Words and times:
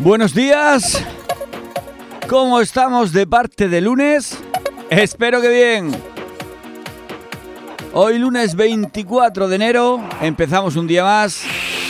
Buenos 0.00 0.32
días. 0.32 1.02
¿Cómo 2.28 2.60
estamos 2.60 3.12
de 3.12 3.26
parte 3.26 3.68
de 3.68 3.80
lunes? 3.80 4.38
Espero 4.90 5.40
que 5.40 5.48
bien. 5.48 5.90
Hoy 7.92 8.18
lunes 8.18 8.54
24 8.54 9.48
de 9.48 9.56
enero, 9.56 10.00
empezamos 10.20 10.76
un 10.76 10.86
día 10.86 11.02
más. 11.02 11.42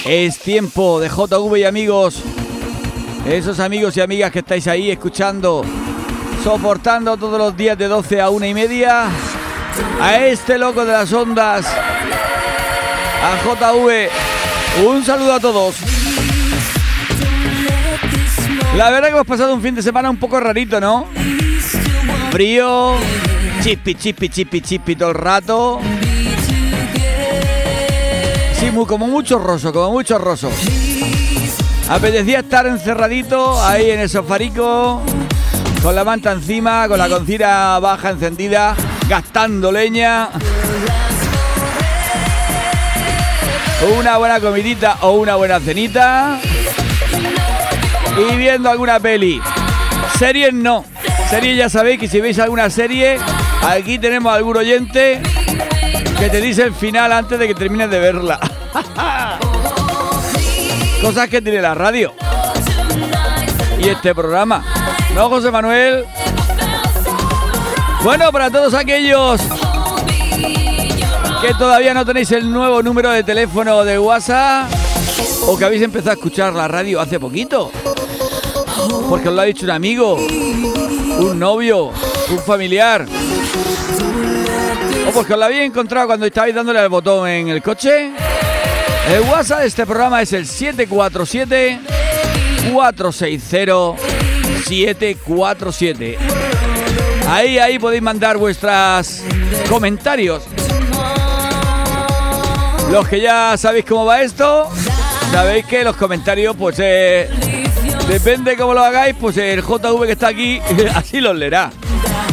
Es 0.06 0.38
tiempo 0.38 1.00
de 1.00 1.10
JV 1.10 1.58
y 1.58 1.64
amigos. 1.64 2.22
Esos 3.26 3.60
amigos 3.60 3.94
y 3.98 4.00
amigas 4.00 4.32
que 4.32 4.38
estáis 4.38 4.66
ahí 4.68 4.90
escuchando, 4.90 5.62
soportando 6.42 7.18
todos 7.18 7.38
los 7.38 7.54
días 7.54 7.76
de 7.76 7.88
12 7.88 8.22
a 8.22 8.30
una 8.30 8.48
y 8.48 8.54
media. 8.54 9.10
A 10.00 10.16
este 10.24 10.56
loco 10.56 10.86
de 10.86 10.92
las 10.92 11.12
ondas, 11.12 11.66
a 13.22 13.36
JV, 13.44 14.08
un 14.86 15.04
saludo 15.04 15.34
a 15.34 15.40
todos. 15.40 15.97
La 18.76 18.90
verdad 18.90 19.08
que 19.08 19.14
hemos 19.14 19.26
pasado 19.26 19.54
un 19.54 19.62
fin 19.62 19.74
de 19.74 19.82
semana 19.82 20.10
un 20.10 20.18
poco 20.18 20.38
rarito, 20.38 20.80
¿no? 20.80 21.06
Frío, 22.30 22.94
chipi, 23.62 23.94
chipi, 23.94 24.28
chipi, 24.28 24.60
chipi 24.60 24.94
todo 24.94 25.08
el 25.08 25.14
rato. 25.14 25.80
Sí, 28.58 28.70
muy, 28.70 28.86
como 28.86 29.06
mucho 29.06 29.38
roso, 29.38 29.72
como 29.72 29.90
mucho 29.90 30.18
roso. 30.18 30.50
Apetecía 31.88 32.40
estar 32.40 32.66
encerradito 32.66 33.60
ahí 33.64 33.90
en 33.90 34.00
el 34.00 34.08
sofarico, 34.08 35.02
con 35.82 35.94
la 35.94 36.04
manta 36.04 36.32
encima, 36.32 36.86
con 36.86 36.98
la 36.98 37.08
concira 37.08 37.78
baja 37.78 38.10
encendida, 38.10 38.76
gastando 39.08 39.72
leña. 39.72 40.28
Una 43.98 44.18
buena 44.18 44.40
comidita 44.40 44.98
o 45.02 45.12
una 45.12 45.36
buena 45.36 45.58
cenita 45.60 46.40
y 48.18 48.36
viendo 48.36 48.70
alguna 48.70 48.98
peli. 48.98 49.40
Series 50.18 50.52
no. 50.52 50.84
Series 51.30 51.56
ya 51.56 51.68
sabéis 51.68 52.00
que 52.00 52.08
si 52.08 52.20
veis 52.20 52.38
alguna 52.38 52.70
serie, 52.70 53.18
aquí 53.62 53.98
tenemos 53.98 54.32
algún 54.32 54.56
oyente 54.56 55.20
que 56.18 56.28
te 56.28 56.40
dice 56.40 56.64
el 56.64 56.74
final 56.74 57.12
antes 57.12 57.38
de 57.38 57.46
que 57.46 57.54
termines 57.54 57.90
de 57.90 58.00
verla. 58.00 58.40
Cosas 61.02 61.28
que 61.28 61.40
tiene 61.40 61.60
la 61.60 61.74
radio. 61.74 62.12
Y 63.78 63.88
este 63.88 64.14
programa. 64.14 64.64
¿No, 65.14 65.28
José 65.28 65.50
Manuel? 65.50 66.04
Bueno, 68.02 68.32
para 68.32 68.50
todos 68.50 68.74
aquellos 68.74 69.40
que 71.40 71.54
todavía 71.54 71.94
no 71.94 72.04
tenéis 72.04 72.32
el 72.32 72.50
nuevo 72.50 72.82
número 72.82 73.10
de 73.12 73.22
teléfono 73.22 73.84
de 73.84 73.98
WhatsApp 73.98 74.68
o 75.46 75.56
que 75.56 75.64
habéis 75.64 75.82
empezado 75.82 76.10
a 76.10 76.14
escuchar 76.14 76.52
la 76.52 76.66
radio 76.66 77.00
hace 77.00 77.20
poquito, 77.20 77.70
porque 79.08 79.28
os 79.28 79.34
lo 79.34 79.40
ha 79.40 79.44
dicho 79.44 79.64
un 79.64 79.70
amigo, 79.70 80.14
un 80.14 81.38
novio, 81.38 81.92
un 82.30 82.38
familiar. 82.38 83.06
O 85.08 85.10
porque 85.12 85.32
os 85.32 85.38
lo 85.38 85.44
habéis 85.44 85.62
encontrado 85.62 86.06
cuando 86.06 86.26
estabais 86.26 86.54
dándole 86.54 86.78
al 86.78 86.88
botón 86.88 87.28
en 87.28 87.48
el 87.48 87.62
coche. 87.62 88.12
El 89.08 89.20
WhatsApp 89.22 89.60
de 89.60 89.66
este 89.66 89.86
programa 89.86 90.20
es 90.20 90.32
el 90.32 90.46
747 90.46 91.80
460 92.72 94.18
747. 94.66 96.18
Ahí, 97.28 97.58
ahí 97.58 97.78
podéis 97.78 98.02
mandar 98.02 98.36
vuestros 98.36 99.22
comentarios. 99.68 100.44
Los 102.90 103.06
que 103.06 103.20
ya 103.20 103.56
sabéis 103.56 103.84
cómo 103.84 104.06
va 104.06 104.22
esto, 104.22 104.68
sabéis 105.30 105.66
que 105.66 105.84
los 105.84 105.96
comentarios, 105.96 106.56
pues 106.56 106.76
eh, 106.78 107.28
Depende 108.08 108.56
cómo 108.56 108.72
lo 108.72 108.82
hagáis, 108.82 109.14
pues 109.20 109.36
el 109.36 109.62
JV 109.62 110.06
que 110.06 110.12
está 110.12 110.28
aquí 110.28 110.60
así 110.94 111.20
los 111.20 111.36
leerá. 111.36 111.70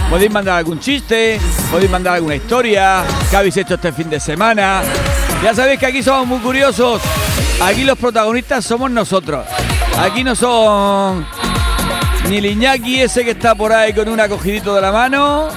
Podéis 0.10 0.32
mandar 0.32 0.58
algún 0.58 0.80
chiste, 0.80 1.40
podéis 1.70 1.92
mandar 1.92 2.16
alguna 2.16 2.36
historia, 2.36 3.04
que 3.30 3.36
habéis 3.36 3.58
hecho 3.58 3.74
este 3.76 3.92
fin 3.92 4.10
de 4.10 4.20
semana. 4.20 4.82
Ya 5.44 5.54
sabéis 5.54 5.80
que 5.80 5.86
aquí 5.88 6.02
somos 6.02 6.28
muy 6.28 6.40
curiosos. 6.40 7.02
Aquí 7.62 7.84
los 7.84 7.98
protagonistas 7.98 8.64
somos 8.64 8.90
nosotros. 8.90 9.46
Aquí 10.00 10.24
no 10.24 10.34
son 10.34 11.26
ni 12.30 12.40
Liñaki 12.40 13.02
ese 13.02 13.24
que 13.24 13.32
está 13.32 13.54
por 13.54 13.74
ahí 13.74 13.94
con 13.94 14.08
un 14.08 14.20
acogidito 14.20 14.74
de 14.76 14.82
la 14.82 14.92
mano, 14.92 15.50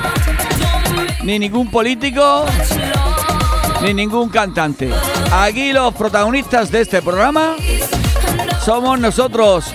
ni 1.22 1.38
ningún 1.38 1.70
político, 1.70 2.44
ni 3.82 3.94
ningún 3.94 4.28
cantante. 4.28 4.90
Aquí 5.32 5.72
los 5.72 5.94
protagonistas 5.94 6.70
de 6.70 6.80
este 6.82 7.02
programa 7.02 7.54
somos 8.64 8.98
nosotros. 8.98 9.74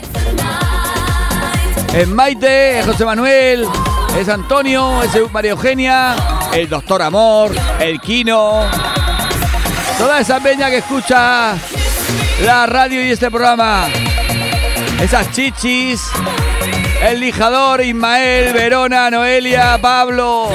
Es 1.93 2.07
Maite, 2.07 2.79
es 2.79 2.85
José 2.87 3.05
Manuel, 3.05 3.67
es 4.17 4.27
Antonio, 4.27 5.03
es 5.03 5.13
María 5.31 5.51
Eugenia, 5.51 6.15
el 6.51 6.67
Doctor 6.67 7.03
Amor, 7.03 7.51
el 7.79 8.01
Kino. 8.01 8.63
Toda 9.99 10.19
esa 10.19 10.39
peña 10.39 10.71
que 10.71 10.77
escucha 10.77 11.55
la 12.43 12.65
radio 12.65 13.05
y 13.05 13.11
este 13.11 13.29
programa. 13.29 13.85
Esas 14.99 15.31
chichis, 15.33 16.09
el 17.03 17.19
lijador, 17.19 17.81
Ismael, 17.81 18.53
Verona, 18.53 19.11
Noelia, 19.11 19.77
Pablo, 19.79 20.49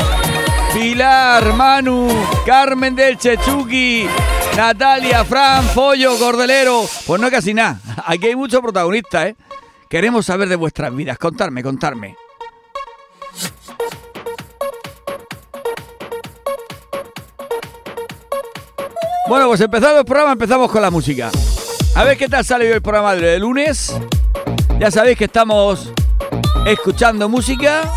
Pilar, 0.75 1.53
Manu, 1.53 2.09
Carmen 2.45 2.97
del 2.97 3.17
Chechuqui, 3.17 4.09
Natalia, 4.57 5.25
Fran, 5.25 5.69
Pollo, 5.69 6.19
Cordelero. 6.19 6.85
Pues 7.07 7.21
no 7.21 7.31
casi 7.31 7.55
nada. 7.55 7.79
Aquí 8.07 8.27
hay 8.27 8.35
muchos 8.35 8.61
protagonistas, 8.61 9.27
¿eh? 9.27 9.37
Queremos 9.89 10.27
saber 10.27 10.51
de 10.51 10.57
vuestras 10.57 10.95
vidas. 10.95 11.17
Contarme, 11.17 11.63
contarme. 11.63 12.15
Bueno, 19.29 19.49
pues 19.49 19.61
empezado 19.63 19.99
el 19.99 20.05
programa, 20.05 20.33
empezamos 20.33 20.71
con 20.71 20.83
la 20.83 20.91
música. 20.91 21.31
A 21.95 22.05
ver 22.05 22.19
qué 22.19 22.29
tal 22.29 22.45
sale 22.45 22.67
hoy 22.67 22.73
el 22.73 22.83
programa 22.83 23.15
de 23.15 23.39
lunes. 23.39 23.95
Ya 24.79 24.91
sabéis 24.91 25.17
que 25.17 25.25
estamos 25.25 25.91
escuchando 26.67 27.29
música 27.29 27.91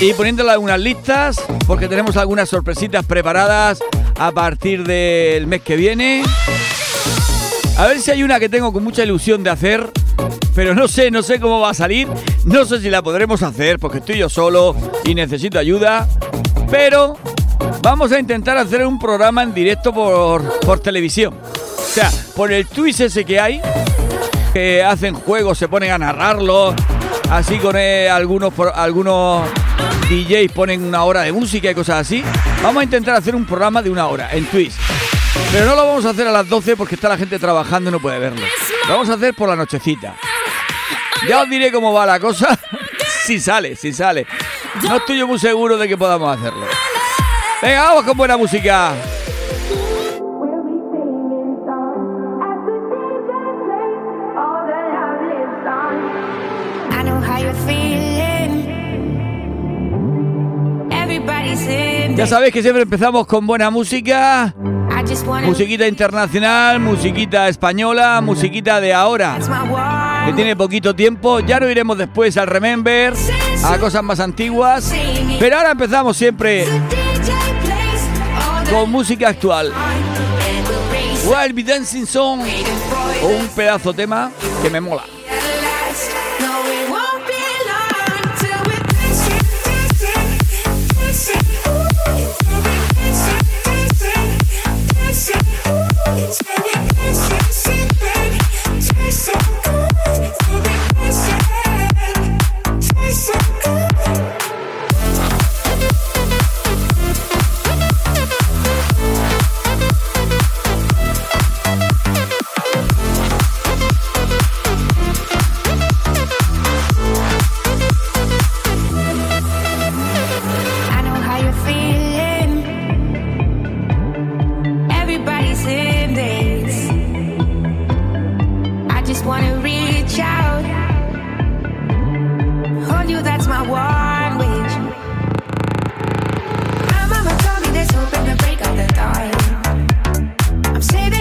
y 0.00 0.12
poniéndole 0.12 0.52
algunas 0.52 0.78
listas 0.78 1.44
porque 1.66 1.88
tenemos 1.88 2.16
algunas 2.16 2.48
sorpresitas 2.48 3.04
preparadas 3.04 3.80
a 4.18 4.30
partir 4.30 4.84
del 4.84 5.48
mes 5.48 5.62
que 5.62 5.76
viene. 5.76 6.22
A 7.76 7.86
ver 7.86 8.00
si 8.00 8.12
hay 8.12 8.22
una 8.22 8.38
que 8.38 8.48
tengo 8.48 8.72
con 8.72 8.84
mucha 8.84 9.02
ilusión 9.02 9.42
de 9.42 9.50
hacer 9.50 9.90
pero 10.54 10.74
no 10.74 10.88
sé, 10.88 11.10
no 11.10 11.22
sé 11.22 11.40
cómo 11.40 11.60
va 11.60 11.70
a 11.70 11.74
salir. 11.74 12.08
No 12.44 12.64
sé 12.64 12.80
si 12.80 12.90
la 12.90 13.02
podremos 13.02 13.42
hacer 13.42 13.78
porque 13.78 13.98
estoy 13.98 14.18
yo 14.18 14.28
solo 14.28 14.76
y 15.04 15.14
necesito 15.14 15.58
ayuda. 15.58 16.08
Pero 16.70 17.16
vamos 17.82 18.12
a 18.12 18.18
intentar 18.18 18.56
hacer 18.56 18.86
un 18.86 18.98
programa 18.98 19.42
en 19.42 19.52
directo 19.52 19.92
por, 19.92 20.42
por 20.60 20.80
televisión. 20.80 21.34
O 21.34 21.94
sea, 21.94 22.10
por 22.34 22.52
el 22.52 22.66
Twitch 22.66 23.00
ese 23.00 23.24
que 23.24 23.38
hay, 23.38 23.60
que 24.52 24.82
hacen 24.82 25.14
juegos, 25.14 25.58
se 25.58 25.68
ponen 25.68 25.92
a 25.92 25.98
narrarlo. 25.98 26.74
Así 27.30 27.58
con 27.58 27.76
eh, 27.76 28.08
algunos, 28.08 28.52
algunos 28.74 29.48
DJs 30.08 30.52
ponen 30.52 30.84
una 30.84 31.04
hora 31.04 31.22
de 31.22 31.32
música 31.32 31.70
y 31.70 31.74
cosas 31.74 32.06
así. 32.06 32.22
Vamos 32.62 32.80
a 32.80 32.84
intentar 32.84 33.14
hacer 33.16 33.34
un 33.34 33.44
programa 33.44 33.82
de 33.82 33.90
una 33.90 34.06
hora 34.06 34.30
en 34.32 34.46
Twitch. 34.46 34.74
Pero 35.52 35.66
no 35.66 35.76
lo 35.76 35.86
vamos 35.86 36.04
a 36.04 36.10
hacer 36.10 36.26
a 36.26 36.32
las 36.32 36.48
12 36.48 36.76
porque 36.76 36.94
está 36.94 37.08
la 37.08 37.16
gente 37.16 37.38
trabajando 37.38 37.90
y 37.90 37.92
no 37.92 38.00
puede 38.00 38.18
verlo. 38.18 38.44
Lo 38.86 38.94
vamos 38.94 39.08
a 39.08 39.14
hacer 39.14 39.34
por 39.34 39.48
la 39.48 39.56
nochecita. 39.56 40.14
Ya 41.28 41.42
os 41.42 41.48
diré 41.48 41.72
cómo 41.72 41.92
va 41.92 42.06
la 42.06 42.20
cosa. 42.20 42.58
si 43.24 43.40
sale, 43.40 43.76
si 43.76 43.92
sale. 43.92 44.26
No 44.82 44.96
estoy 44.96 45.18
yo 45.18 45.26
muy 45.26 45.38
seguro 45.38 45.76
de 45.76 45.88
que 45.88 45.96
podamos 45.96 46.36
hacerlo. 46.36 46.66
Venga, 47.62 47.82
vamos 47.82 48.04
con 48.04 48.16
buena 48.16 48.36
música. 48.36 48.94
Ya 62.16 62.26
sabéis 62.28 62.52
que 62.52 62.62
siempre 62.62 62.82
empezamos 62.82 63.26
con 63.26 63.46
buena 63.46 63.70
música. 63.70 64.54
Musiquita 65.44 65.86
internacional, 65.86 66.78
musiquita 66.80 67.48
española, 67.48 68.20
musiquita 68.20 68.80
de 68.80 68.94
ahora 68.94 69.38
que 70.24 70.32
tiene 70.32 70.54
poquito 70.56 70.94
tiempo. 70.94 71.40
Ya 71.40 71.58
lo 71.58 71.68
iremos 71.68 71.98
después 71.98 72.36
al 72.36 72.46
Remember, 72.46 73.12
a 73.64 73.78
cosas 73.78 74.02
más 74.02 74.20
antiguas. 74.20 74.92
Pero 75.40 75.56
ahora 75.56 75.72
empezamos 75.72 76.16
siempre 76.16 76.66
con 78.70 78.90
música 78.90 79.28
actual. 79.28 79.72
Wild 81.26 81.54
Be 81.54 81.62
Dancing 81.64 82.06
Song, 82.06 82.40
un 83.22 83.48
pedazo 83.48 83.92
tema 83.92 84.30
que 84.62 84.70
me 84.70 84.80
mola. 84.80 85.04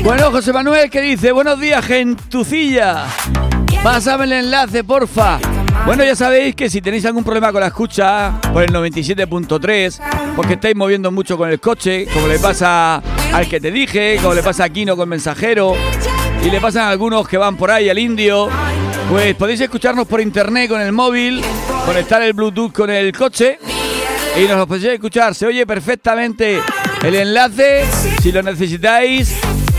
Bueno, 0.04 0.32
José 0.32 0.52
Manuel 0.52 0.90
que 0.90 1.02
dice, 1.02 1.32
buenos 1.32 1.58
días, 1.62 1.84
gentucilla. 1.86 3.06
Pásame 3.82 4.26
el 4.26 4.34
enlace, 4.34 4.84
porfa. 4.84 5.40
Bueno, 5.86 6.04
ya 6.04 6.14
sabéis 6.14 6.56
que 6.56 6.70
si 6.70 6.82
tenéis 6.82 7.06
algún 7.06 7.24
problema 7.24 7.54
con 7.54 7.62
la 7.62 7.68
escucha 7.68 8.34
por 8.52 8.64
el 8.64 8.74
97.3, 8.74 10.36
porque 10.36 10.54
estáis 10.56 10.76
moviendo 10.76 11.10
mucho 11.10 11.38
con 11.38 11.50
el 11.50 11.62
coche, 11.62 12.06
como 12.14 12.28
le 12.28 12.38
pasa 12.38 13.02
al 13.34 13.48
que 13.48 13.62
te 13.62 13.72
dije, 13.72 14.18
como 14.22 14.34
le 14.34 14.44
pasa 14.44 14.66
a 14.66 14.70
Kino 14.70 14.98
con 14.98 15.08
Mensajero, 15.08 15.74
y 16.46 16.50
le 16.50 16.60
pasan 16.60 16.84
a 16.84 16.90
algunos 16.90 17.26
que 17.26 17.38
van 17.38 17.56
por 17.56 17.72
ahí 17.72 17.90
al 17.90 17.98
indio, 17.98 18.50
pues 19.10 19.36
podéis 19.36 19.62
escucharnos 19.62 20.06
por 20.06 20.20
internet 20.20 20.70
con 20.70 20.82
el 20.82 20.92
móvil, 20.92 21.42
conectar 21.86 22.22
el 22.22 22.34
Bluetooth 22.34 22.74
con 22.74 22.90
el 22.90 23.16
coche 23.16 23.58
y 24.38 24.48
nos 24.48 24.58
lo 24.58 24.68
podéis 24.68 24.96
escuchar. 24.96 25.34
Se 25.34 25.46
oye 25.46 25.66
perfectamente 25.66 26.62
el 27.04 27.16
enlace, 27.16 27.86
si 28.22 28.34
lo 28.34 28.44
necesitáis, 28.44 29.34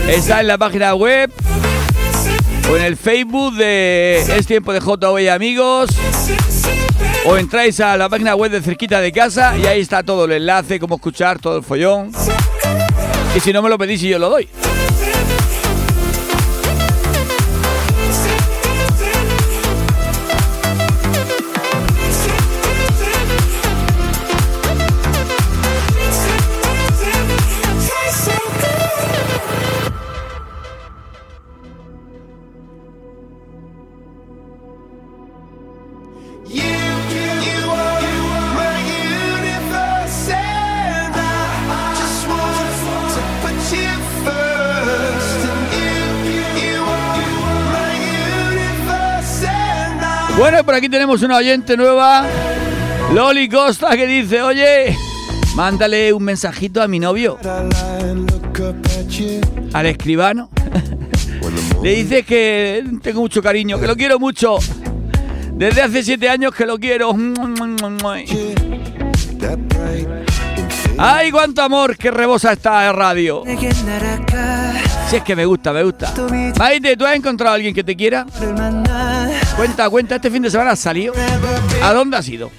está 0.08 0.40
en 0.40 0.48
la 0.48 0.58
página 0.58 0.94
web 0.94 1.30
o 2.70 2.76
en 2.76 2.82
el 2.82 2.96
Facebook 2.96 3.54
de 3.56 4.24
Es 4.36 4.46
Tiempo 4.46 4.72
de 4.72 4.80
JV 4.80 5.30
Amigos. 5.30 5.90
O 7.26 7.36
entráis 7.36 7.80
a 7.80 7.96
la 7.96 8.08
página 8.08 8.34
web 8.34 8.50
de 8.50 8.60
cerquita 8.60 9.00
de 9.00 9.10
casa 9.10 9.56
y 9.56 9.66
ahí 9.66 9.80
está 9.80 10.02
todo 10.02 10.26
el 10.26 10.32
enlace, 10.32 10.78
cómo 10.78 10.96
escuchar 10.96 11.38
todo 11.38 11.56
el 11.58 11.64
follón. 11.64 12.12
Y 13.34 13.40
si 13.40 13.52
no 13.52 13.62
me 13.62 13.68
lo 13.68 13.78
pedís 13.78 14.02
y 14.02 14.08
yo 14.08 14.18
lo 14.18 14.28
doy. 14.28 14.48
Por 50.64 50.74
aquí 50.74 50.88
tenemos 50.88 51.22
una 51.22 51.36
oyente 51.36 51.76
nueva, 51.76 52.26
Loli 53.12 53.48
Costa, 53.48 53.96
que 53.96 54.06
dice, 54.06 54.40
oye, 54.42 54.96
mándale 55.54 56.12
un 56.12 56.22
mensajito 56.22 56.82
a 56.82 56.88
mi 56.88 56.98
novio, 56.98 57.38
al 59.72 59.86
escribano. 59.86 60.48
Le 61.82 61.90
dice 61.96 62.22
que 62.22 62.82
tengo 63.02 63.20
mucho 63.20 63.42
cariño, 63.42 63.78
que 63.78 63.86
lo 63.86 63.94
quiero 63.94 64.18
mucho. 64.18 64.56
Desde 65.52 65.82
hace 65.82 66.02
siete 66.02 66.28
años 66.30 66.54
que 66.54 66.64
lo 66.64 66.78
quiero. 66.78 67.14
¡Ay, 70.96 71.30
cuánto 71.30 71.62
amor 71.62 71.96
que 71.96 72.10
rebosa 72.10 72.52
esta 72.52 72.90
radio! 72.92 73.42
Si 75.10 75.16
es 75.16 75.22
que 75.22 75.36
me 75.36 75.44
gusta, 75.44 75.72
me 75.72 75.82
gusta. 75.82 76.12
Maite, 76.58 76.96
¿tú 76.96 77.04
has 77.04 77.16
encontrado 77.16 77.52
a 77.52 77.56
alguien 77.56 77.74
que 77.74 77.84
te 77.84 77.94
quiera? 77.94 78.24
Cuenta, 79.56 79.88
cuenta, 79.88 80.16
este 80.16 80.30
fin 80.30 80.42
de 80.42 80.50
semana 80.50 80.72
has 80.72 80.80
salido. 80.80 81.14
¿A 81.82 81.92
dónde 81.92 82.16
has 82.16 82.28
ido? 82.28 82.50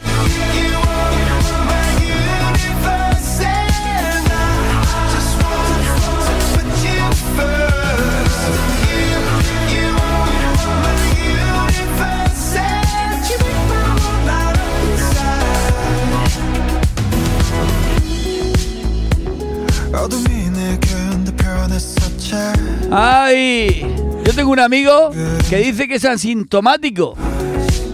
¡Ay! 22.92 23.95
Yo 24.26 24.34
tengo 24.34 24.52
un 24.52 24.60
amigo 24.60 25.12
que 25.50 25.58
dice 25.58 25.88
que 25.88 25.96
es 25.96 26.06
asintomático. 26.06 27.16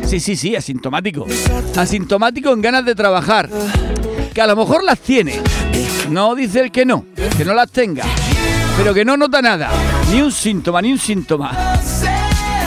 Sí, 0.05 0.21
sí, 0.21 0.37
sí, 0.37 0.55
asintomático. 0.55 1.25
Asintomático 1.75 2.53
en 2.53 2.61
ganas 2.61 2.85
de 2.85 2.95
trabajar. 2.95 3.49
Que 4.33 4.41
a 4.41 4.47
lo 4.47 4.55
mejor 4.55 4.83
las 4.83 4.99
tiene. 4.99 5.41
No 6.09 6.33
dice 6.33 6.61
el 6.61 6.71
que 6.71 6.85
no, 6.85 7.05
que 7.37 7.43
no 7.43 7.53
las 7.53 7.69
tenga. 7.69 8.05
Pero 8.77 8.93
que 8.93 9.03
no 9.03 9.17
nota 9.17 9.41
nada. 9.41 9.69
Ni 10.09 10.21
un 10.21 10.31
síntoma, 10.31 10.81
ni 10.81 10.93
un 10.93 10.99
síntoma. 10.99 11.51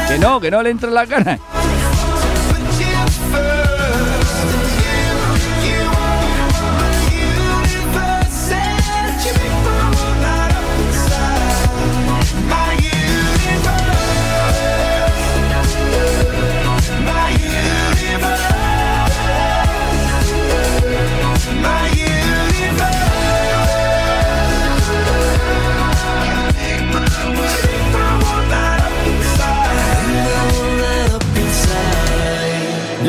Que 0.08 0.18
no, 0.18 0.38
que 0.40 0.50
no 0.50 0.62
le 0.62 0.68
entra 0.68 0.88
en 0.90 0.94
la 0.94 1.06
cara. 1.06 1.38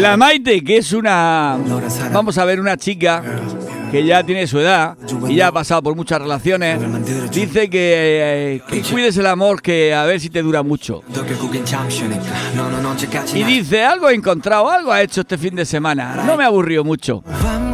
La 0.06 0.18
Maite, 0.18 0.64
que 0.64 0.78
es 0.78 0.94
una. 0.94 1.58
Vamos 2.14 2.38
a 2.38 2.46
ver, 2.46 2.60
una 2.60 2.78
chica 2.78 3.24
que 3.92 4.06
ya 4.06 4.24
tiene 4.24 4.46
su 4.46 4.60
edad 4.60 4.96
y 5.28 5.36
ya 5.36 5.48
ha 5.48 5.52
pasado 5.52 5.82
por 5.82 5.96
muchas 5.96 6.22
relaciones, 6.22 6.80
dice 7.32 7.70
que, 7.72 8.62
que, 8.70 8.82
cuides 8.84 9.18
el 9.18 9.26
amor, 9.26 9.64
que 9.64 9.96
a 9.96 10.04
ver 10.04 10.20
si 10.20 10.30
te 10.30 10.44
dura 10.44 10.62
mucho. 10.62 11.02
Y 13.34 13.44
dice, 13.46 13.84
algo 13.84 14.10
he 14.10 14.14
encontrado, 14.14 14.70
algo 14.70 14.92
ha 14.92 15.02
hecho 15.02 15.22
este 15.22 15.40
fin 15.40 15.56
de 15.56 15.66
semana. 15.66 16.24
No 16.24 16.38
me 16.38 16.44
ha 16.44 16.48
aburrido 16.48 16.84
mucho. 16.84 17.24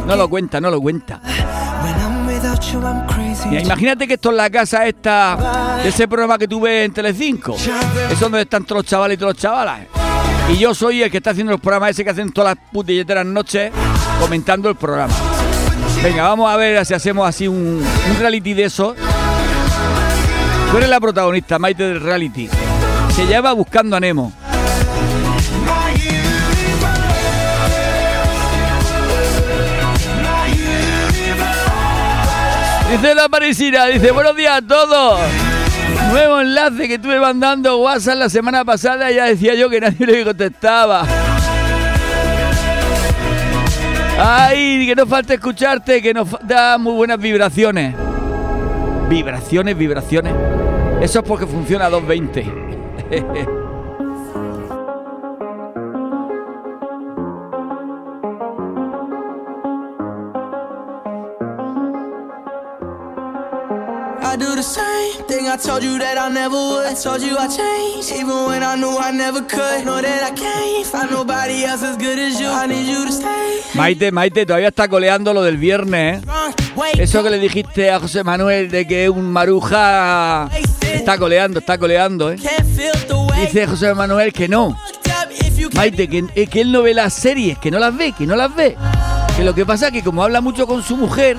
No 0.06 0.16
lo 0.16 0.30
cuenta, 0.30 0.58
no 0.58 0.70
lo 0.70 0.80
cuenta. 0.80 1.20
imagínate 3.62 4.08
que 4.08 4.14
esto 4.14 4.30
es 4.30 4.36
la 4.36 4.48
casa 4.48 4.86
esta 4.86 5.80
de 5.82 5.90
ese 5.90 6.08
programa 6.08 6.38
que 6.38 6.48
tuve 6.48 6.84
en 6.84 6.94
Telecinco. 6.94 7.56
Es 8.10 8.18
donde 8.18 8.40
están 8.40 8.64
todos 8.64 8.84
los 8.84 8.86
chavales 8.86 9.16
y 9.16 9.18
todos 9.18 9.34
los 9.34 9.42
chavalas. 9.42 9.80
Y 10.50 10.58
yo 10.58 10.74
soy 10.74 11.02
el 11.02 11.10
que 11.10 11.18
está 11.18 11.30
haciendo 11.30 11.52
los 11.52 11.60
programas 11.60 11.90
ese 11.90 12.04
que 12.04 12.10
hacen 12.10 12.30
todas 12.32 12.56
las 12.56 12.64
putilleteras 12.72 13.24
noches 13.24 13.72
comentando 14.20 14.68
el 14.68 14.76
programa. 14.76 15.14
Venga, 16.02 16.24
vamos 16.24 16.50
a 16.50 16.56
ver 16.56 16.84
si 16.84 16.94
hacemos 16.94 17.28
así 17.28 17.46
un, 17.46 17.82
reality 18.18 18.54
de 18.54 18.64
eso. 18.64 18.94
Tú 20.70 20.76
eres 20.76 20.88
la 20.88 21.00
protagonista, 21.00 21.58
Maite 21.58 21.84
del 21.84 22.00
reality. 22.00 22.48
Se 23.14 23.26
llama 23.26 23.52
Buscando 23.52 23.96
a 23.96 24.00
Nemo. 24.00 24.32
Dice 32.90 33.14
la 33.14 33.28
parisina, 33.28 33.86
dice 33.86 34.10
buenos 34.10 34.36
días 34.36 34.58
a 34.58 34.62
todos. 34.62 35.20
Nuevo 36.12 36.40
enlace 36.42 36.88
que 36.88 36.94
estuve 36.96 37.18
mandando 37.18 37.78
WhatsApp 37.78 38.16
la 38.18 38.28
semana 38.28 38.66
pasada 38.66 39.10
ya 39.10 39.24
decía 39.24 39.54
yo 39.54 39.70
que 39.70 39.80
nadie 39.80 40.06
le 40.06 40.24
contestaba. 40.24 41.06
Ay, 44.18 44.86
que 44.86 44.94
nos 44.94 45.08
falta 45.08 45.32
escucharte, 45.32 46.02
que 46.02 46.12
nos 46.12 46.28
da 46.42 46.76
muy 46.76 46.92
buenas 46.92 47.18
vibraciones. 47.18 47.94
Vibraciones, 49.08 49.76
vibraciones. 49.76 50.34
Eso 51.00 51.20
es 51.20 51.24
porque 51.24 51.46
funciona 51.46 51.86
a 51.86 51.90
220. 51.90 53.52
I 64.24 65.01
thing 65.32 65.48
I 65.48 65.56
told 65.56 65.82
you 65.82 65.98
that 65.98 66.18
I 66.18 66.28
never 66.28 66.56
would. 66.56 66.86
I 66.86 66.94
told 66.94 67.22
you 67.22 67.36
I 67.38 67.48
changed, 67.48 68.12
even 68.12 68.38
when 68.48 68.62
I 68.62 68.76
knew 68.76 68.94
I 68.98 69.10
never 69.12 69.40
could. 69.40 69.84
Know 69.84 70.00
that 70.00 70.22
I 70.22 70.32
can't 70.34 70.86
find 70.86 71.10
nobody 71.10 71.64
else 71.64 71.82
as 71.82 71.96
good 71.96 72.18
as 72.18 72.38
you. 72.40 72.48
I 72.48 72.66
need 72.66 72.86
you 72.86 73.06
to 73.06 73.12
stay. 73.12 73.60
Maite, 73.74 74.12
Maite, 74.12 74.44
todavía 74.44 74.68
está 74.68 74.88
coleando 74.88 75.32
lo 75.32 75.42
del 75.42 75.56
viernes. 75.56 76.22
¿eh? 76.22 76.92
Eso 76.98 77.22
que 77.22 77.30
le 77.30 77.38
dijiste 77.38 77.90
a 77.90 77.98
José 78.00 78.22
Manuel 78.24 78.70
de 78.70 78.86
que 78.86 79.08
un 79.08 79.32
maruja 79.32 80.50
está 80.82 81.16
coleando, 81.16 81.60
está 81.60 81.78
coleando, 81.78 82.30
¿eh? 82.32 82.36
Dice 83.40 83.66
José 83.66 83.94
Manuel 83.94 84.32
que 84.32 84.48
no, 84.48 84.76
Maite, 85.74 86.08
que, 86.08 86.46
que 86.46 86.60
él 86.60 86.70
no 86.70 86.82
ve 86.82 86.94
las 86.94 87.14
series, 87.14 87.58
que 87.58 87.70
no 87.70 87.78
las 87.78 87.96
ve, 87.96 88.12
que 88.12 88.26
no 88.26 88.36
las 88.36 88.54
ve. 88.54 88.76
Que 89.36 89.44
lo 89.44 89.54
que 89.54 89.64
pasa 89.64 89.86
es 89.86 89.92
que 89.92 90.02
como 90.02 90.22
habla 90.22 90.40
mucho 90.40 90.66
con 90.66 90.82
su 90.82 90.96
mujer, 90.96 91.36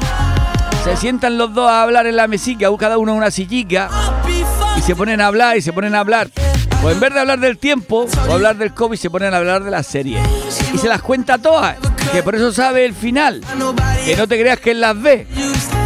se 0.83 0.97
sientan 0.97 1.37
los 1.37 1.53
dos 1.53 1.69
a 1.69 1.83
hablar 1.83 2.07
en 2.07 2.17
la 2.17 2.27
mesica, 2.27 2.67
cada 2.77 2.97
uno 2.97 3.13
una 3.13 3.31
sillica, 3.31 3.89
y 4.77 4.81
se 4.81 4.95
ponen 4.95 5.21
a 5.21 5.27
hablar 5.27 5.57
y 5.57 5.61
se 5.61 5.71
ponen 5.71 5.95
a 5.95 5.99
hablar. 5.99 6.29
Pues 6.81 6.95
en 6.95 6.99
vez 6.99 7.13
de 7.13 7.19
hablar 7.21 7.39
del 7.39 7.57
tiempo 7.57 8.05
o 8.27 8.33
hablar 8.33 8.57
del 8.57 8.73
COVID, 8.73 8.97
se 8.97 9.09
ponen 9.09 9.33
a 9.33 9.37
hablar 9.37 9.63
de 9.63 9.71
las 9.71 9.87
series. 9.87 10.19
Y 10.73 10.77
se 10.77 10.89
las 10.89 11.01
cuenta 11.01 11.37
todas, 11.37 11.77
que 12.11 12.21
por 12.21 12.35
eso 12.35 12.51
sabe 12.51 12.85
el 12.85 12.93
final. 12.93 13.41
Que 14.03 14.17
no 14.17 14.27
te 14.27 14.39
creas 14.39 14.59
que 14.59 14.71
él 14.71 14.81
las 14.81 15.01
ve. 15.01 15.25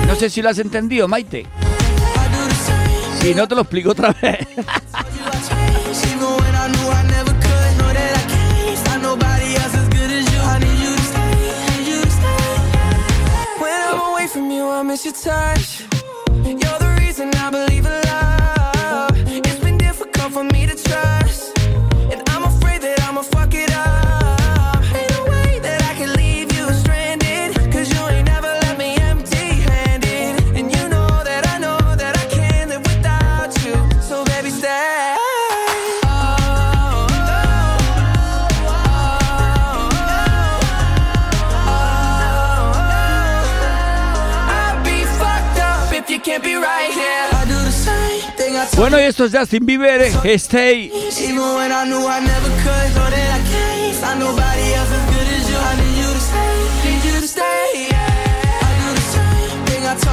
No 0.07 0.15
sé 0.15 0.31
si 0.31 0.41
lo 0.41 0.49
has 0.49 0.57
entendido, 0.57 1.07
Maite. 1.07 1.45
Si 3.21 3.35
no, 3.35 3.47
te 3.47 3.53
lo 3.53 3.61
explico 3.61 3.91
otra 3.91 4.15
vez. 4.19 4.47
You're 14.77 15.96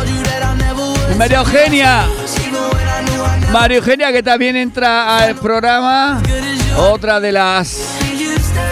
you 0.06 0.22
that 0.24 0.42
I 0.42 0.56
never 0.56 0.80
would. 0.80 1.18
María 1.18 1.38
Eugenia. 1.40 2.06
María 3.52 3.76
Eugenia 3.76 4.12
que 4.12 4.22
también 4.22 4.56
entra 4.56 5.18
al 5.18 5.34
programa. 5.36 6.22
Otra 6.78 7.20
de 7.20 7.32
las 7.32 7.98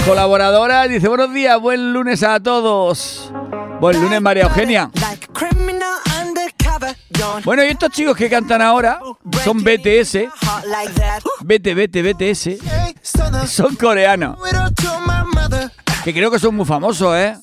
colaboradoras 0.07 0.89
dice 0.89 1.09
buenos 1.09 1.33
días, 1.33 1.61
buen 1.61 1.93
lunes 1.93 2.23
a 2.23 2.41
todos. 2.41 3.31
Buen 3.81 4.01
lunes 4.01 4.21
María 4.21 4.45
Eugenia. 4.45 4.91
Bueno, 7.45 7.65
y 7.65 7.69
estos 7.69 7.91
chicos 7.91 8.17
que 8.17 8.29
cantan 8.31 8.63
ahora 8.63 8.99
son 9.45 9.63
BTS. 9.63 10.29
BT, 11.45 11.75
BT, 11.75 12.03
BTS. 12.03 12.59
Son 13.47 13.75
coreanos. 13.77 14.39
Que 16.05 16.13
creo 16.13 16.31
que 16.31 16.39
son 16.39 16.55
muy 16.57 16.67
famosos, 16.67 17.15
¿eh? 17.17 17.37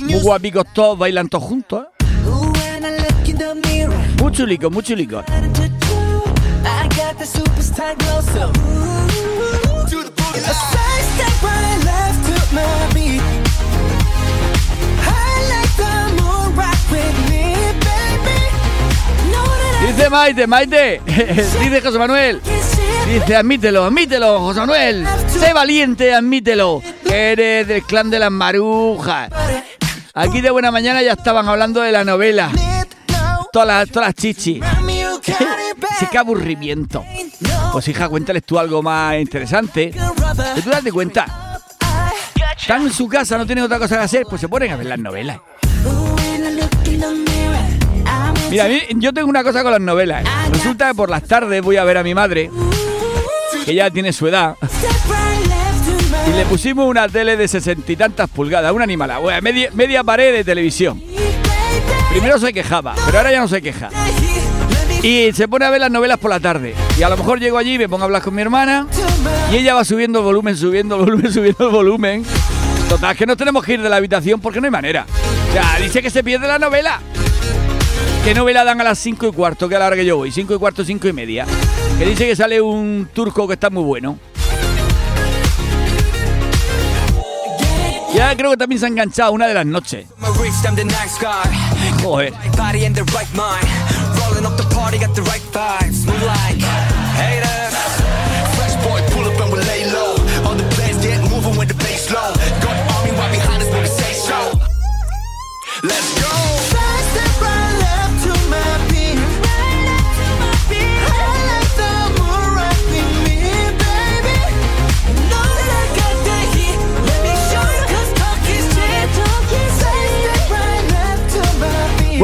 Muy 0.00 0.20
guapicos 0.20 0.64
todos, 0.74 0.98
bailan 0.98 1.28
todos 1.28 1.44
juntos. 1.44 1.84
¿eh? 1.84 2.04
Muy 4.20 4.32
chulicos, 4.32 4.70
muy 4.70 4.82
chulicos. 4.82 5.24
Dice 19.96 20.10
Maite, 20.10 20.46
Maite, 20.48 21.00
dice 21.06 21.80
José 21.80 21.98
Manuel. 21.98 22.40
Dice, 23.06 23.36
admítelo, 23.36 23.84
admítelo, 23.84 24.40
José 24.40 24.60
Manuel. 24.60 25.06
Sé 25.28 25.52
valiente, 25.52 26.12
admítelo. 26.12 26.82
Eres 27.04 27.68
del 27.68 27.82
clan 27.84 28.10
de 28.10 28.18
las 28.18 28.30
marujas. 28.30 29.30
Aquí 30.12 30.40
de 30.40 30.50
buena 30.50 30.72
mañana 30.72 31.00
ya 31.00 31.12
estaban 31.12 31.48
hablando 31.48 31.80
de 31.80 31.92
la 31.92 32.02
novela. 32.04 32.50
Todas 33.52 33.68
las, 33.68 33.88
todas 33.88 34.08
las 34.08 34.14
chichis. 34.14 34.62
Sí, 35.98 36.06
qué 36.10 36.18
aburrimiento. 36.18 37.04
Pues 37.70 37.86
hija, 37.86 38.08
cuéntales 38.08 38.42
tú 38.44 38.58
algo 38.58 38.82
más 38.82 39.16
interesante. 39.16 39.92
Que 39.92 40.62
tú 40.62 40.70
date 40.70 40.90
cuenta. 40.90 41.60
Están 42.58 42.82
en 42.82 42.92
su 42.92 43.06
casa, 43.08 43.38
no 43.38 43.46
tienen 43.46 43.64
otra 43.64 43.78
cosa 43.78 43.98
que 43.98 44.02
hacer, 44.02 44.26
pues 44.28 44.40
se 44.40 44.48
ponen 44.48 44.72
a 44.72 44.76
ver 44.76 44.86
las 44.86 44.98
novelas. 44.98 45.38
Mira, 48.54 48.68
yo 48.90 49.12
tengo 49.12 49.28
una 49.28 49.42
cosa 49.42 49.62
con 49.62 49.72
las 49.72 49.80
novelas. 49.80 50.24
Resulta 50.52 50.88
que 50.88 50.94
por 50.94 51.10
las 51.10 51.24
tardes 51.24 51.60
voy 51.60 51.76
a 51.76 51.82
ver 51.82 51.98
a 51.98 52.04
mi 52.04 52.14
madre, 52.14 52.50
que 53.64 53.74
ya 53.74 53.90
tiene 53.90 54.12
su 54.12 54.28
edad, 54.28 54.56
y 56.28 56.36
le 56.36 56.44
pusimos 56.46 56.88
una 56.88 57.08
tele 57.08 57.36
de 57.36 57.48
sesenta 57.48 57.90
y 57.90 57.96
tantas 57.96 58.30
pulgadas, 58.30 58.72
una 58.72 58.84
animala, 58.84 59.18
bueno, 59.18 59.42
media, 59.42 59.70
media 59.72 60.04
pared 60.04 60.32
de 60.32 60.44
televisión. 60.44 61.02
Primero 62.10 62.38
se 62.38 62.52
quejaba, 62.52 62.94
pero 63.06 63.18
ahora 63.18 63.32
ya 63.32 63.40
no 63.40 63.48
se 63.48 63.60
queja. 63.60 63.90
Y 65.02 65.32
se 65.32 65.48
pone 65.48 65.64
a 65.64 65.70
ver 65.70 65.80
las 65.80 65.90
novelas 65.90 66.18
por 66.18 66.30
la 66.30 66.38
tarde. 66.38 66.74
Y 66.96 67.02
a 67.02 67.08
lo 67.08 67.16
mejor 67.16 67.40
llego 67.40 67.58
allí, 67.58 67.76
me 67.76 67.88
pongo 67.88 68.04
a 68.04 68.06
hablar 68.06 68.22
con 68.22 68.34
mi 68.34 68.42
hermana, 68.42 68.86
y 69.52 69.56
ella 69.56 69.74
va 69.74 69.84
subiendo 69.84 70.20
el 70.20 70.24
volumen, 70.24 70.56
subiendo 70.56 70.94
el 70.94 71.04
volumen, 71.04 71.32
subiendo 71.32 71.66
el 71.66 71.72
volumen. 71.72 72.24
Total, 72.88 73.16
que 73.16 73.26
nos 73.26 73.36
tenemos 73.36 73.64
que 73.64 73.74
ir 73.74 73.82
de 73.82 73.88
la 73.88 73.96
habitación 73.96 74.40
porque 74.40 74.60
no 74.60 74.66
hay 74.66 74.70
manera. 74.70 75.06
O 75.50 75.52
sea, 75.52 75.78
dice 75.80 76.00
que 76.00 76.10
se 76.10 76.22
pierde 76.22 76.46
la 76.46 76.58
novela. 76.60 77.00
¿Qué 78.24 78.32
novela 78.32 78.64
dan 78.64 78.80
a 78.80 78.84
las 78.84 78.98
5 79.00 79.26
y 79.28 79.32
cuarto? 79.32 79.68
Que 79.68 79.76
a 79.76 79.78
la 79.78 79.86
hora 79.86 79.96
que 79.96 80.06
yo 80.06 80.16
voy, 80.16 80.32
5 80.32 80.54
y 80.54 80.58
cuarto, 80.58 80.82
5 80.82 81.08
y 81.08 81.12
media. 81.12 81.44
Que 81.98 82.06
dice 82.06 82.26
que 82.26 82.34
sale 82.34 82.58
un 82.58 83.06
turco 83.12 83.46
que 83.46 83.52
está 83.52 83.68
muy 83.68 83.82
bueno. 83.82 84.18
Ya 88.14 88.34
creo 88.34 88.52
que 88.52 88.56
también 88.56 88.78
se 88.78 88.86
ha 88.86 88.88
enganchado 88.88 89.32
una 89.32 89.46
de 89.46 89.52
las 89.52 89.66
noches. 89.66 90.06
Joder. 92.02 92.32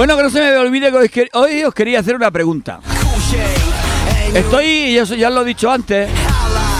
Bueno, 0.00 0.16
que 0.16 0.22
no 0.22 0.30
se 0.30 0.40
me 0.40 0.56
olvide 0.56 0.90
que 1.10 1.28
hoy, 1.34 1.62
os 1.62 1.74
quería 1.74 2.00
hacer 2.00 2.16
una 2.16 2.30
pregunta. 2.30 2.80
Estoy, 4.32 4.94
ya, 4.94 5.04
ya 5.04 5.28
lo 5.28 5.42
he 5.42 5.44
dicho 5.44 5.70
antes, 5.70 6.08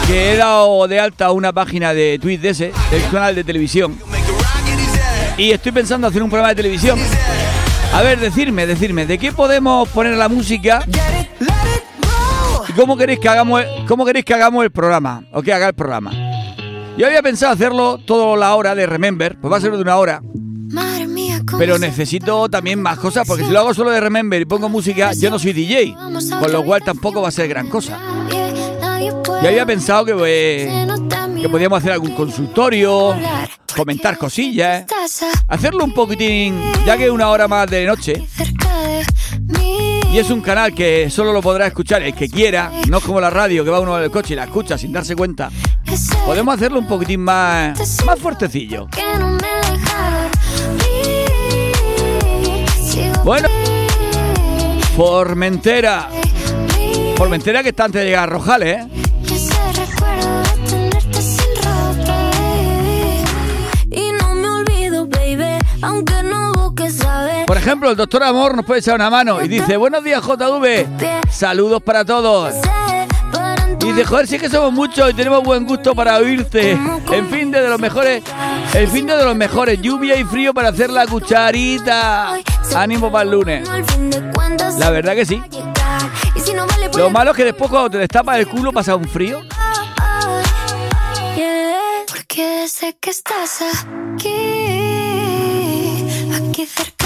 que 0.06 0.32
he 0.32 0.36
dado 0.38 0.88
de 0.88 0.98
alta 0.98 1.30
una 1.30 1.52
página 1.52 1.92
de 1.92 2.18
tweet 2.18 2.38
de 2.38 2.48
ese, 2.48 2.72
del 2.90 3.02
canal 3.10 3.34
de 3.34 3.44
televisión. 3.44 3.98
Y 5.36 5.50
estoy 5.50 5.70
pensando 5.70 6.06
hacer 6.06 6.22
un 6.22 6.30
programa 6.30 6.48
de 6.48 6.54
televisión. 6.54 6.98
A 7.92 8.00
ver, 8.00 8.18
decirme, 8.20 8.66
decirme, 8.66 9.04
¿de 9.04 9.18
qué 9.18 9.32
podemos 9.32 9.86
poner 9.90 10.16
la 10.16 10.30
música? 10.30 10.82
¿Y 12.70 12.72
cómo 12.72 12.96
queréis 12.96 13.20
que 13.20 13.28
hagamos, 13.28 13.62
cómo 13.86 14.06
queréis 14.06 14.24
que 14.24 14.32
hagamos 14.32 14.64
el 14.64 14.70
programa? 14.70 15.24
¿O 15.34 15.42
que 15.42 15.52
haga 15.52 15.68
el 15.68 15.74
programa? 15.74 16.10
Yo 16.96 17.06
había 17.06 17.20
pensado 17.20 17.52
hacerlo 17.52 17.98
toda 17.98 18.34
la 18.38 18.54
hora 18.54 18.74
de 18.74 18.86
Remember, 18.86 19.38
pues 19.38 19.52
va 19.52 19.58
a 19.58 19.60
ser 19.60 19.72
de 19.72 19.82
una 19.82 19.98
hora. 19.98 20.22
Madre 20.72 21.06
mía, 21.06 21.10
¿cómo 21.10 21.19
Pero 21.58 21.78
necesito 21.78 22.48
también 22.48 22.80
más 22.80 22.98
cosas, 22.98 23.26
porque 23.26 23.44
si 23.44 23.50
lo 23.50 23.60
hago 23.60 23.74
solo 23.74 23.90
de 23.90 24.00
Remember 24.00 24.40
y 24.40 24.44
pongo 24.44 24.68
música, 24.68 25.12
yo 25.12 25.30
no 25.30 25.38
soy 25.38 25.52
DJ, 25.52 25.94
con 26.40 26.52
lo 26.52 26.64
cual 26.64 26.82
tampoco 26.82 27.22
va 27.22 27.28
a 27.28 27.32
ser 27.32 27.48
gran 27.48 27.68
cosa. 27.68 27.98
Y 29.42 29.46
había 29.46 29.64
pensado 29.64 30.04
que, 30.04 30.14
mi 30.14 31.42
que 31.42 31.48
podíamos 31.48 31.78
hacer 31.78 31.92
algún 31.92 32.14
consultorio, 32.14 33.14
comentar 33.74 34.18
cosillas, 34.18 34.84
hacerlo 35.48 35.84
un 35.84 35.94
poquitín, 35.94 36.60
ya 36.84 36.96
que 36.96 37.06
es 37.06 37.10
una 37.10 37.28
hora 37.28 37.48
más 37.48 37.68
de 37.70 37.86
noche. 37.86 38.26
Y 40.12 40.18
es 40.18 40.28
un 40.30 40.40
canal 40.40 40.74
que 40.74 41.08
solo 41.08 41.32
lo 41.32 41.40
podrá 41.40 41.68
escuchar 41.68 42.02
el 42.02 42.14
que 42.14 42.28
quiera, 42.28 42.72
no 42.88 42.98
es 42.98 43.04
como 43.04 43.20
la 43.20 43.30
radio 43.30 43.64
que 43.64 43.70
va 43.70 43.80
uno 43.80 43.96
el 43.98 44.10
coche 44.10 44.34
y 44.34 44.36
la 44.36 44.44
escucha 44.44 44.76
sin 44.76 44.92
darse 44.92 45.14
cuenta. 45.14 45.50
Podemos 46.26 46.54
hacerlo 46.54 46.80
un 46.80 46.86
poquitín 46.86 47.20
más, 47.20 47.78
más 48.04 48.18
fuertecillo. 48.18 48.88
Bueno, 53.30 53.46
Formentera. 54.96 56.08
Formentera 57.16 57.62
que 57.62 57.68
está 57.68 57.84
antes 57.84 58.00
de 58.00 58.06
llegar 58.06 58.24
a 58.24 58.26
Rojales, 58.26 58.78
¿eh? 58.80 58.88
Por 67.46 67.56
ejemplo, 67.56 67.90
el 67.90 67.96
doctor 67.96 68.24
Amor 68.24 68.56
nos 68.56 68.66
puede 68.66 68.80
echar 68.80 68.96
una 68.96 69.08
mano 69.10 69.40
y 69.40 69.46
dice, 69.46 69.76
buenos 69.76 70.02
días 70.02 70.20
JV, 70.24 70.88
saludos 71.30 71.80
para 71.84 72.04
todos. 72.04 72.56
Y 73.80 73.86
dice, 73.86 74.04
joder, 74.04 74.26
si 74.26 74.36
es 74.36 74.42
que 74.42 74.50
somos 74.50 74.72
muchos 74.72 75.10
y 75.10 75.14
tenemos 75.14 75.42
buen 75.42 75.64
gusto 75.66 75.94
para 75.94 76.18
oírte. 76.18 76.72
En 76.72 77.28
fin, 77.30 77.50
de 77.50 77.66
los 77.68 77.80
mejores, 77.80 78.22
el 78.74 78.88
fin 78.88 79.06
de 79.06 79.24
los 79.24 79.34
mejores, 79.34 79.80
lluvia 79.80 80.16
y 80.16 80.24
frío 80.24 80.52
para 80.52 80.68
hacer 80.68 80.90
la 80.90 81.06
cucharita. 81.06 82.38
Ánimo 82.74 83.10
para 83.10 83.24
el 83.24 83.30
lunes. 83.30 83.68
La 84.78 84.90
verdad 84.90 85.14
que 85.14 85.24
sí. 85.24 85.42
Lo 86.96 87.10
malo 87.10 87.30
es 87.30 87.36
que 87.36 87.44
después 87.44 87.70
cuando 87.70 87.90
te 87.90 87.98
destapas 87.98 88.38
el 88.38 88.46
culo 88.48 88.72
pasa 88.72 88.96
un 88.96 89.08
frío. 89.08 89.42
Porque 92.06 92.68
sé 92.68 92.96
que 93.00 93.10
estás 93.10 93.62
aquí, 93.62 94.26
aquí 96.32 96.66
cerca 96.66 96.99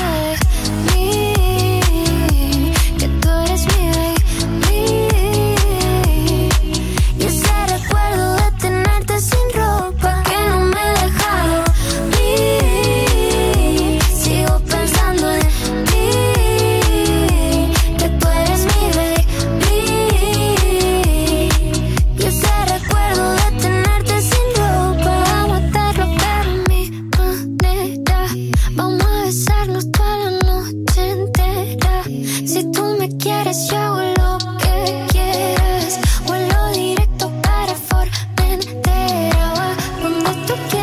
donde 40.47 40.69
tú 40.69 40.74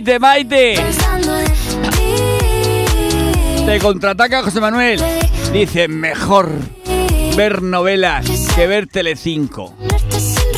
Maite, 0.00 0.18
Maite. 0.18 0.74
Te 3.66 3.78
contraataca 3.80 4.42
José 4.42 4.58
Manuel. 4.58 4.98
Dice, 5.52 5.88
mejor 5.88 6.50
ver 7.36 7.60
novelas 7.60 8.24
que 8.54 8.66
ver 8.66 8.86
Telecinco. 8.86 9.74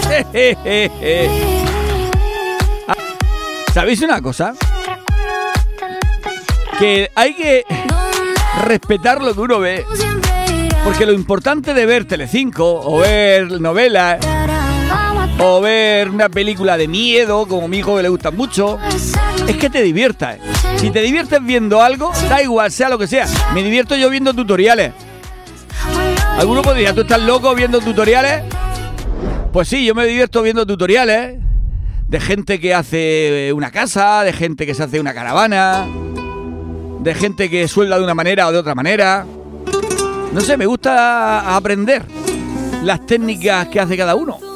¿Sabéis 3.75 4.01
una 4.03 4.23
cosa? 4.23 4.55
Que 6.79 7.11
hay 7.17 7.35
que 7.35 7.65
respetar 8.63 9.21
lo 9.21 9.35
que 9.35 9.41
uno 9.41 9.59
ve. 9.59 9.85
Porque 10.85 11.05
lo 11.05 11.13
importante 11.13 11.75
de 11.75 11.85
ver 11.85 12.05
Telecinco 12.05 12.81
o 12.81 12.99
ver 12.99 13.61
novelas 13.61 14.25
o 15.45 15.61
ver 15.61 16.09
una 16.09 16.29
película 16.29 16.77
de 16.77 16.87
miedo, 16.87 17.47
como 17.47 17.67
mi 17.67 17.79
hijo 17.79 17.97
que 17.97 18.03
le 18.03 18.09
gusta 18.09 18.31
mucho, 18.31 18.79
es 19.49 19.57
que 19.57 19.69
te 19.69 19.83
diviertas. 19.83 20.39
Si 20.77 20.91
te 20.91 21.01
diviertes 21.01 21.45
viendo 21.45 21.83
algo, 21.83 22.13
da 22.29 22.41
igual, 22.41 22.71
sea 22.71 22.89
lo 22.89 22.97
que 22.97 23.09
sea. 23.09 23.27
Me 23.53 23.63
divierto 23.63 23.97
yo 23.97 24.09
viendo 24.09 24.33
tutoriales. 24.33 24.93
¿Alguno 26.39 26.63
podría? 26.63 26.95
¿Tú 26.95 27.01
estás 27.01 27.21
loco 27.21 27.55
viendo 27.57 27.81
tutoriales? 27.81 28.45
Pues 29.53 29.67
sí, 29.67 29.85
yo 29.85 29.95
me 29.97 30.07
divierto 30.07 30.43
viendo 30.43 30.65
tutoriales 30.65 31.39
de 32.07 32.21
gente 32.21 32.61
que 32.61 32.73
hace 32.73 33.53
una 33.53 33.73
casa, 33.73 34.23
de 34.23 34.33
gente 34.33 34.65
que 34.65 34.75
se 34.75 34.85
hace 34.85 35.01
una 35.01 35.13
caravana, 35.13 35.87
de 37.01 37.15
gente 37.15 37.51
que 37.51 37.67
suelda 37.67 37.99
de 37.99 38.05
una 38.05 38.15
manera 38.15 38.47
o 38.47 38.53
de 38.53 38.59
otra 38.59 38.77
manera. 38.77 39.27
No 40.33 40.41
sé, 40.41 40.57
me 40.57 40.67
gusta 40.67 41.57
aprender 41.57 42.05
las 42.85 43.05
técnicas 43.07 43.67
que 43.69 43.81
hace 43.81 43.97
cada 43.97 44.15
uno. 44.15 44.52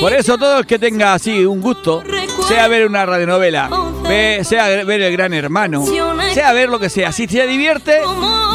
Por 0.00 0.12
eso 0.12 0.38
todo 0.38 0.58
el 0.60 0.66
que 0.66 0.78
tenga 0.78 1.14
así 1.14 1.44
un 1.44 1.60
gusto, 1.60 2.02
sea 2.46 2.68
ver 2.68 2.86
una 2.86 3.04
radionovela, 3.04 3.68
ve- 4.08 4.40
sea 4.44 4.68
ver 4.84 5.02
el 5.02 5.12
gran 5.12 5.34
hermano, 5.34 5.84
sea 6.32 6.52
ver 6.52 6.68
lo 6.68 6.78
que 6.78 6.88
sea, 6.88 7.10
si 7.10 7.26
se 7.26 7.46
divierte, 7.46 8.00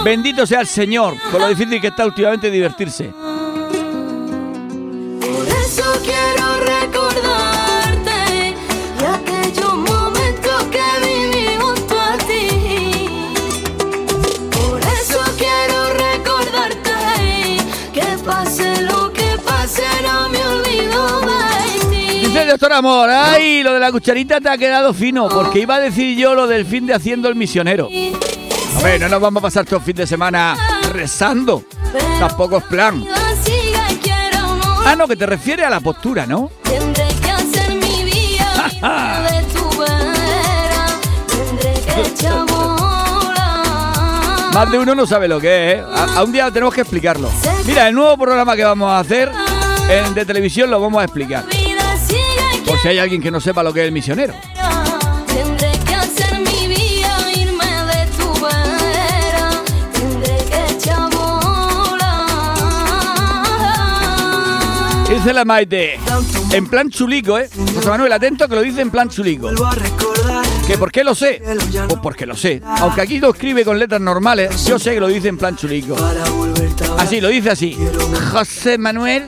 bendito 0.06 0.46
sea 0.48 0.62
el 0.62 0.68
Señor, 0.68 1.16
con 1.32 1.42
lo 1.42 1.50
difícil 1.50 1.82
que 1.82 1.88
está 1.88 2.06
últimamente 2.06 2.50
divertirse. 2.50 3.12
Doctor 22.54 22.74
Amor, 22.74 23.10
ay, 23.10 23.64
lo 23.64 23.74
de 23.74 23.80
la 23.80 23.92
cucharita 23.92 24.40
te 24.40 24.48
ha 24.50 24.58
quedado 24.58 24.94
fino, 24.94 25.28
porque 25.28 25.60
iba 25.60 25.76
a 25.76 25.80
decir 25.80 26.16
yo 26.18 26.36
lo 26.36 26.46
del 26.48 26.66
fin 26.66 26.86
de 26.86 26.94
haciendo 26.94 27.28
el 27.28 27.36
misionero. 27.36 27.88
A 28.78 28.82
ver, 28.84 29.02
no 29.02 29.10
nos 29.10 29.20
vamos 29.22 29.42
a 29.42 29.44
pasar 29.44 29.66
todo 29.66 29.78
el 29.78 29.82
fin 29.84 29.96
de 29.96 30.06
semana 30.08 30.56
rezando. 30.92 31.64
Tampoco 32.20 32.58
es 32.58 32.64
plan. 32.66 33.04
Ah, 34.86 34.96
no, 34.96 35.08
que 35.08 35.16
te 35.16 35.26
refiere 35.26 35.64
a 35.66 35.70
la 35.70 35.80
postura, 35.80 36.26
¿no? 36.26 36.52
Tendré 36.64 37.08
que 37.24 37.32
hacer 37.32 37.70
mi 37.76 38.04
vida 38.04 38.70
irme 38.76 39.32
de 39.32 39.44
tu 39.54 39.70
vera. 39.80 40.86
Tendré 41.28 41.74
que 41.74 42.02
echar. 42.10 42.44
Más 44.54 44.70
de 44.72 44.78
uno 44.78 44.94
no 44.94 45.08
sabe 45.08 45.28
lo 45.28 45.40
que 45.42 45.72
es, 45.72 45.80
¿eh? 45.80 45.84
A, 45.96 46.20
a 46.20 46.24
un 46.24 46.32
día 46.32 46.52
tenemos 46.52 46.74
que 46.76 46.82
explicarlo. 46.82 47.32
Mira, 47.66 47.88
el 47.88 47.96
nuevo 47.96 48.16
programa 48.18 48.56
que 48.56 48.64
vamos 48.64 48.92
a 48.92 49.00
hacer 49.00 49.32
en- 49.90 50.14
de 50.14 50.26
televisión 50.26 50.70
lo 50.70 50.80
vamos 50.80 51.02
a 51.02 51.06
explicar. 51.06 51.46
Por 52.66 52.80
si 52.80 52.88
hay 52.88 53.00
alguien 53.00 53.22
que 53.22 53.32
no 53.32 53.40
sepa 53.40 53.64
lo 53.64 53.74
que 53.74 53.82
es 53.82 53.88
el 53.88 53.92
misionero. 53.92 54.34
quiera. 54.54 55.24
Tendré 55.28 55.72
que 55.86 55.96
hacer 55.96 56.40
mi 56.40 56.68
vida 56.68 57.32
irme 57.36 57.66
de 57.66 58.06
tu 58.18 58.34
vera. 58.42 59.50
Tendré 59.94 60.38
que 60.50 60.74
echar 60.74 61.10
bola. 61.12 62.26
Dice 65.10 65.34
la 65.34 65.46
Maite, 65.46 66.00
en 66.52 66.68
plan 66.68 66.90
chulico, 66.90 67.38
¿eh? 67.38 67.50
José 67.76 67.90
Manuel, 67.90 68.12
atento 68.14 68.48
que 68.48 68.56
lo 68.56 68.62
dice 68.62 68.82
en 68.82 68.92
plan 68.92 69.10
chulico. 69.10 69.50
¿Que 70.68 70.78
por 70.78 70.92
qué 70.92 71.04
lo 71.04 71.14
sé? 71.14 71.42
Pues 71.44 72.00
porque 72.02 72.26
lo 72.26 72.36
sé. 72.36 72.62
Aunque 72.80 73.02
aquí 73.02 73.20
lo 73.20 73.32
escribe 73.32 73.66
con 73.66 73.78
letras 73.78 74.00
normales, 74.00 74.66
yo 74.66 74.80
sé 74.80 74.94
que 74.94 75.00
lo 75.00 75.08
dice 75.08 75.28
en 75.28 75.38
plan 75.38 75.56
chulico. 75.56 75.96
Así, 76.98 77.20
lo 77.20 77.28
dice 77.28 77.52
así. 77.52 77.78
José 78.32 78.78
Manuel, 78.78 79.28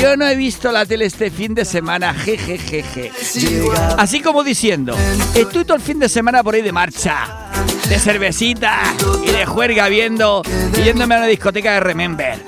yo 0.00 0.16
no 0.16 0.26
he 0.26 0.36
visto 0.36 0.70
la 0.70 0.84
tele 0.84 1.06
este 1.06 1.30
fin 1.30 1.54
de 1.54 1.64
semana, 1.64 2.12
jejejeje. 2.12 3.10
Así 3.98 4.20
como 4.20 4.44
diciendo, 4.44 4.94
estoy 5.34 5.64
todo 5.64 5.76
el 5.76 5.82
fin 5.82 5.98
de 5.98 6.08
semana 6.08 6.42
por 6.42 6.54
ahí 6.54 6.62
de 6.62 6.72
marcha, 6.72 7.50
de 7.88 7.98
cervecita 7.98 8.80
y 9.26 9.30
de 9.30 9.46
juerga 9.46 9.88
viendo, 9.88 10.42
y 10.76 10.82
yéndome 10.82 11.14
a 11.14 11.18
una 11.18 11.26
discoteca 11.26 11.72
de 11.74 11.80
Remember. 11.80 12.44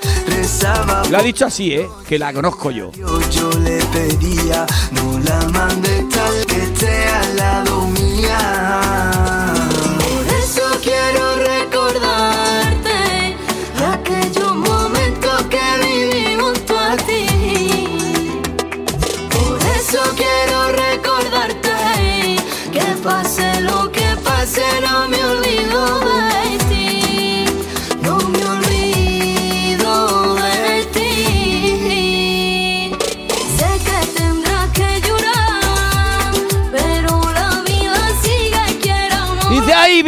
Lo 1.09 1.17
ha 1.17 1.23
dicho 1.23 1.45
así, 1.45 1.73
¿eh? 1.73 1.87
Que 2.07 2.19
la 2.19 2.31
conozco 2.31 2.71
yo. 2.71 2.91
yo, 2.91 3.49
le 3.59 3.83
pedía, 3.85 4.65
no 4.91 5.19
la 5.19 5.41
mandes 5.49 6.07
tal 6.09 6.45
que 6.45 6.57
esté 6.63 7.07
al 7.07 7.35
lado 7.35 7.87
mía. 7.87 8.06
Por 8.37 9.16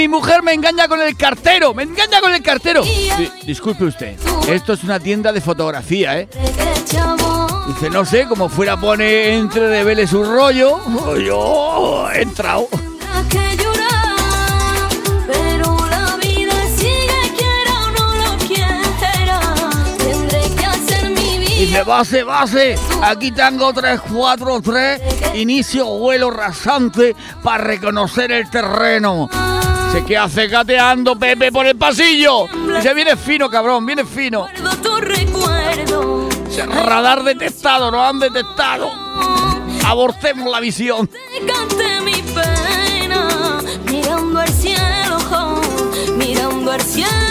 mujer 0.09 0.43
me 0.43 0.53
engaña 0.53 0.87
con 0.87 1.01
el 1.01 1.15
cartero, 1.15 1.73
me 1.73 1.83
engaña 1.83 2.19
con 2.21 2.33
el 2.33 2.41
cartero. 2.41 2.83
Di- 2.83 3.31
disculpe 3.45 3.85
usted, 3.85 4.17
esto 4.49 4.73
es 4.73 4.83
una 4.83 4.99
tienda 4.99 5.31
de 5.31 5.39
fotografía, 5.41 6.19
¿eh? 6.19 6.27
Dice, 7.67 7.89
no 7.91 8.03
sé, 8.03 8.25
como 8.27 8.49
fuera 8.49 8.77
pone 8.77 9.35
entre 9.35 9.69
revele 9.69 10.07
su 10.07 10.23
rollo, 10.23 10.79
yo 11.25 12.09
he 12.11 12.21
entrado. 12.23 12.67
Dice, 21.59 21.83
base, 21.83 22.23
base, 22.23 22.75
aquí 23.03 23.31
tengo 23.31 23.73
343, 23.73 25.35
inicio 25.35 25.85
vuelo 25.85 26.31
rasante 26.31 27.15
para 27.43 27.63
reconocer 27.63 28.31
el 28.31 28.49
terreno. 28.49 29.29
Se 29.91 30.05
queda 30.05 30.29
cegateando 30.29 31.17
Pepe 31.17 31.51
por 31.51 31.65
el 31.65 31.75
pasillo. 31.75 32.47
Dice, 32.75 32.93
viene 32.93 33.15
fino, 33.15 33.49
cabrón, 33.49 33.85
viene 33.85 34.05
fino. 34.05 34.47
Dice, 36.45 36.65
Radar 36.65 37.23
detectado, 37.23 37.91
nos 37.91 38.01
han 38.01 38.19
detectado. 38.19 38.91
Abortemos 39.85 40.51
la 40.51 40.59
visión. 40.59 41.09
Mi 42.03 42.21
pena, 42.21 43.61
mirando 43.85 44.39
al 44.39 44.49
cielo, 44.49 45.61
mirando 46.17 46.71
al 46.71 46.81
cielo. 46.81 47.28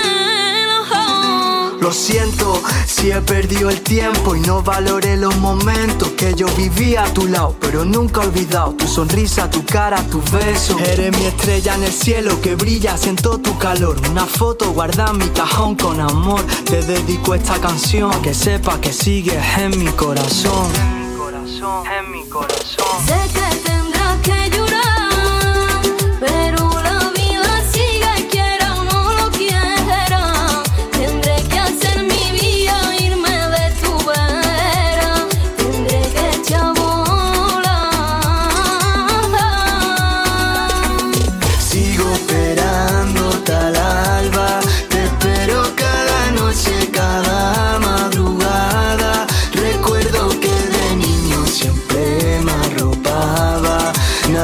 Lo 1.88 1.94
siento 1.94 2.62
si 2.86 3.10
he 3.10 3.20
perdido 3.22 3.70
el 3.70 3.80
tiempo 3.80 4.36
y 4.36 4.40
no 4.40 4.62
valoré 4.62 5.16
los 5.16 5.34
momentos 5.38 6.10
que 6.18 6.34
yo 6.34 6.46
vivía 6.48 7.04
a 7.04 7.14
tu 7.14 7.26
lado, 7.26 7.56
pero 7.58 7.82
nunca 7.86 8.20
he 8.20 8.26
olvidado 8.26 8.74
tu 8.74 8.86
sonrisa, 8.86 9.48
tu 9.48 9.64
cara, 9.64 9.96
tu 10.10 10.20
beso. 10.30 10.78
Eres 10.80 11.16
mi 11.16 11.24
estrella 11.24 11.76
en 11.76 11.84
el 11.84 11.92
cielo 11.92 12.42
que 12.42 12.56
brilla, 12.56 12.98
siento 12.98 13.38
tu 13.38 13.56
calor. 13.56 13.96
Una 14.10 14.26
foto 14.26 14.70
guardada 14.72 15.12
en 15.12 15.16
mi 15.16 15.28
cajón 15.30 15.76
con 15.76 15.98
amor. 15.98 16.44
Te 16.66 16.82
dedico 16.82 17.34
esta 17.34 17.58
canción, 17.58 18.10
que 18.20 18.34
sepa 18.34 18.78
que 18.78 18.92
sigues 18.92 19.42
en 19.56 19.82
mi 19.82 19.90
corazón. 19.92 20.70
En 20.76 21.10
mi 21.10 21.16
corazón, 21.16 21.86
en 21.86 22.12
mi 22.12 22.28
corazón. 22.28 23.47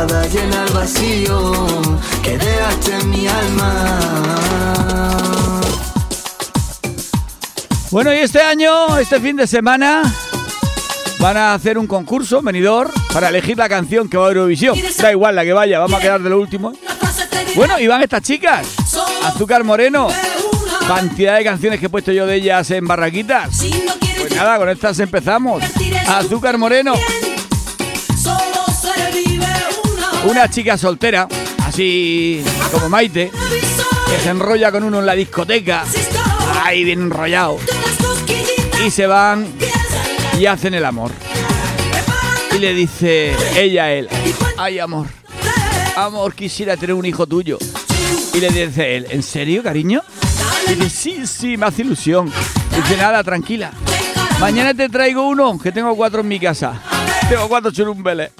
Llena 0.07 0.65
el 0.65 0.73
vacío 0.73 1.53
que 2.23 2.37
dejaste 2.37 2.93
en 2.93 3.11
mi 3.11 3.27
alma. 3.27 4.01
Bueno, 7.91 8.13
y 8.13 8.19
este 8.19 8.41
año, 8.41 8.99
este 8.99 9.21
fin 9.21 9.37
de 9.37 9.47
semana, 9.47 10.03
van 11.21 11.37
a 11.37 11.55
hacer 11.55 11.79
un 11.79 11.87
concurso, 11.87 12.43
venidor, 12.43 12.91
para 13.13 13.29
elegir 13.29 13.57
la 13.57 13.69
canción 13.69 14.09
que 14.09 14.17
va 14.17 14.27
a 14.27 14.29
Eurovisión. 14.29 14.77
Da 14.99 15.11
igual 15.13 15.37
la 15.37 15.45
que 15.45 15.53
vaya, 15.53 15.79
vamos 15.79 15.99
a 15.99 16.03
quedar 16.03 16.21
de 16.21 16.31
lo 16.31 16.41
último. 16.41 16.73
Bueno, 17.55 17.79
y 17.79 17.87
van 17.87 18.03
estas 18.03 18.23
chicas. 18.23 18.67
Azúcar 19.23 19.63
Moreno. 19.63 20.09
Cantidad 20.89 21.37
de 21.37 21.45
canciones 21.45 21.81
que 21.81 21.87
he 21.87 21.89
puesto 21.89 22.13
yo 22.13 22.27
de 22.27 22.35
ellas 22.35 22.71
en 22.73 22.87
barraquitas. 22.87 23.65
Pues 24.19 24.35
nada, 24.35 24.59
con 24.59 24.69
estas 24.69 24.99
empezamos. 24.99 25.63
Azúcar 26.07 26.59
Moreno. 26.59 26.95
Una 30.25 30.49
chica 30.49 30.77
soltera, 30.79 31.29
así 31.65 32.43
como 32.73 32.89
Maite, 32.89 33.31
que 33.31 34.23
se 34.23 34.31
enrolla 34.31 34.73
con 34.73 34.85
uno 34.85 35.01
en 35.01 35.07
la 35.07 35.15
discoteca. 35.15 35.85
Ahí 36.63 36.85
bien 36.85 37.03
enrollado. 37.03 37.59
Y 38.85 38.91
se 38.91 39.07
van 39.07 39.47
y 40.39 40.47
hacen 40.47 40.75
el 40.75 40.85
amor. 40.85 41.11
Y 42.55 42.59
le 42.59 42.75
dice 42.75 43.35
ella 43.57 43.85
a 43.85 43.93
él, 43.93 44.09
ay 44.57 44.79
amor, 44.79 45.09
amor, 45.97 46.35
quisiera 46.35 46.77
tener 46.77 46.95
un 46.95 47.05
hijo 47.05 47.27
tuyo. 47.27 47.59
Y 48.33 48.41
le 48.41 48.49
dice 48.51 48.97
él, 48.97 49.07
¿en 49.11 49.23
serio, 49.23 49.63
cariño? 49.63 50.03
Y 50.69 50.75
dice, 50.75 50.91
sí, 50.91 51.27
sí, 51.27 51.57
me 51.57 51.67
hace 51.67 51.83
ilusión. 51.83 52.33
Dice, 52.75 52.97
nada, 52.97 53.23
tranquila. 53.23 53.73
Mañana 54.41 54.75
te 54.75 54.89
traigo 54.89 55.29
uno, 55.29 55.59
que 55.59 55.71
tengo 55.73 55.95
cuatro 55.95 56.21
en 56.21 56.29
mi 56.29 56.41
casa. 56.41 56.81
Tengo 57.29 57.49
cuatro 57.49 57.71
churumbeles. 57.71 58.31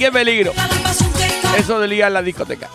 Qué 0.00 0.10
peligro! 0.10 0.52
Eso 1.58 1.78
de 1.78 1.86
ligar 1.86 2.08
en 2.08 2.14
la 2.14 2.22
discoteca. 2.22 2.70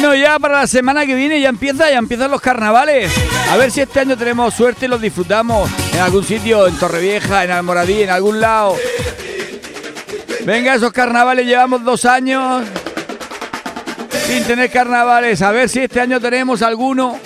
Bueno, 0.00 0.14
ya 0.14 0.38
para 0.38 0.60
la 0.60 0.66
semana 0.68 1.04
que 1.06 1.16
viene 1.16 1.40
ya 1.40 1.48
empieza, 1.48 1.90
ya 1.90 1.98
empiezan 1.98 2.30
los 2.30 2.40
carnavales. 2.40 3.12
A 3.50 3.56
ver 3.56 3.72
si 3.72 3.80
este 3.80 3.98
año 3.98 4.16
tenemos 4.16 4.54
suerte 4.54 4.86
y 4.86 4.88
los 4.88 5.00
disfrutamos 5.00 5.68
en 5.92 5.98
algún 5.98 6.22
sitio, 6.22 6.68
en 6.68 6.78
Torrevieja, 6.78 7.42
en 7.42 7.50
Almoradí, 7.50 8.02
en 8.02 8.10
algún 8.10 8.40
lado. 8.40 8.76
Venga, 10.44 10.76
esos 10.76 10.92
carnavales 10.92 11.46
llevamos 11.46 11.82
dos 11.82 12.04
años 12.04 12.62
sin 14.28 14.44
tener 14.44 14.70
carnavales. 14.70 15.42
A 15.42 15.50
ver 15.50 15.68
si 15.68 15.80
este 15.80 16.00
año 16.00 16.20
tenemos 16.20 16.62
alguno. 16.62 17.18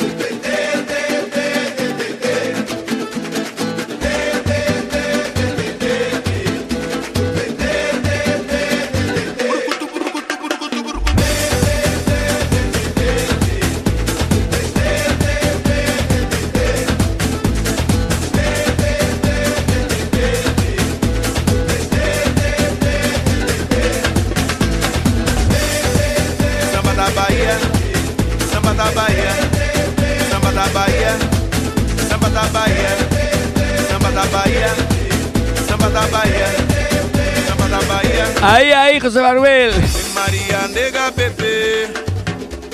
José 39.02 39.20
Manuel. 39.20 39.72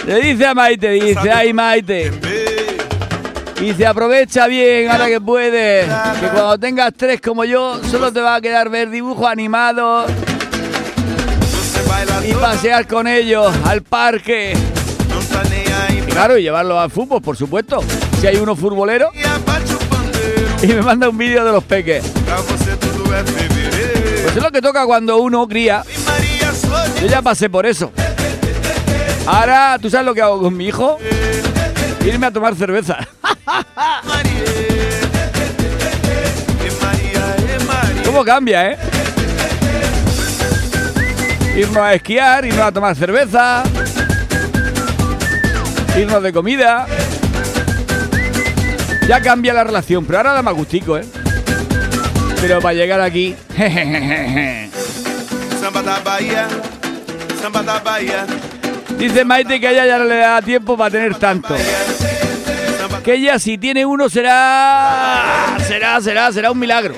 Le 0.07 0.21
dice 0.21 0.47
a 0.47 0.55
Maite, 0.55 0.91
dice, 0.91 1.31
ay 1.31 1.55
Maite. 1.55 2.11
bebê. 2.11 2.79
Dice, 3.59 3.87
aprovecha 3.87 4.47
bien 4.47 4.91
ahora 4.91 5.07
que 5.07 5.23
puedes. 5.23 5.87
Que 5.87 6.27
cuando 6.29 6.59
tengas 6.59 6.93
tres 6.95 7.23
como 7.23 7.45
yo, 7.45 7.81
solo 7.91 8.13
te 8.13 8.21
va 8.21 8.35
a 8.35 8.41
quedar 8.43 8.69
ver 8.69 8.91
dibujos 8.91 9.27
animados 9.27 10.11
y 12.25 12.35
pasear 12.35 12.87
con 12.87 13.07
ellos 13.07 13.51
al 13.65 13.83
parque. 13.83 14.55
Claro, 16.11 16.37
y 16.37 16.43
llevarlos 16.43 16.79
al 16.79 16.91
fútbol, 16.91 17.23
por 17.23 17.39
supuesto. 17.39 17.83
Si 18.21 18.27
hay 18.27 18.37
uno 18.37 18.55
futbolero 18.55 19.11
y 20.63 20.67
me 20.67 20.83
manda 20.83 21.09
un 21.09 21.17
vídeo 21.17 21.43
de 21.43 21.53
los 21.53 21.65
peques. 21.65 22.05
Pues 24.23 24.37
es 24.37 24.43
lo 24.43 24.51
que 24.51 24.61
toca 24.61 24.85
cuando 24.85 25.17
uno 25.19 25.49
cría. 25.49 25.83
Yo 27.01 27.07
ya 27.07 27.23
pasé 27.23 27.49
por 27.49 27.65
eso. 27.65 27.93
Ahora, 29.27 29.79
¿tú 29.81 29.89
sabes 29.89 30.07
lo 30.07 30.15
que 30.15 30.23
hago 30.23 30.41
con 30.41 30.57
mi 30.57 30.67
hijo? 30.67 30.99
Irme 32.05 32.27
a 32.27 32.31
tomar 32.33 32.57
cerveza. 32.57 32.99
¿Cómo 38.05 38.25
cambia, 38.25 38.73
eh? 38.73 38.79
Irnos 41.57 41.77
a 41.77 41.95
esquiar, 41.95 42.45
irnos 42.45 42.65
a 42.67 42.73
tomar 42.73 42.97
cerveza, 42.97 43.63
irnos 45.97 46.23
de 46.23 46.33
comida. 46.33 46.87
Ya 49.07 49.21
cambia 49.21 49.53
la 49.53 49.65
relación, 49.65 50.05
pero 50.05 50.19
ahora 50.19 50.33
da 50.33 50.43
más 50.43 50.55
gustico, 50.55 50.99
¿eh? 50.99 51.05
Pero 52.41 52.61
para 52.61 52.75
llegar 52.75 53.01
aquí... 53.01 53.37
Bahia, 56.05 56.49
Dice 58.99 59.25
Maite 59.25 59.61
que 59.61 59.69
a 59.69 59.71
ella 59.71 59.87
ya 59.87 59.99
no 59.99 60.05
le 60.05 60.17
da 60.17 60.43
tiempo 60.43 60.77
para 60.77 60.91
tener 60.91 61.15
tanto. 61.17 61.55
Que 63.05 63.15
ella 63.15 63.39
si 63.39 63.59
tiene 63.59 63.87
uno 63.87 64.09
será... 64.09 65.57
Será, 65.67 66.01
será, 66.01 66.33
será 66.33 66.51
un 66.51 66.59
milagro. 66.59 66.95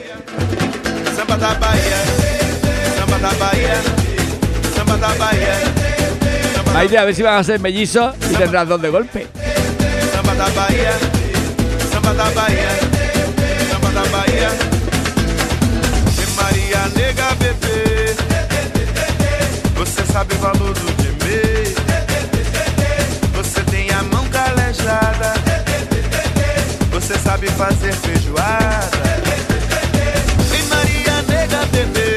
Maite, 6.72 6.98
a 6.98 7.04
ver 7.04 7.14
si 7.14 7.22
van 7.22 7.34
a 7.34 7.44
ser 7.44 7.60
mellizos 7.60 8.14
y 8.30 8.34
tendrás 8.34 8.68
dos 8.68 8.80
de 8.80 8.88
golpe. 8.88 9.26
samba 11.90 12.14
da 12.14 12.30
Bahia, 12.30 12.70
samba 13.70 13.90
da 13.90 14.04
Maria 16.36 16.88
nega 16.96 17.34
bebê, 17.34 18.14
você 18.14 18.19
sabe 20.12 20.34
o 20.34 20.38
valor 20.38 20.74
do 20.74 21.02
gemer. 21.02 21.74
Você 23.34 23.62
tem 23.70 23.90
a 23.90 24.02
mão 24.02 24.26
calejada, 24.28 25.34
você 26.90 27.18
sabe 27.18 27.46
fazer 27.50 27.92
feijoada. 27.92 28.90
Vem 30.50 30.62
Maria 30.64 31.22
nega 31.28 31.64
bebê, 31.66 32.09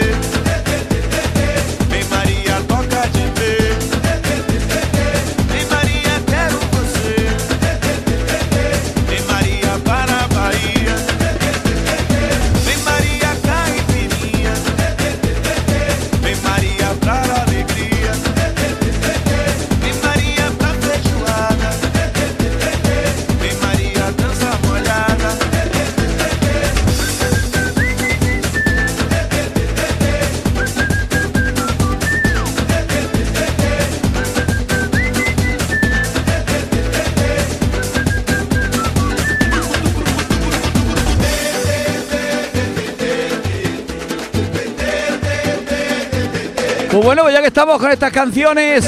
Pues 47.03 47.17
bueno, 47.17 47.29
ya 47.29 47.41
que 47.41 47.47
estamos 47.47 47.79
con 47.79 47.91
estas 47.91 48.13
canciones 48.13 48.85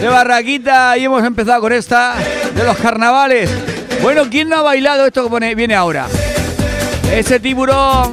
de 0.00 0.08
Barraquita 0.08 0.96
y 0.96 1.04
hemos 1.04 1.22
empezado 1.22 1.60
con 1.60 1.70
esta 1.70 2.14
de 2.54 2.64
los 2.64 2.78
carnavales. 2.78 3.50
Bueno, 4.00 4.22
¿quién 4.30 4.48
no 4.48 4.56
ha 4.56 4.62
bailado 4.62 5.04
esto 5.06 5.24
que 5.24 5.28
pone- 5.28 5.54
viene 5.54 5.74
ahora? 5.74 6.06
Ese 7.12 7.38
tiburón. 7.38 8.10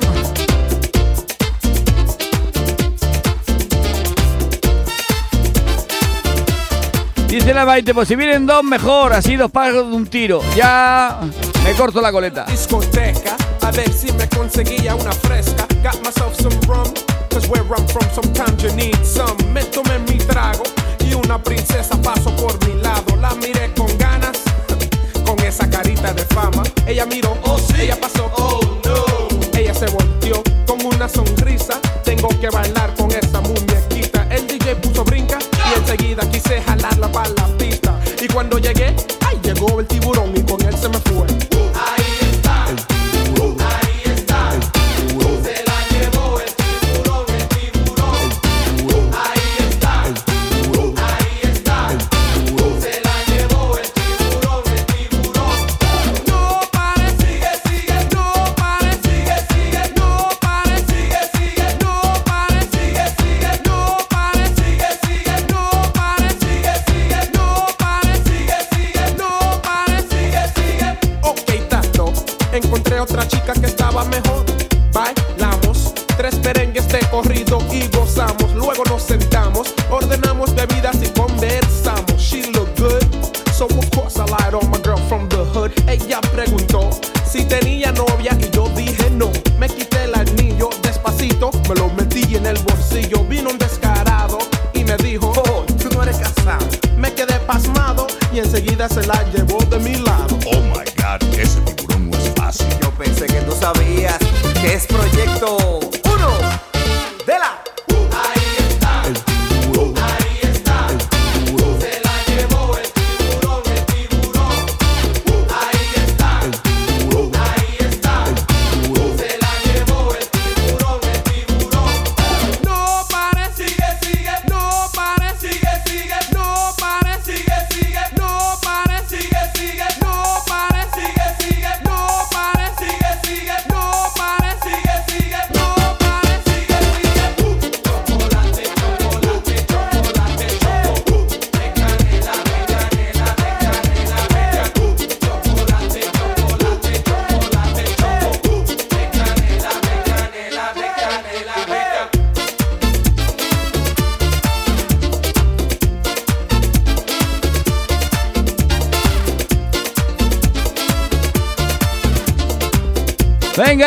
Dice 7.27 7.53
la 7.53 7.65
Maite, 7.65 7.93
pues 7.93 8.07
si 8.07 8.15
vienen 8.15 8.45
dos, 8.45 8.63
mejor, 8.63 9.11
así 9.13 9.35
dos 9.35 9.51
pájaros 9.51 9.89
de 9.89 9.95
un 9.95 10.07
tiro. 10.07 10.41
Ya 10.55 11.19
me 11.63 11.73
corto 11.73 12.01
la 12.01 12.11
coleta. 12.11 12.45
discoteca 12.45 13.35
a 13.61 13.71
ver 13.71 13.91
si 13.91 14.11
me 14.13 14.27
conseguía 14.29 14.95
una 14.95 15.11
fresca. 15.11 15.67
Got 15.83 15.95
myself 16.05 16.35
some 16.39 16.55
rum, 16.67 16.85
where 17.45 17.62
I'm 17.62 17.86
from 17.88 18.10
sometimes 18.12 18.63
you 18.63 18.71
need 18.73 18.97
some. 19.06 19.38
Me 19.54 19.62
tomé 19.62 20.00
mi 20.00 20.17
trago 20.17 20.63
y 21.06 21.13
una 21.13 21.38
princesa 21.38 21.95
pasó 22.02 22.36
por 22.36 22.54
mi 22.65 22.82
lado. 22.82 23.15
La 23.21 23.36
miré 23.36 23.71
con 23.76 23.95
ganas, 23.97 24.41
con 25.26 25.39
esa 25.45 25.69
carita 25.69 26.13
de 26.13 26.23
fama. 26.26 26.63
Ella 26.88 27.06
miró, 27.06 27.38
oh 27.43 27.60
sí, 27.60 27.82
ella 27.82 28.00
pasó, 28.00 28.32
oh 28.38 28.60
no. 28.86 29.60
Ella 29.60 29.73
se 29.73 29.86
volteó 29.88 30.41
con 30.65 30.84
una 30.84 31.08
sonrisa. 31.08 31.80
Tengo 32.04 32.30
que 32.39 32.50
bailar 32.50 32.93
con 32.95 33.12
esa 33.12 33.41
muñequita. 33.41 34.28
El 34.32 34.47
DJ 34.47 34.76
puso 34.78 35.04
brinca 35.04 35.38
y 35.69 35.80
enseguida 35.80 36.28
quise 36.32 36.62
jalarla 36.62 37.12
para 37.12 37.30
la 37.30 37.47
pista. 37.58 38.00
Y 38.19 38.28
cuando 38.28 38.58
llegué, 38.58 38.95
ay, 39.28 39.39
llegó 39.43 39.80
el 39.80 39.86
tiburón 39.86 39.96
neighborhood, 84.17 85.71
ella 85.88 86.21
preguntó 86.21 86.89
si 87.25 87.43
tenía 87.45 87.91
novia 87.91 88.38
y 88.39 88.49
yo 88.49 88.69
dije 88.75 89.10
no. 89.12 89.32
Me 89.58 89.67
quité 89.67 90.06
el 90.06 90.15
anillo 90.15 90.69
despacito, 90.82 91.51
me 91.69 91.75
lo 91.75 91.89
metí 91.89 92.36
en 92.36 92.45
el 92.45 92.58
bolsillo. 92.60 93.23
Vino 93.25 93.49
un 93.49 93.58
descarado 93.58 94.39
y 94.73 94.84
me 94.84 94.95
dijo, 94.97 95.34
oh, 95.36 95.63
tú 95.82 95.89
no 95.93 96.03
eres 96.03 96.17
casado. 96.17 96.65
Me 96.95 97.13
quedé 97.13 97.39
pasmado 97.41 98.08
y 98.34 98.39
enseguida 98.39 98.88
se 98.89 99.06
la 99.06 99.23
llevó 99.32 99.58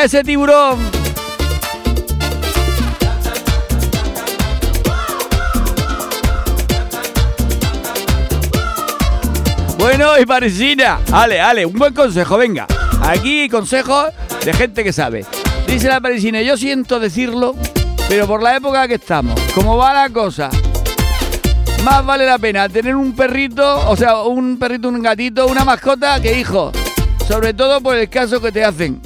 Ese 0.03 0.25
tiburón. 0.25 0.79
Bueno, 9.77 10.19
y 10.19 10.25
parisina. 10.25 11.01
Ale, 11.13 11.39
ale, 11.39 11.67
un 11.67 11.75
buen 11.75 11.93
consejo, 11.93 12.39
venga. 12.39 12.67
Aquí 13.03 13.51
consejos 13.51 14.07
de 14.43 14.55
gente 14.55 14.83
que 14.83 14.93
sabe. 14.95 15.27
Dice 15.67 15.89
la 15.89 16.01
parisina, 16.01 16.41
yo 16.41 16.57
siento 16.57 16.99
decirlo, 16.99 17.55
pero 18.09 18.27
por 18.27 18.43
la 18.43 18.57
época 18.57 18.89
que 18.89 18.95
estamos, 18.95 19.39
como 19.55 19.77
va 19.77 19.93
la 19.93 20.09
cosa, 20.09 20.49
más 21.85 22.07
vale 22.07 22.25
la 22.25 22.39
pena 22.39 22.71
tener 22.71 22.97
un 22.97 23.15
perrito, 23.15 23.87
o 23.87 23.95
sea, 23.97 24.23
un 24.23 24.59
perrito, 24.59 24.89
un 24.89 25.03
gatito, 25.03 25.47
una 25.47 25.65
mascota 25.67 26.23
que 26.23 26.41
hijos. 26.41 26.75
Sobre 27.29 27.53
todo 27.53 27.83
por 27.83 27.97
el 27.97 28.09
caso 28.09 28.41
que 28.41 28.51
te 28.51 28.65
hacen. 28.65 29.01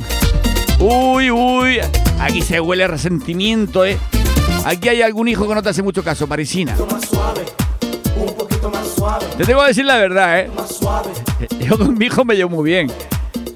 Uy, 0.87 1.31
uy. 1.31 1.81
Aquí 2.21 2.43
se 2.43 2.61
huele 2.61 2.87
resentimiento, 2.87 3.87
¿eh? 3.87 3.99
Aquí 4.67 4.91
hay 4.91 5.01
algún 5.01 5.29
hijo 5.29 5.49
que 5.49 5.55
no 5.55 5.63
te 5.63 5.71
hace 5.71 5.83
mucho 5.83 6.05
caso, 6.05 6.27
parisina. 6.27 6.77
Te 9.39 9.45
tengo 9.47 9.63
que 9.63 9.69
decir 9.69 9.87
la 9.87 9.97
verdad, 9.97 10.41
¿eh? 10.41 10.51
Yo 11.61 11.79
con 11.79 11.97
mi 11.97 12.05
hijo 12.05 12.27
me 12.27 12.37
llevo 12.37 12.51
muy 12.51 12.71
bien. 12.71 12.93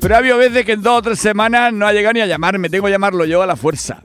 Pero 0.00 0.14
ha 0.14 0.18
habido 0.18 0.38
veces 0.38 0.64
que 0.64 0.72
en 0.72 0.82
dos 0.82 1.00
o 1.00 1.02
tres 1.02 1.18
semanas 1.18 1.70
no 1.70 1.86
ha 1.86 1.92
llegado 1.92 2.14
ni 2.14 2.20
a 2.22 2.26
llamarme. 2.26 2.70
Tengo 2.70 2.86
que 2.86 2.92
llamarlo 2.92 3.26
yo 3.26 3.42
a 3.42 3.46
la 3.46 3.56
fuerza. 3.56 4.02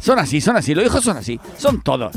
Son 0.00 0.18
así, 0.18 0.40
son 0.40 0.56
así. 0.56 0.74
Los 0.74 0.84
hijos 0.84 1.04
son 1.04 1.16
así. 1.16 1.38
Son 1.56 1.82
todos. 1.82 2.12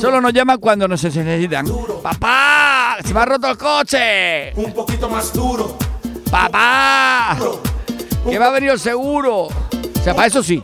Solo 0.00 0.20
nos 0.20 0.32
llaman 0.32 0.58
cuando 0.58 0.86
nos 0.86 1.02
necesitan. 1.02 1.66
¡Papá! 2.00 2.98
¡Se 3.04 3.12
me 3.12 3.20
ha 3.20 3.24
roto 3.24 3.48
el 3.48 3.58
coche! 3.58 4.52
Un 4.54 4.72
poquito 4.72 5.08
más 5.08 5.32
duro, 5.32 5.76
¡Papá! 6.30 7.36
¡Que 8.28 8.38
va 8.38 8.46
a 8.46 8.50
venir 8.50 8.70
el 8.70 8.78
seguro! 8.78 9.44
O 9.44 9.50
sea, 10.02 10.14
para 10.14 10.28
eso 10.28 10.42
sí. 10.42 10.62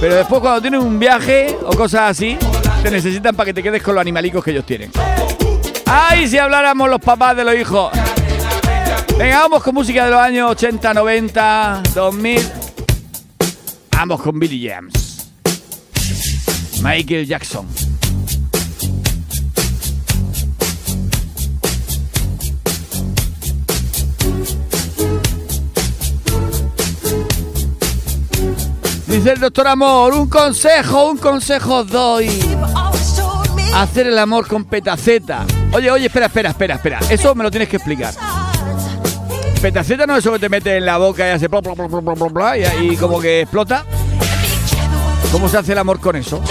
Pero 0.00 0.16
después 0.16 0.40
cuando 0.40 0.60
tienen 0.60 0.80
un 0.80 0.98
viaje 0.98 1.56
o 1.64 1.74
cosas 1.74 2.10
así, 2.10 2.36
te 2.82 2.90
necesitan 2.90 3.34
para 3.34 3.46
que 3.46 3.54
te 3.54 3.62
quedes 3.62 3.82
con 3.82 3.94
los 3.94 4.02
animalicos 4.02 4.44
que 4.44 4.50
ellos 4.50 4.66
tienen. 4.66 4.90
¡Ay, 5.86 6.28
si 6.28 6.38
habláramos 6.38 6.88
los 6.90 7.00
papás 7.00 7.36
de 7.36 7.44
los 7.44 7.54
hijos! 7.54 7.90
Venga, 9.16 9.40
vamos 9.40 9.62
con 9.62 9.74
música 9.74 10.04
de 10.04 10.10
los 10.10 10.20
años 10.20 10.50
80, 10.50 10.92
90, 10.92 11.82
2000. 11.94 12.52
Vamos 13.92 14.20
con 14.20 14.38
Billy 14.38 14.68
James. 14.68 15.30
Michael 16.82 17.26
Jackson. 17.26 17.66
Dice 29.14 29.30
el 29.30 29.38
doctor 29.38 29.68
Amor, 29.68 30.12
un 30.12 30.28
consejo, 30.28 31.10
un 31.10 31.18
consejo 31.18 31.76
os 31.76 31.88
doy. 31.88 32.28
Hacer 33.72 34.08
el 34.08 34.18
amor 34.18 34.48
con 34.48 34.64
petaceta. 34.64 35.46
Oye, 35.72 35.88
oye, 35.88 36.06
espera, 36.06 36.26
espera, 36.26 36.50
espera, 36.50 36.74
espera. 36.74 36.98
Eso 37.08 37.32
me 37.36 37.44
lo 37.44 37.50
tienes 37.52 37.68
que 37.68 37.76
explicar. 37.76 38.12
Petaceta 39.62 40.04
no 40.04 40.14
es 40.14 40.18
eso 40.18 40.32
que 40.32 40.40
te 40.40 40.48
metes 40.48 40.78
en 40.78 40.84
la 40.84 40.96
boca 40.96 41.28
y 41.28 41.30
hace 41.30 41.46
bla, 41.46 41.60
bla, 41.60 42.28
bla, 42.28 42.58
y, 42.58 42.64
y 42.90 42.96
como 42.96 43.20
que 43.20 43.42
explota. 43.42 43.84
¿Cómo 45.30 45.48
se 45.48 45.58
hace 45.58 45.70
el 45.70 45.78
amor 45.78 46.00
con 46.00 46.16
eso? 46.16 46.42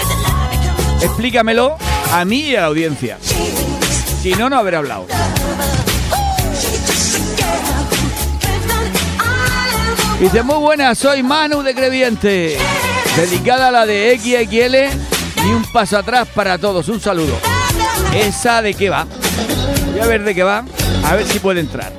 Explícamelo 1.02 1.76
a 2.14 2.24
mí 2.24 2.40
y 2.44 2.56
a 2.56 2.62
la 2.62 2.66
audiencia. 2.68 3.18
Si 4.22 4.32
no, 4.36 4.48
no 4.48 4.56
haber 4.56 4.76
hablado. 4.76 5.04
Dice, 10.20 10.42
muy 10.42 10.56
buena, 10.56 10.94
soy 10.94 11.22
Manu 11.22 11.62
de 11.62 11.74
Creviente. 11.74 12.56
Dedicada 13.16 13.68
a 13.68 13.70
la 13.70 13.86
de 13.86 14.16
XXL 14.18 15.44
y 15.44 15.50
un 15.50 15.64
paso 15.72 15.98
atrás 15.98 16.28
para 16.32 16.56
todos. 16.56 16.88
Un 16.88 17.00
saludo. 17.00 17.36
¿Esa 18.14 18.62
de 18.62 18.74
qué 18.74 18.90
va? 18.90 19.06
Voy 19.90 20.00
a 20.00 20.06
ver 20.06 20.22
de 20.22 20.34
qué 20.34 20.42
va. 20.42 20.64
A 21.04 21.14
ver 21.16 21.26
si 21.26 21.40
puede 21.40 21.60
entrar. 21.60 21.92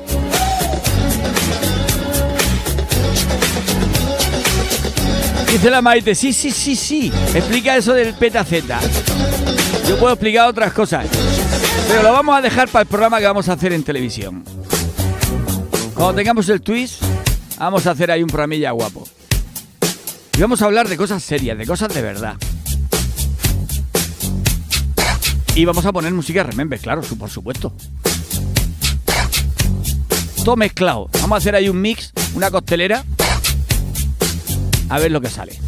Dice 5.51 5.69
la 5.69 5.81
Maite, 5.81 6.15
sí, 6.15 6.33
sí, 6.33 6.51
sí, 6.51 6.75
sí. 6.75 7.11
Explica 7.33 7.75
eso 7.75 7.93
del 7.93 8.13
petaceta. 8.13 8.79
Yo 9.87 9.97
puedo 9.99 10.13
explicar 10.13 10.47
otras 10.47 10.73
cosas. 10.73 11.05
Pero 11.87 12.01
lo 12.01 12.11
vamos 12.11 12.35
a 12.37 12.41
dejar 12.41 12.69
para 12.69 12.83
el 12.83 12.87
programa 12.87 13.19
que 13.19 13.25
vamos 13.25 13.47
a 13.49 13.53
hacer 13.53 13.73
en 13.73 13.83
televisión. 13.83 14.43
Cuando 15.93 16.15
tengamos 16.15 16.49
el 16.49 16.61
twist, 16.61 17.01
vamos 17.57 17.87
a 17.87 17.91
hacer 17.91 18.11
ahí 18.11 18.23
un 18.23 18.29
programilla 18.29 18.71
guapo. 18.71 19.07
Y 20.37 20.41
vamos 20.41 20.61
a 20.61 20.65
hablar 20.65 20.89
de 20.89 20.97
cosas 20.97 21.23
serias, 21.23 21.57
de 21.57 21.65
cosas 21.65 21.93
de 21.93 22.01
verdad. 22.01 22.35
Y 25.55 25.63
vamos 25.63 25.85
a 25.85 25.93
poner 25.93 26.13
música 26.13 26.43
Remember, 26.43 26.79
claro, 26.79 27.01
por 27.17 27.29
supuesto. 27.29 27.73
Todo 30.43 30.57
mezclado. 30.57 31.09
Vamos 31.13 31.31
a 31.31 31.37
hacer 31.37 31.55
ahí 31.55 31.69
un 31.69 31.81
mix, 31.81 32.11
una 32.35 32.51
costelera. 32.51 33.03
A 34.89 34.99
ver 34.99 35.11
lo 35.11 35.21
que 35.21 35.29
sale. 35.29 35.64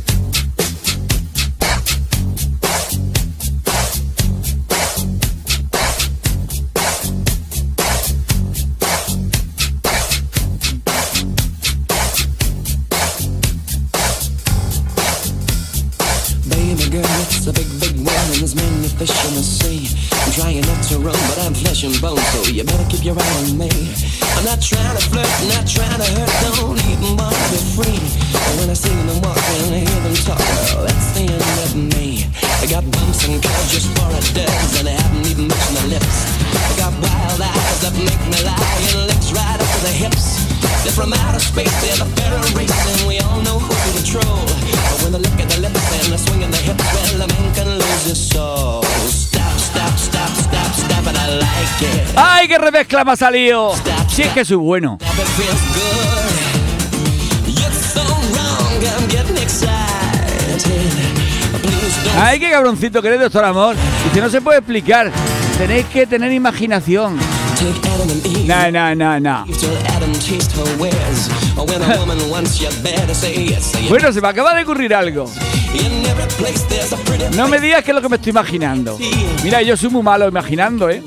Fish 19.08 19.26
in 19.28 19.34
the 19.36 19.44
sea. 19.44 19.88
I'm 20.12 20.32
trying 20.32 20.62
not 20.68 20.84
to 20.92 21.00
run, 21.00 21.20
but 21.32 21.40
I'm 21.40 21.54
flesh 21.54 21.84
and 21.84 21.96
bone, 22.02 22.20
so 22.36 22.52
you 22.52 22.64
better 22.64 22.84
keep 22.92 23.04
your 23.04 23.16
eye 23.16 23.34
on 23.40 23.58
me. 23.58 23.72
I'm 24.36 24.44
not 24.44 24.60
trying 24.60 24.96
to 24.96 25.04
flirt, 25.08 25.32
not 25.48 25.64
trying 25.64 26.00
to 26.00 26.10
hurt, 26.20 26.32
don't 26.44 26.80
even 26.92 27.16
want 27.16 27.36
to 27.36 27.46
be 27.56 27.60
free. 27.76 28.00
But 28.36 28.54
when 28.60 28.70
I 28.70 28.76
see 28.76 28.92
them 28.92 29.20
walking, 29.24 29.72
I 29.72 29.80
hear 29.88 30.02
them 30.04 30.16
talk, 30.28 30.40
well, 30.76 30.84
that's 30.84 31.10
the 31.16 31.24
end 31.24 31.60
of 31.64 31.72
me. 31.96 32.28
I 32.60 32.66
got 32.68 32.84
bumps 32.92 33.24
and 33.24 33.40
curves 33.40 33.72
just 33.72 33.88
for 33.96 34.12
a 34.12 34.22
dance, 34.36 34.80
and 34.80 34.88
I 34.92 34.96
haven't 35.00 35.26
even 35.32 35.48
touched 35.48 35.74
my 35.74 35.86
lips. 35.88 36.18
I 36.52 36.74
got 36.76 36.92
wild 37.00 37.40
eyes 37.42 37.80
that 37.88 37.96
make 37.96 38.24
me 38.28 38.40
lie, 38.44 38.76
and 38.92 39.08
legs 39.08 39.32
right 39.32 39.58
up 39.58 39.70
to 39.72 39.80
the 39.88 39.94
hips. 39.94 40.44
They're 40.84 40.96
from 40.96 41.14
outer 41.14 41.40
space, 41.40 41.74
they're 41.80 42.00
the 42.04 42.10
better 42.16 42.40
race, 42.56 42.76
and 42.92 43.08
we 43.08 43.20
all 43.20 43.42
know 43.42 43.60
who 43.60 43.72
to 43.72 43.90
control. 44.04 44.44
But 44.92 44.98
when 45.04 45.12
they 45.16 45.22
look 45.24 45.40
at 45.40 45.50
the 45.50 45.60
lips 45.64 45.87
and 46.08 46.14
the 46.14 46.18
swing 46.18 46.42
in 46.42 46.52
the 46.52 46.58
hips, 46.58 46.84
well, 46.94 47.22
a 47.22 47.28
man 47.28 47.54
can 47.54 47.68
lose 47.68 48.06
his 48.06 48.30
soul. 48.30 48.84
Stop, 48.84 49.58
stop, 49.58 49.98
stop, 49.98 50.30
stop, 50.30 50.74
stop, 50.74 51.08
and 51.08 51.18
I 51.18 51.28
like 51.40 51.68
like 51.82 51.82
it. 51.82 52.14
¡Ay, 52.16 52.48
qué 52.48 52.58
remezcla 52.58 53.04
me 53.04 53.12
ha 53.12 53.16
salido! 53.16 53.74
Si 54.08 54.22
es 54.22 54.30
que 54.30 54.46
soy 54.46 54.58
bueno. 54.58 54.98
Stop, 55.02 55.20
it 55.20 55.28
feels 55.36 55.62
good. 55.76 56.36
You're 57.60 57.72
so 57.72 58.04
wrong, 58.04 58.84
I'm 58.84 59.08
getting 59.10 59.38
excited. 59.38 60.62
Please 61.62 62.04
don't 62.04 62.18
¡Ay, 62.18 62.40
qué 62.40 62.52
cabroncito 62.52 63.02
que 63.02 63.10
eres, 63.10 63.20
doctor 63.20 63.44
Amor! 63.44 63.76
Dice, 64.06 64.22
no 64.22 64.30
se 64.30 64.42
puede 64.42 64.60
explicar. 64.60 65.12
Tenéis 65.58 65.86
que 65.88 66.08
tener 66.08 66.32
imaginación. 66.32 67.18
No, 68.46 68.72
no, 68.72 68.96
no, 68.96 69.20
no. 69.20 69.46
Bueno, 73.90 74.14
se 74.14 74.22
me 74.22 74.28
acaba 74.28 74.54
de 74.54 74.64
ocurrir 74.64 74.94
algo. 74.94 75.30
No 77.36 77.48
me 77.48 77.60
digas 77.60 77.84
qué 77.84 77.92
es 77.92 77.96
lo 77.96 78.02
que 78.02 78.10
me 78.10 78.16
estoy 78.18 78.30
imaginando. 78.32 78.98
Mira, 79.44 79.62
yo 79.62 79.76
soy 79.76 79.90
muy 79.90 80.04
malo 80.04 80.28
imaginando, 80.28 80.90
¿eh? 80.90 81.02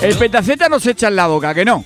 El 0.00 0.16
petaceta 0.16 0.68
nos 0.68 0.86
echa 0.86 1.08
en 1.08 1.16
la 1.16 1.26
boca, 1.26 1.54
que 1.54 1.64
no. 1.64 1.84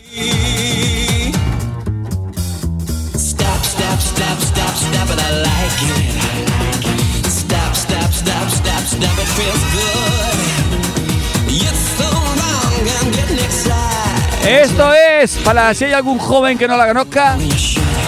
Esto 14.46 14.92
es, 14.94 14.99
para 15.44 15.74
si 15.74 15.84
hay 15.84 15.92
algún 15.92 16.18
joven 16.18 16.56
que 16.56 16.66
no 16.66 16.76
la 16.78 16.86
conozca, 16.86 17.36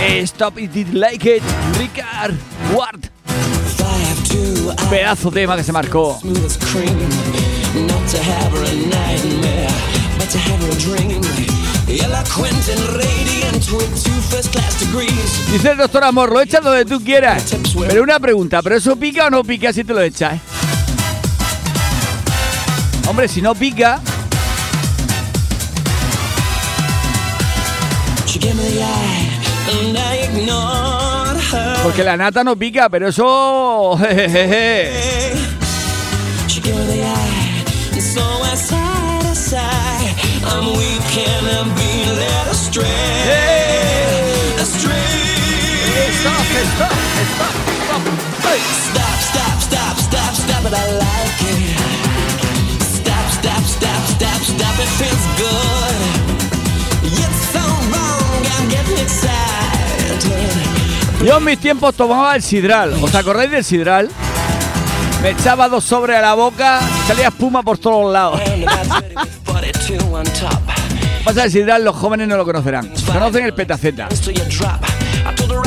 Stop 0.00 0.58
It 0.58 0.70
Did 0.70 0.88
Like 0.94 1.36
It, 1.36 1.42
Ricard 1.78 2.34
Ward. 2.72 3.00
Pedazo 4.88 5.30
tema 5.30 5.54
que 5.56 5.62
se 5.62 5.72
marcó. 5.72 6.18
Dice 15.52 15.70
el 15.70 15.76
doctor 15.76 16.04
Amor, 16.04 16.32
lo 16.32 16.40
echas 16.40 16.64
donde 16.64 16.86
tú 16.86 17.04
quieras. 17.04 17.54
Pero 17.88 18.02
una 18.02 18.18
pregunta, 18.18 18.62
¿pero 18.62 18.76
eso 18.76 18.96
pica 18.96 19.26
o 19.26 19.30
no 19.30 19.44
pica 19.44 19.70
si 19.72 19.84
te 19.84 19.92
lo 19.92 20.00
echas? 20.00 20.40
Hombre, 23.06 23.28
si 23.28 23.42
no 23.42 23.54
pica, 23.54 24.00
stop, 49.61 49.97
stop, 49.99 50.34
stop 50.34 50.64
it, 50.66 50.74
I 50.74 50.86
like 50.99 51.43
it. 51.47 51.62
Stop, 52.82 53.26
stop, 53.38 53.62
stop, 53.62 54.03
stop, 54.14 54.40
stop, 54.43 54.74
it 54.80 54.90
feels 54.99 55.26
good. 55.38 55.51
Yo 61.25 61.39
en 61.39 61.45
mis 61.45 61.59
tiempos 61.59 61.95
tomaba 61.95 62.35
el 62.35 62.43
sidral. 62.43 62.95
¿Os 63.01 63.14
acordáis 63.14 63.51
del 63.51 63.64
sidral? 63.64 64.11
Me 65.23 65.31
echaba 65.31 65.68
dos 65.68 65.85
sobres 65.85 66.18
a 66.18 66.20
la 66.20 66.35
boca 66.35 66.81
salía 67.07 67.29
espuma 67.29 67.62
por 67.62 67.79
todos 67.79 68.12
lados. 68.12 68.41
And 68.41 68.64
about 68.64 68.89
30 68.89 69.20
with 69.23 69.31
42 69.47 70.03
on 70.12 70.25
top. 70.25 70.61
Pasa 71.25 71.45
el 71.45 71.53
sidral, 71.53 71.85
los 71.85 71.95
jóvenes 71.95 72.27
no 72.27 72.37
lo 72.37 72.45
conocerán. 72.45 72.93
Conocen 73.07 73.45
el 73.45 73.55
petaceta. 73.55 74.09
I 75.25 75.33
told 75.37 75.53
her 75.53 75.62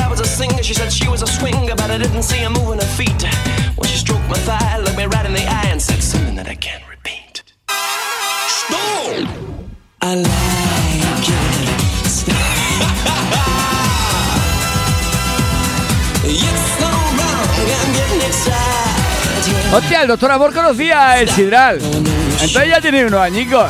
Hostia, 19.72 20.02
el 20.02 20.08
doctor 20.08 20.30
Amor 20.30 20.54
conocía 20.54 21.20
el 21.20 21.28
sidral. 21.28 21.80
Entonces 21.80 22.68
ya 22.68 22.80
tiene 22.80 23.06
unos 23.06 23.20
añicos. 23.20 23.66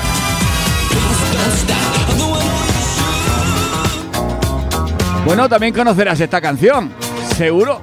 Bueno, 5.25 5.49
también 5.49 5.75
conocerás 5.75 6.21
esta 6.21 6.41
canción. 6.41 6.93
Seguro. 7.37 7.83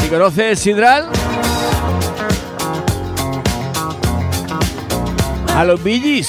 Si 0.00 0.08
conoces 0.08 0.44
el 0.44 0.56
sidral. 0.56 1.08
A 5.56 5.64
los 5.64 5.82
Bee 5.82 6.22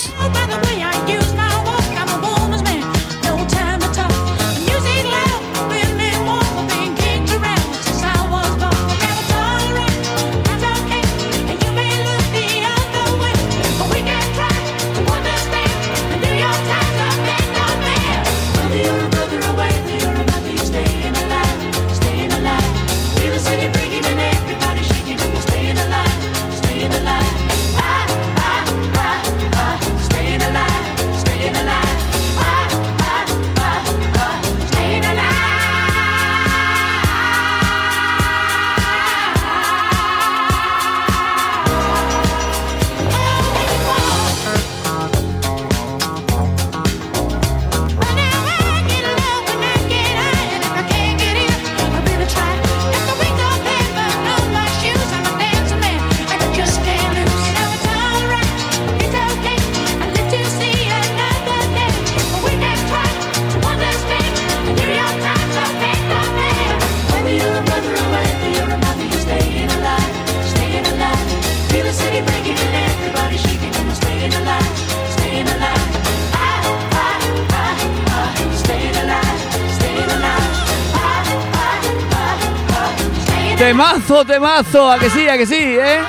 Temazo, 84.09 84.91
a 84.91 84.97
que 84.97 85.07
sí, 85.07 85.29
a 85.29 85.37
que 85.37 85.45
sí, 85.45 85.55
¿eh? 85.55 85.99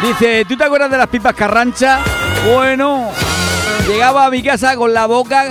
Dice, 0.00 0.44
¿tú 0.48 0.56
te 0.56 0.62
acuerdas 0.62 0.88
de 0.88 0.96
las 0.96 1.08
pipas 1.08 1.34
carrancha? 1.34 1.98
Bueno, 2.54 3.10
llegaba 3.88 4.26
a 4.26 4.30
mi 4.30 4.40
casa 4.40 4.76
con 4.76 4.94
la 4.94 5.06
boca 5.06 5.46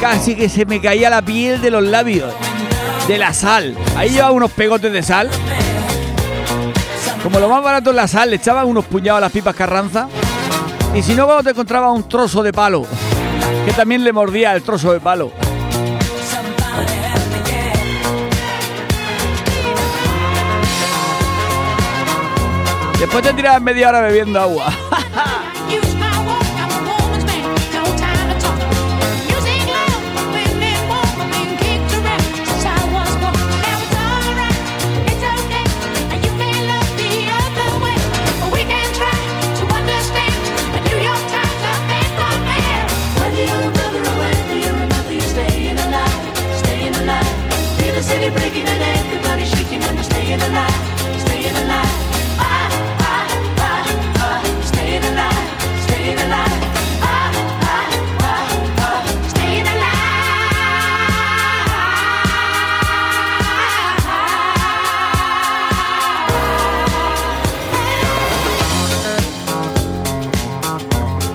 casi 0.00 0.34
que 0.34 0.48
se 0.48 0.66
me 0.66 0.80
caía 0.80 1.08
la 1.10 1.22
piel 1.22 1.60
de 1.62 1.70
los 1.70 1.84
labios, 1.84 2.34
de 3.06 3.18
la 3.18 3.32
sal. 3.32 3.76
Ahí 3.96 4.10
llevaba 4.10 4.32
unos 4.32 4.50
pegotes 4.50 4.92
de 4.92 5.04
sal. 5.04 5.30
Como 7.22 7.38
lo 7.38 7.48
más 7.48 7.62
barato 7.62 7.90
es 7.90 7.96
la 7.96 8.08
sal, 8.08 8.30
le 8.30 8.36
echaban 8.36 8.66
unos 8.66 8.84
puñados 8.84 9.18
a 9.18 9.20
las 9.20 9.32
pipas 9.32 9.54
carranza. 9.54 10.08
Y 10.92 11.02
si 11.02 11.14
no, 11.14 11.26
cuando 11.26 11.44
te 11.44 11.50
encontraba 11.50 11.92
un 11.92 12.08
trozo 12.08 12.42
de 12.42 12.52
palo, 12.52 12.84
que 13.64 13.72
también 13.72 14.02
le 14.02 14.12
mordía 14.12 14.56
el 14.56 14.62
trozo 14.62 14.92
de 14.92 14.98
palo. 14.98 15.30
Después 23.00 23.24
te 23.24 23.32
tirabas 23.32 23.62
media 23.62 23.88
hora 23.88 24.02
bebiendo 24.02 24.38
agua. 24.38 24.70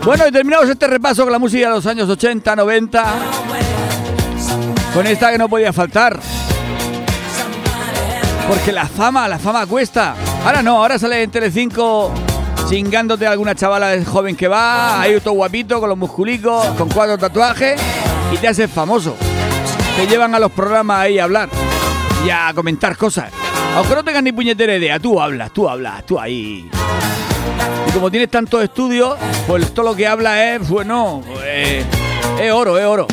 Bueno, 0.06 0.28
y 0.28 0.32
terminamos 0.32 0.70
este 0.70 0.86
repaso 0.86 1.24
con 1.24 1.32
la 1.32 1.40
música 1.40 1.68
de 1.68 1.74
los 1.74 1.86
años 1.88 2.08
80, 2.08 2.56
90. 2.56 3.06
Con 4.94 5.08
esta 5.08 5.32
que 5.32 5.40
no 5.40 5.50
podía 5.50 5.74
faltar. 5.74 6.20
Porque 8.48 8.72
la 8.72 8.86
fama, 8.86 9.28
la 9.28 9.40
fama 9.40 9.66
cuesta. 9.66 10.16
Ahora 10.46 10.62
no, 10.62 10.78
ahora 10.78 11.00
sale 11.00 11.24
en 11.24 11.32
Telecinco 11.32 12.14
chingándote 12.70 13.26
a 13.26 13.32
alguna 13.32 13.56
chavala 13.56 13.96
joven 14.06 14.36
que 14.36 14.48
va, 14.48 15.02
ahí 15.02 15.20
todo 15.22 15.34
guapito, 15.34 15.80
con 15.80 15.90
los 15.90 15.98
musculicos, 15.98 16.68
con 16.78 16.88
cuatro 16.90 17.18
tatuajes, 17.18 17.82
y 18.32 18.38
te 18.38 18.48
haces 18.48 18.70
famoso. 18.70 19.16
Te 19.98 20.06
llevan 20.06 20.36
a 20.36 20.40
los 20.40 20.52
programas 20.52 21.00
ahí 21.00 21.18
a 21.18 21.24
hablar 21.24 21.50
y 22.24 22.30
a 22.30 22.52
comentar 22.54 22.96
cosas. 22.96 23.32
Aunque 23.76 23.96
no 23.96 24.04
tengas 24.04 24.22
ni 24.22 24.32
puñetera 24.32 24.76
idea, 24.76 25.00
tú 25.00 25.20
hablas, 25.20 25.52
tú 25.52 25.68
hablas, 25.68 26.06
tú 26.06 26.20
ahí. 26.20 26.70
Y 27.88 27.92
como 27.92 28.12
tienes 28.12 28.30
tantos 28.30 28.64
estudios, 28.64 29.16
pues 29.48 29.74
todo 29.74 29.86
lo 29.86 29.96
que 29.96 30.08
hablas 30.08 30.38
es, 30.38 30.70
bueno, 30.70 31.22
pues, 31.26 31.86
es 32.40 32.52
oro, 32.52 32.78
es 32.78 32.86
oro. 32.86 33.08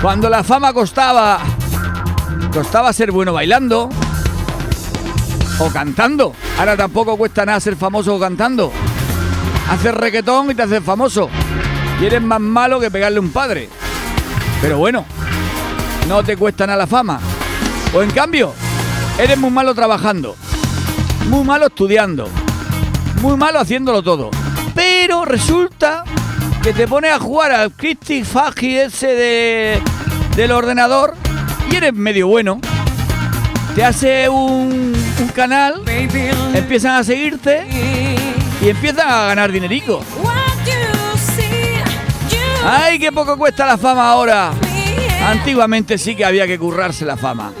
Cuando 0.00 0.30
la 0.30 0.44
fama 0.44 0.72
costaba, 0.72 1.40
costaba 2.52 2.92
ser 2.92 3.10
bueno 3.10 3.32
bailando 3.32 3.88
o 5.58 5.68
cantando. 5.70 6.32
Ahora 6.58 6.76
tampoco 6.76 7.16
cuesta 7.16 7.44
nada 7.44 7.58
ser 7.60 7.76
famoso 7.76 8.18
cantando. 8.18 8.72
Haces 9.68 9.94
reggaetón 9.94 10.50
y 10.50 10.54
te 10.54 10.62
haces 10.62 10.82
famoso. 10.82 11.28
Y 12.00 12.06
eres 12.06 12.22
más 12.22 12.40
malo 12.40 12.78
que 12.78 12.90
pegarle 12.90 13.18
un 13.18 13.30
padre. 13.30 13.68
Pero 14.60 14.78
bueno, 14.78 15.04
no 16.08 16.22
te 16.22 16.36
cuesta 16.36 16.66
nada 16.66 16.78
la 16.78 16.86
fama. 16.86 17.20
O 17.94 18.02
en 18.02 18.10
cambio, 18.10 18.54
eres 19.18 19.36
muy 19.36 19.50
malo 19.50 19.74
trabajando. 19.74 20.36
Muy 21.28 21.44
malo 21.44 21.66
estudiando. 21.66 22.28
Muy 23.20 23.36
malo 23.36 23.60
haciéndolo 23.60 24.02
todo. 24.02 24.30
Pero 24.74 25.24
resulta 25.26 26.04
que 26.62 26.72
te 26.72 26.88
pones 26.88 27.12
a 27.12 27.18
jugar 27.18 27.52
al 27.52 27.72
Christy 27.72 28.24
Fagi 28.24 28.78
ese 28.78 29.08
de, 29.08 29.82
del 30.36 30.52
ordenador 30.52 31.14
y 31.70 31.76
eres 31.76 31.92
medio 31.92 32.28
bueno. 32.28 32.60
Te 33.74 33.84
hace 33.84 34.28
un, 34.28 34.94
un 35.20 35.28
canal, 35.28 35.82
empiezan 35.86 36.96
a 36.96 37.04
seguirte 37.04 37.66
y 38.62 38.68
empiezan 38.70 39.08
a 39.08 39.26
ganar 39.26 39.52
dinerico. 39.52 40.02
¡Ay, 42.64 42.98
qué 42.98 43.12
poco 43.12 43.36
cuesta 43.36 43.66
la 43.66 43.76
fama 43.78 44.10
ahora! 44.10 44.50
Antiguamente 45.24 45.98
sí 45.98 46.16
que 46.16 46.24
había 46.24 46.46
que 46.46 46.58
currarse 46.58 47.04
la 47.04 47.16
fama. 47.16 47.52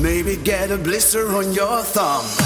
Maybe 0.00 0.36
get 0.36 0.70
a 0.70 0.78
blister 0.78 1.36
on 1.36 1.52
your 1.52 1.82
thumb. 1.82 2.45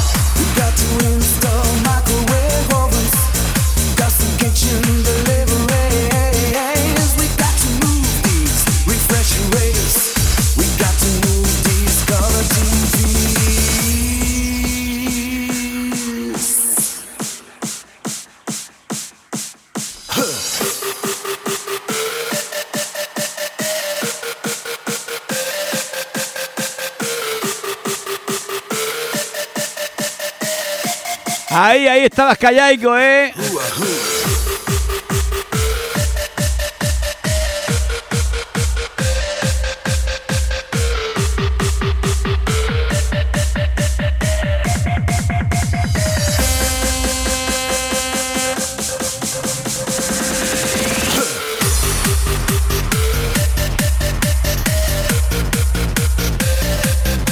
Estabas 32.21 32.37
callaico, 32.37 32.99
¿eh? 32.99 33.33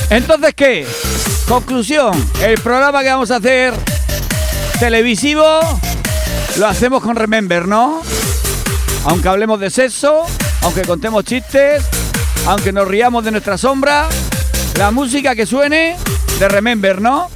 Entonces, 0.09 0.55
¿qué? 0.55 0.87
Conclusión, 1.47 2.31
el 2.43 2.59
programa 2.63 3.03
que 3.03 3.11
vamos 3.11 3.31
a 3.31 3.37
hacer 3.37 3.75
televisivo 4.79 5.61
lo 6.57 6.67
hacemos 6.67 7.03
con 7.03 7.17
Remember, 7.17 7.67
¿no? 7.67 8.03
Aunque 9.05 9.29
hablemos 9.29 9.59
de 9.61 9.71
sexo, 9.71 10.25
aunque 10.63 10.83
contemos 10.83 11.25
chistes, 11.25 11.85
aunque 12.47 12.73
nos 12.73 12.87
riamos 12.87 13.25
de 13.25 13.31
nuestra 13.31 13.59
sombra, 13.59 14.09
la 14.77 14.91
música 14.91 15.35
que 15.35 15.47
suene 15.47 15.97
de 16.39 16.49
Remember, 16.49 17.01
¿no? 17.01 17.29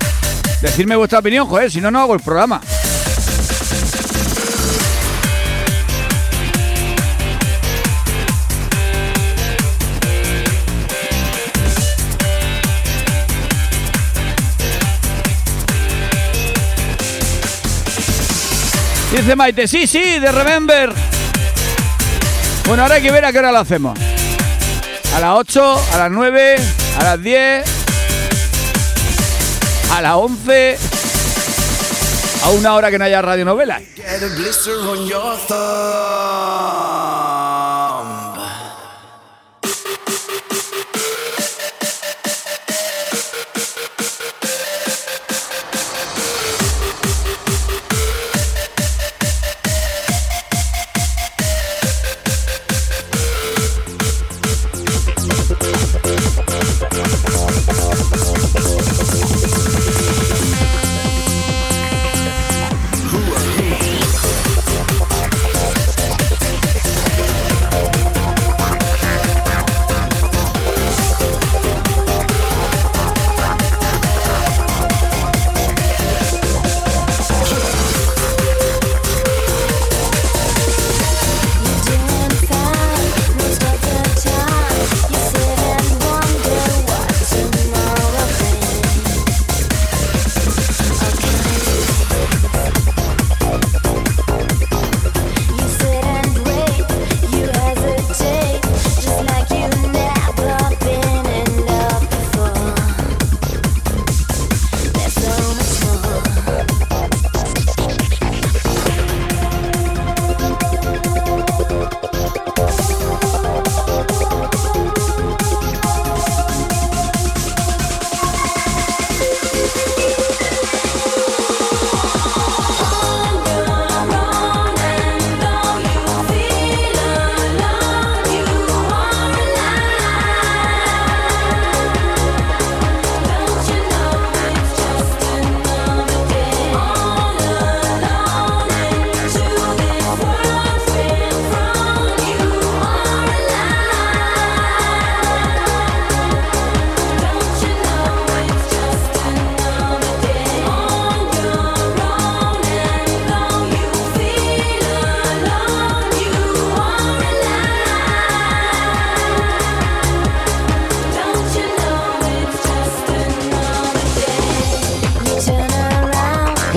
Decirme 0.60 0.96
vuestra 0.96 1.18
opinión, 1.18 1.46
joder, 1.48 1.70
si 1.70 1.80
no, 1.80 1.90
no 1.90 2.00
hago 2.00 2.14
el 2.14 2.20
programa. 2.20 2.60
Dice 19.22 19.36
Maite, 19.36 19.68
sí, 19.68 19.86
sí, 19.86 20.18
de 20.18 20.32
Remember. 20.32 20.92
Bueno, 22.66 22.82
ahora 22.82 22.96
hay 22.96 23.02
que 23.02 23.12
ver 23.12 23.24
a 23.24 23.30
qué 23.30 23.38
hora 23.38 23.52
lo 23.52 23.58
hacemos. 23.60 23.96
A 25.14 25.20
las 25.20 25.36
8, 25.36 25.80
a 25.92 25.96
las 25.96 26.10
9, 26.10 26.56
a 26.98 27.04
las 27.04 27.22
10, 27.22 27.64
a 29.92 30.02
las 30.02 30.14
11, 30.14 30.76
a 32.42 32.50
una 32.50 32.74
hora 32.74 32.90
que 32.90 32.98
no 32.98 33.04
haya 33.04 33.22
radionovela. 33.22 33.80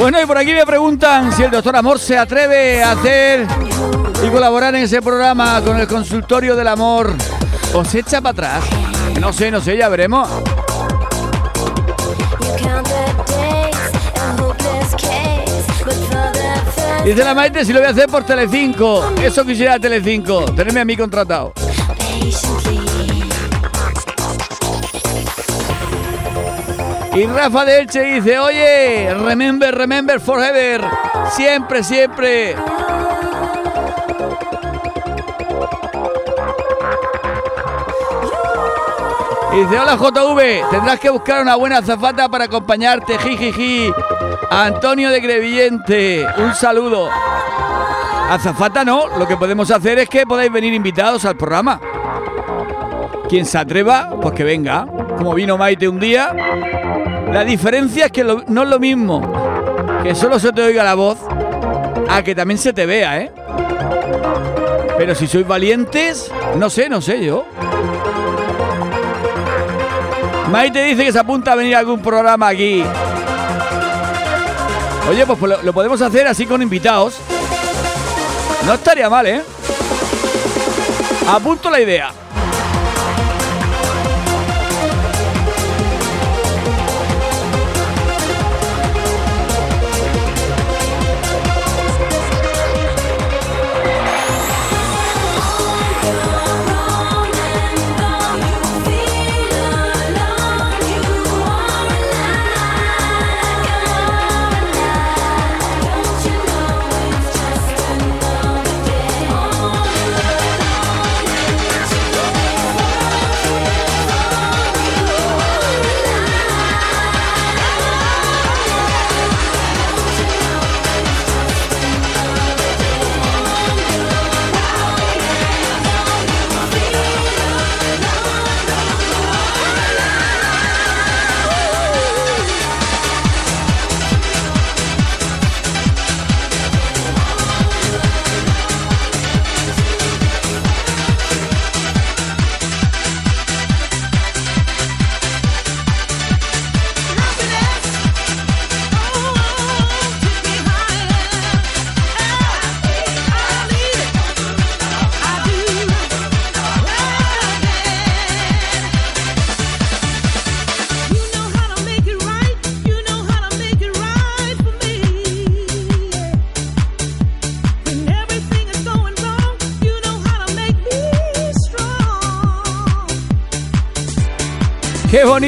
Bueno, 0.06 0.22
y 0.22 0.26
por 0.28 0.38
aquí 0.38 0.54
me 0.54 0.64
preguntan 0.68 1.32
si 1.32 1.42
el 1.42 1.50
doctor 1.50 1.76
Amor 1.76 1.98
se 1.98 2.16
atreve 2.16 2.84
a 2.84 2.92
hacer 2.92 3.48
y 4.24 4.30
colaborar 4.30 4.76
en 4.76 4.84
ese 4.84 5.02
programa 5.02 5.60
con 5.64 5.80
el 5.80 5.88
consultorio 5.88 6.56
del 6.56 6.68
amor. 6.68 7.16
¿O 7.74 7.84
se 7.84 8.02
echa 8.02 8.22
para 8.22 8.60
atrás? 8.60 8.64
No 9.20 9.34
sé, 9.34 9.50
no 9.50 9.60
sé, 9.60 9.76
ya 9.76 9.90
veremos. 9.90 10.30
Dice 17.04 17.24
la 17.24 17.34
Maite 17.34 17.66
si 17.66 17.74
lo 17.74 17.80
voy 17.80 17.88
a 17.88 17.92
hacer 17.92 18.08
por 18.08 18.24
Telecinco. 18.24 19.12
Eso 19.24 19.44
quisiera 19.44 19.80
Telecinco, 19.80 20.46
tenerme 20.54 20.82
a 20.82 20.86
mí 20.86 20.96
contratado. 20.96 21.52
Y 27.16 27.26
Rafa 27.28 27.64
de 27.64 27.80
Elche 27.80 28.02
dice, 28.04 28.38
oye, 28.38 29.14
remember, 29.14 29.74
remember 29.74 30.20
forever. 30.20 30.82
Siempre, 31.32 31.82
siempre. 31.82 32.56
Y 39.54 39.58
dice, 39.58 39.80
hola 39.80 39.96
JV, 39.96 40.70
tendrás 40.70 41.00
que 41.00 41.10
buscar 41.10 41.42
una 41.42 41.56
buena 41.56 41.78
azafata 41.78 42.28
para 42.28 42.44
acompañarte, 42.44 43.18
jijiji. 43.18 43.94
Antonio 44.50 45.10
de 45.10 45.22
Grevillente, 45.22 46.28
un 46.38 46.54
saludo. 46.54 47.10
Azafata 48.30 48.84
no, 48.84 49.08
lo 49.18 49.26
que 49.26 49.38
podemos 49.38 49.72
hacer 49.72 50.00
es 50.00 50.10
que 50.10 50.26
podáis 50.26 50.52
venir 50.52 50.74
invitados 50.74 51.24
al 51.24 51.38
programa. 51.38 51.80
Quien 53.30 53.46
se 53.46 53.58
atreva, 53.58 54.10
pues 54.22 54.36
que 54.36 54.44
venga. 54.44 54.86
Como 55.18 55.34
vino 55.34 55.58
Maite 55.58 55.88
un 55.88 56.00
día. 56.00 56.34
La 57.32 57.44
diferencia 57.44 58.06
es 58.06 58.12
que 58.12 58.24
no 58.24 58.64
es 58.64 58.70
lo 58.70 58.80
mismo 58.80 59.22
que 60.04 60.14
solo 60.14 60.40
se 60.40 60.52
te 60.52 60.62
oiga 60.62 60.84
la 60.84 60.94
voz 60.94 61.18
a 62.10 62.22
que 62.22 62.36
también 62.36 62.58
se 62.60 62.74
te 62.74 62.86
vea, 62.86 63.22
¿eh? 63.22 63.32
Pero 64.98 65.16
si 65.16 65.28
sois 65.28 65.48
valientes, 65.48 66.32
no 66.58 66.70
sé, 66.70 66.88
no 66.90 67.02
sé 67.02 67.26
yo. 67.26 67.46
Maite 70.52 70.84
dice 70.84 71.04
que 71.04 71.12
se 71.12 71.20
apunta 71.20 71.54
a 71.54 71.56
venir 71.56 71.76
a 71.76 71.80
algún 71.80 72.02
programa 72.02 72.50
aquí. 72.50 72.84
Oye, 75.10 75.26
pues 75.26 75.42
lo, 75.42 75.62
lo 75.64 75.74
podemos 75.74 76.02
hacer 76.02 76.28
así 76.28 76.46
con 76.46 76.62
invitados. 76.62 77.18
No 78.66 78.74
estaría 78.76 79.10
mal, 79.10 79.26
¿eh? 79.26 79.42
Apunto 81.28 81.70
la 81.70 81.82
idea. 81.82 82.12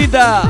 ¡Qué 0.09 0.46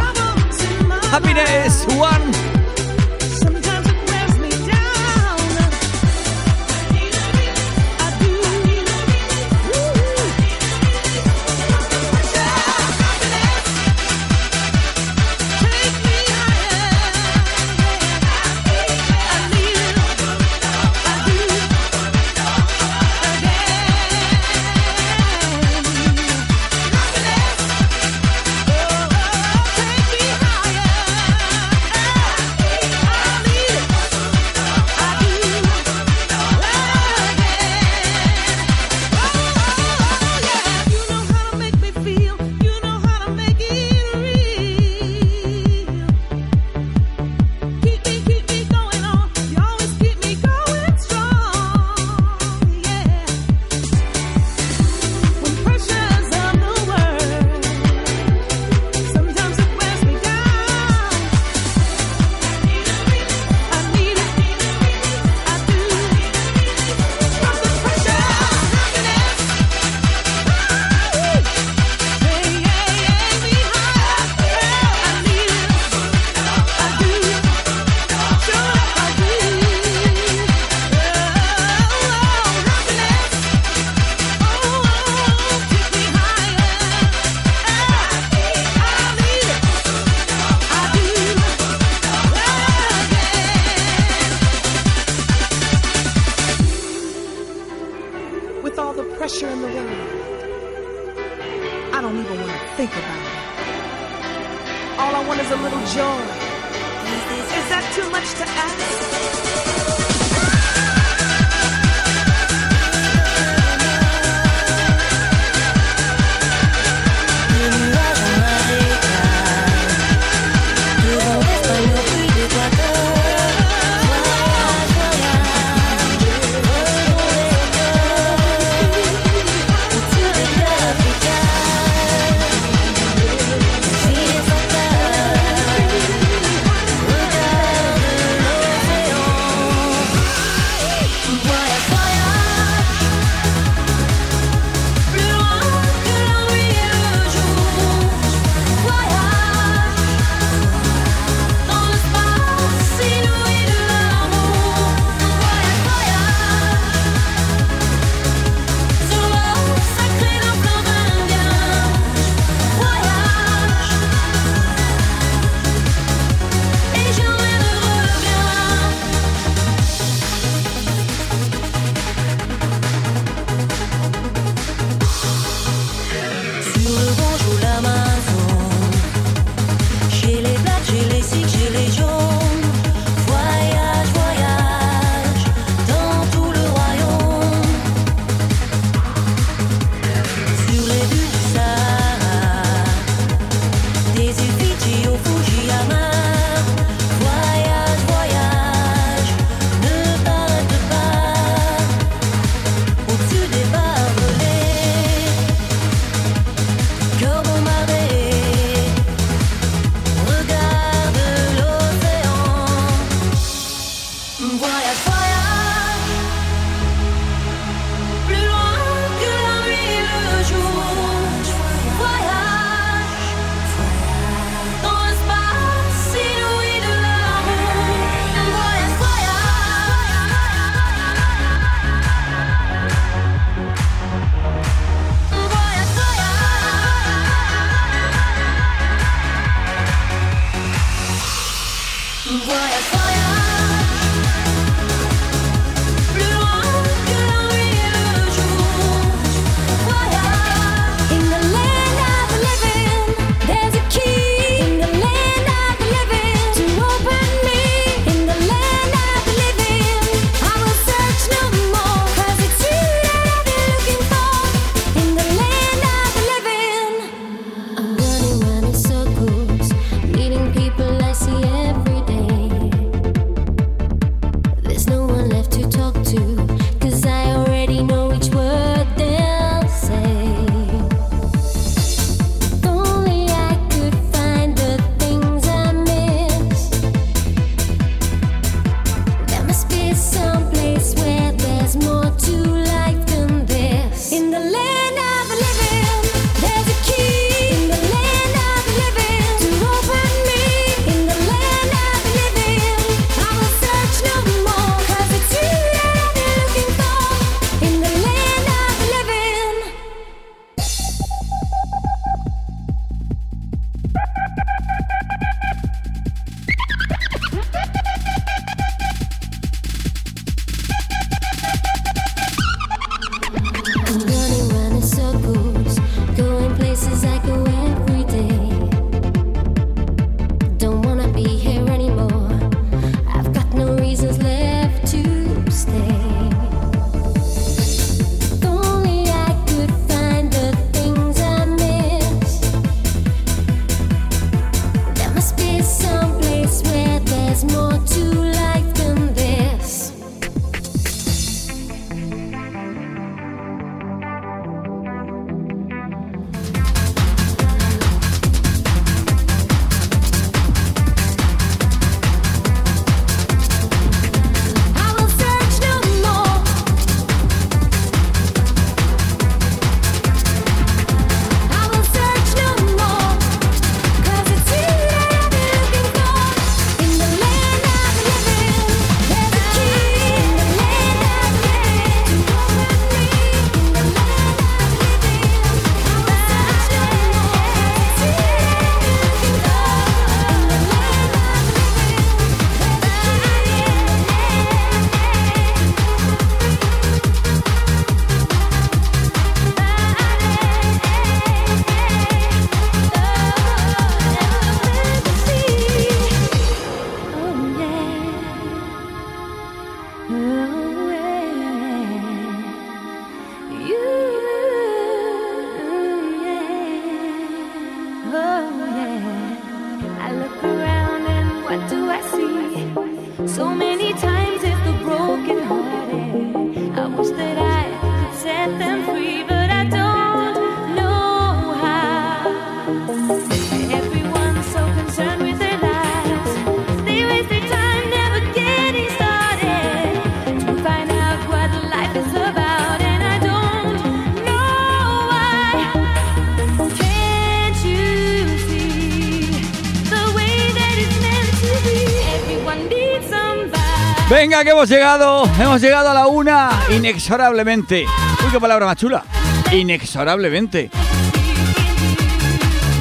Venga, 454.18 454.44
que 454.44 454.50
hemos 454.50 454.68
llegado. 454.68 455.30
Hemos 455.40 455.62
llegado 455.62 455.92
a 455.92 455.94
la 455.94 456.08
una 456.08 456.50
inexorablemente. 456.72 457.86
Uy, 458.26 458.32
qué 458.32 458.40
palabra 458.40 458.66
más 458.66 458.76
chula. 458.76 459.04
Inexorablemente. 459.52 460.72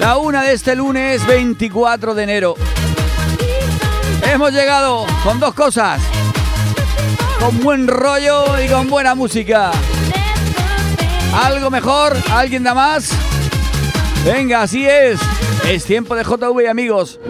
La 0.01 0.17
una 0.17 0.45
de 0.45 0.55
este 0.55 0.75
lunes 0.75 1.27
24 1.27 2.15
de 2.15 2.23
enero. 2.23 2.55
Hemos 4.23 4.51
llegado 4.51 5.05
con 5.23 5.39
dos 5.39 5.53
cosas. 5.53 6.01
Con 7.39 7.63
buen 7.63 7.87
rollo 7.87 8.59
y 8.59 8.67
con 8.69 8.89
buena 8.89 9.15
música. 9.15 9.73
¿Algo 11.35 11.69
mejor? 11.69 12.17
¿Alguien 12.33 12.63
da 12.63 12.73
más? 12.73 13.11
Venga, 14.25 14.63
así 14.63 14.87
es. 14.87 15.21
Es 15.69 15.85
tiempo 15.85 16.17
de 16.17 16.25
JV, 16.25 16.67
amigos. 16.71 17.21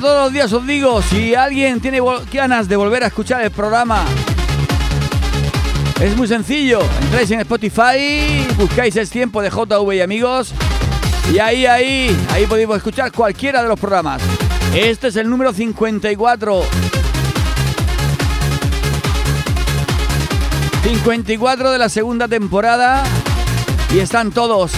Todos 0.00 0.24
los 0.24 0.32
días 0.32 0.52
os 0.52 0.66
digo, 0.66 1.00
si 1.00 1.34
alguien 1.34 1.80
tiene 1.80 2.00
ganas 2.32 2.68
de 2.68 2.76
volver 2.76 3.04
a 3.04 3.06
escuchar 3.06 3.42
el 3.42 3.50
programa, 3.50 4.04
es 6.00 6.16
muy 6.16 6.28
sencillo. 6.28 6.80
Entráis 7.02 7.30
en 7.30 7.40
Spotify, 7.40 8.46
buscáis 8.56 8.96
Es 8.96 9.08
Tiempo 9.08 9.40
de 9.40 9.48
JV 9.48 9.94
y 9.94 10.00
amigos, 10.00 10.52
y 11.32 11.38
ahí, 11.38 11.66
ahí, 11.66 12.16
ahí 12.30 12.46
podéis 12.46 12.68
escuchar 12.70 13.10
cualquiera 13.12 13.62
de 13.62 13.68
los 13.68 13.80
programas. 13.80 14.20
Este 14.74 15.08
es 15.08 15.16
el 15.16 15.30
número 15.30 15.52
54. 15.52 16.62
54 20.82 21.70
de 21.70 21.78
la 21.78 21.88
segunda 21.88 22.28
temporada 22.28 23.02
y 23.94 24.00
están 24.00 24.30
todos. 24.30 24.72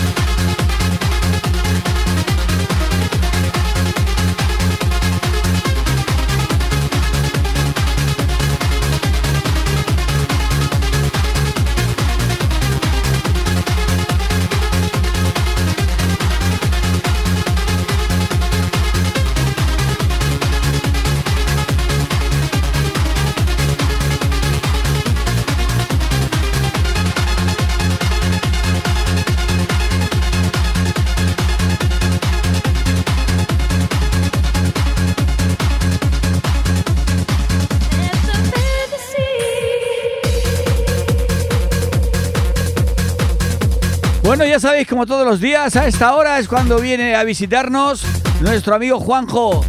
Sabéis, 44.61 44.89
como 44.89 45.07
todos 45.07 45.27
los 45.27 45.41
días, 45.41 45.77
a 45.77 45.87
esta 45.87 46.15
hora 46.17 46.39
es 46.39 46.49
cuando 46.49 46.81
viene 46.81 47.15
a 47.15 47.23
visitarnos 47.23 48.03
nuestro 48.41 48.75
amigo 48.75 48.99
Juanjo. 48.99 49.65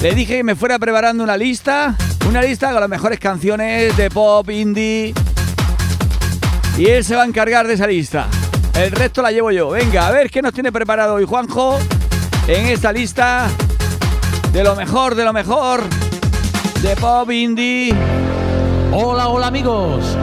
Le 0.00 0.14
dije 0.14 0.38
que 0.38 0.44
me 0.44 0.54
fuera 0.54 0.78
preparando 0.78 1.22
una 1.22 1.36
lista, 1.36 1.96
una 2.28 2.40
lista 2.40 2.70
con 2.70 2.80
las 2.80 2.88
mejores 2.88 3.18
canciones 3.18 3.96
de 3.96 4.10
pop, 4.10 4.48
indie. 4.50 5.12
Y 6.78 6.86
él 6.86 7.04
se 7.04 7.14
va 7.14 7.22
a 7.22 7.26
encargar 7.26 7.66
de 7.66 7.74
esa 7.74 7.86
lista. 7.86 8.26
El 8.74 8.92
resto 8.92 9.22
la 9.22 9.32
llevo 9.32 9.50
yo. 9.50 9.70
Venga, 9.70 10.06
a 10.06 10.12
ver 10.12 10.30
qué 10.30 10.40
nos 10.40 10.52
tiene 10.52 10.72
preparado 10.72 11.14
hoy 11.14 11.24
Juanjo 11.24 11.78
en 12.46 12.66
esta 12.66 12.92
lista 12.92 13.48
de 14.52 14.64
lo 14.64 14.74
mejor, 14.76 15.14
de 15.14 15.24
lo 15.24 15.32
mejor 15.32 15.82
de 16.80 16.96
pop, 16.96 17.30
indie. 17.30 17.94
Hola, 18.92 19.28
hola 19.28 19.48
amigos. 19.48 20.16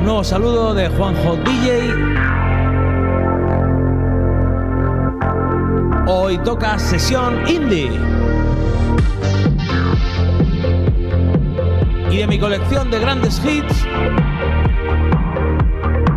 Un 0.00 0.06
nuevo 0.06 0.24
saludo 0.24 0.72
de 0.72 0.88
Juanjo 0.88 1.36
DJ. 1.36 1.94
Hoy 6.06 6.38
toca 6.38 6.78
sesión 6.78 7.46
indie. 7.46 7.90
Y 12.10 12.16
de 12.16 12.26
mi 12.26 12.38
colección 12.38 12.90
de 12.90 12.98
grandes 12.98 13.42
hits, 13.44 13.86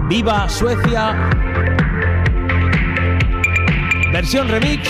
Viva 0.08 0.48
Suecia, 0.48 1.30
versión 4.14 4.48
remix. 4.48 4.90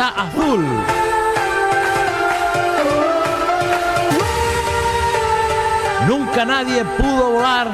Azul. 0.00 0.64
Nunca 6.08 6.44
nadie 6.46 6.82
pudo 6.96 7.30
volar 7.32 7.70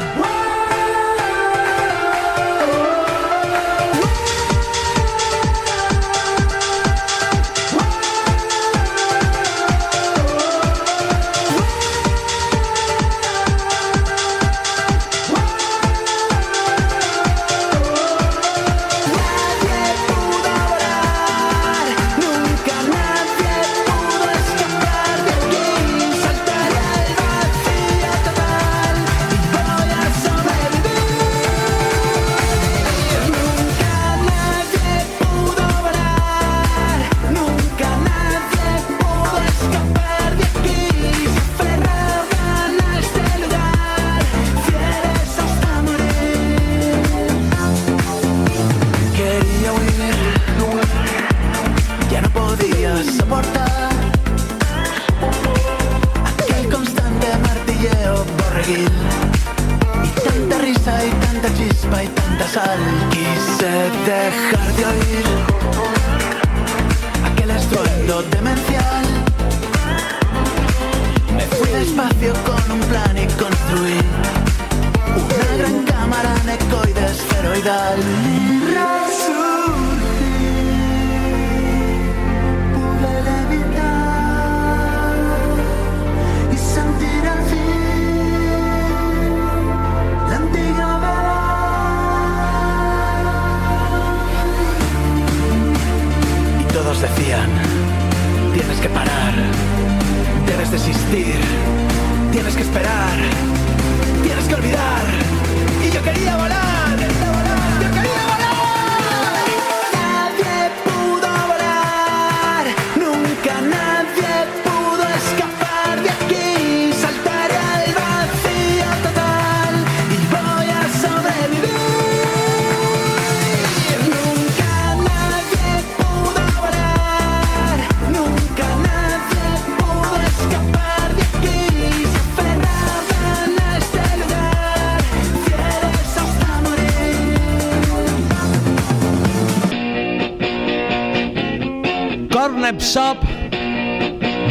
Steps 142.68 142.96
Up, 142.96 143.20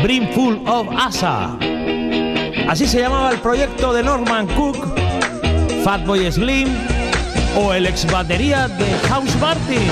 Brimful 0.02 0.68
of 0.68 0.88
Asa. 0.90 1.56
Así 2.68 2.88
se 2.88 3.00
llamaba 3.00 3.30
el 3.30 3.38
proyecto 3.38 3.94
de 3.94 4.02
Norman 4.02 4.48
Cook, 4.56 4.88
Fatboy 5.84 6.32
Slim 6.32 6.68
o 7.56 7.74
el 7.74 7.86
ex 7.86 8.12
batería 8.12 8.68
de 8.70 8.90
House 9.08 9.36
Martin. 9.40 9.88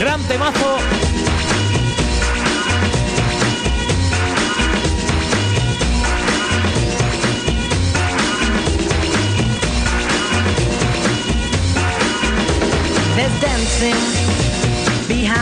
Gran 0.00 0.20
temazo 0.24 0.78
They're 13.14 13.40
dancing 13.40 14.45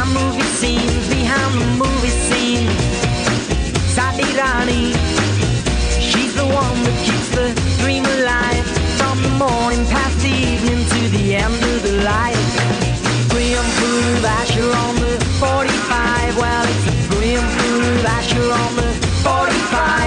behind 0.05 0.14
movie 0.14 0.43
scenes, 0.43 1.09
behind 1.09 1.60
the 1.60 1.66
movie 1.85 2.09
scene. 2.09 2.68
She's 6.01 6.35
the 6.35 6.44
one 6.44 6.76
that 6.85 6.98
keeps 7.05 7.28
the 7.31 7.48
dream 7.82 8.05
alive 8.05 8.66
from 8.98 9.22
the 9.22 9.31
morning 9.31 9.85
past 9.86 10.18
the 10.20 10.28
evening 10.28 10.85
to 10.94 11.09
the 11.16 11.36
end 11.36 11.55
of 11.55 11.82
the 11.82 12.02
life. 12.05 12.43
On 14.64 14.94
the 14.97 15.18
45, 15.40 16.36
well, 16.39 16.64
it's 16.64 17.09
on 18.51 18.76
the 18.76 18.93
45. 19.22 20.03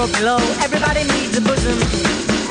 For 0.00 0.08
a 0.08 0.12
pillow. 0.16 0.38
Everybody 0.62 1.04
needs 1.04 1.36
a 1.36 1.40
bosom. 1.42 1.78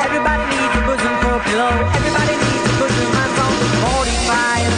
Everybody 0.06 0.44
needs 0.54 0.76
a 0.76 0.82
bosom 0.86 1.14
for 1.22 1.34
a 1.34 1.42
pillow. 1.50 1.74
Everybody 1.98 2.36
needs 2.44 2.66
a 2.70 2.74
bosom. 2.80 3.10
I'm 3.22 3.32
the 3.38 3.48
45. 3.90 4.70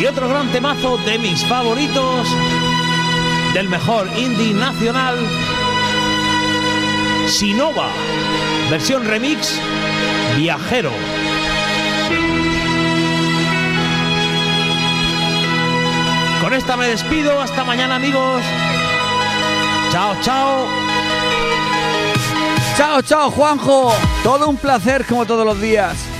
Y 0.00 0.06
otro 0.06 0.28
gran 0.28 0.52
temazo 0.52 0.98
de 0.98 1.18
mis 1.18 1.44
favoritos 1.46 2.28
del 3.54 3.68
mejor 3.68 4.06
indie 4.16 4.52
nacional, 4.52 5.16
Sinova, 7.26 7.88
versión 8.70 9.04
remix, 9.04 9.58
Viajero. 10.36 10.92
Con 16.40 16.52
esta 16.52 16.76
me 16.76 16.88
despido, 16.88 17.40
hasta 17.40 17.64
mañana 17.64 17.96
amigos. 17.96 18.42
Chao, 19.90 20.14
chao. 20.20 20.66
Chao, 22.76 23.02
chao, 23.02 23.30
Juanjo. 23.30 23.94
Todo 24.22 24.48
un 24.48 24.56
placer 24.56 25.06
como 25.06 25.24
todos 25.24 25.46
los 25.46 25.60
días. 25.60 26.13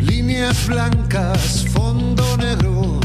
Líneas 0.00 0.66
blancas, 0.66 1.64
fondo 1.72 2.36
negro, 2.36 2.98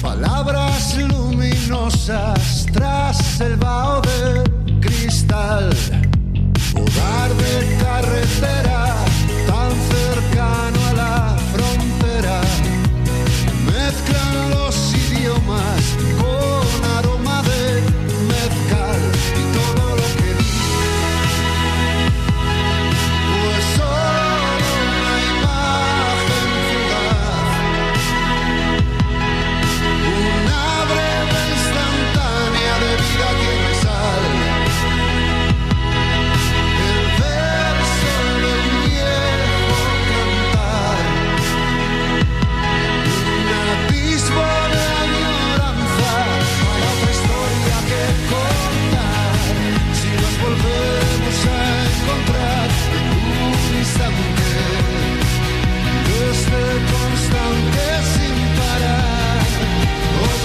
palabras 0.00 0.96
luminosas 0.96 2.66
tras 2.72 3.40
el 3.40 3.56
vaho 3.56 4.00
de 4.00 4.80
cristal, 4.80 5.68
hogar 6.74 7.30
de 7.34 7.76
carretera 7.78 8.94
tan 9.46 9.70
cercano 9.92 10.78
a 10.88 10.92
la 10.94 11.36
frontera, 11.52 12.40
mezclan 13.66 14.50
los 14.50 14.94
idiomas 14.94 16.25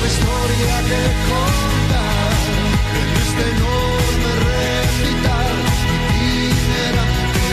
otra 0.02 0.08
historia 0.08 0.76
que 0.90 1.02
contar 1.30 2.34
en 2.98 3.08
este 3.22 3.44
enorme 3.56 4.32
recital 4.50 5.54
itinerante 6.10 7.48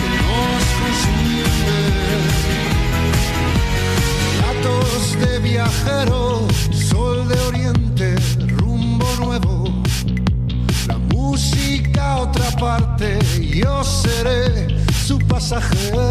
que 0.00 0.08
nos 0.20 0.64
consume. 0.80 1.40
Datos 4.42 5.00
de 5.20 5.32
viajero, 5.40 6.22
sol 6.72 7.18
de 7.28 7.38
oriente, 7.40 8.06
rumbo 8.58 9.08
nuevo. 9.18 9.54
La 10.88 10.98
música 10.98 12.16
otra 12.18 12.50
parte, 12.58 13.18
yo 13.40 13.82
seré 13.82 14.84
su 15.06 15.18
pasajero. 15.20 16.05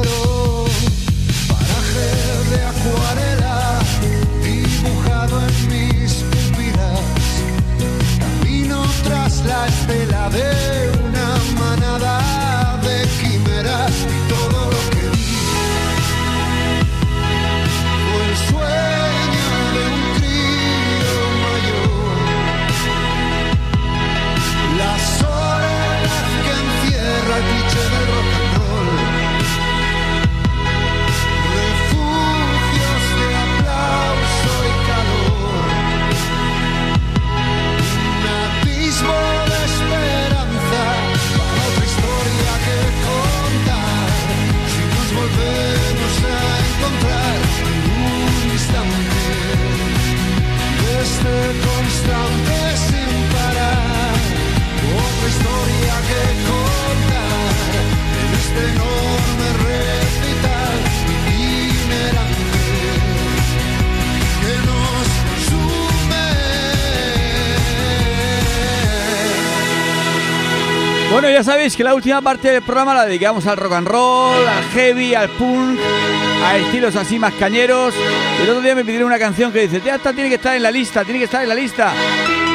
Sabéis 71.66 71.78
que 71.78 71.84
la 71.84 71.96
última 71.96 72.22
parte 72.22 72.52
del 72.52 72.62
programa 72.62 72.94
la 72.94 73.08
dedicamos 73.08 73.48
al 73.48 73.58
rock 73.58 73.74
and 73.74 73.88
roll, 73.88 74.48
al 74.48 74.64
heavy, 74.66 75.16
al 75.16 75.30
punk, 75.30 75.80
a 76.44 76.58
estilos 76.58 76.96
así 76.96 77.18
más 77.18 77.34
cañeros. 77.34 77.92
El 78.40 78.50
otro 78.52 78.62
día 78.62 78.76
me 78.76 78.86
pidieron 78.86 79.08
una 79.08 79.18
canción 79.18 79.52
que 79.52 79.62
dice, 79.62 79.82
ya 79.84 79.96
está, 79.96 80.14
tiene 80.14 80.30
que 80.30 80.36
estar 80.36 80.56
en 80.56 80.62
la 80.62 80.70
lista, 80.70 81.04
tiene 81.04 81.18
que 81.18 81.26
estar 81.26 81.42
en 81.42 81.50
la 81.50 81.56
lista. 81.56 81.92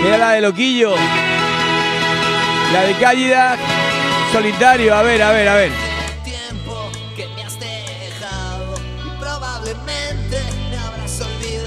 Era 0.07 0.17
la 0.17 0.31
de 0.31 0.41
Loquillo. 0.43 0.95
La 2.73 2.83
de 2.83 2.95
Cállida, 3.01 3.57
Solitario. 4.33 4.95
A 4.95 5.03
ver, 5.03 5.21
a 5.25 5.33
ver, 5.33 5.49
a 5.49 5.55
ver. 5.57 5.73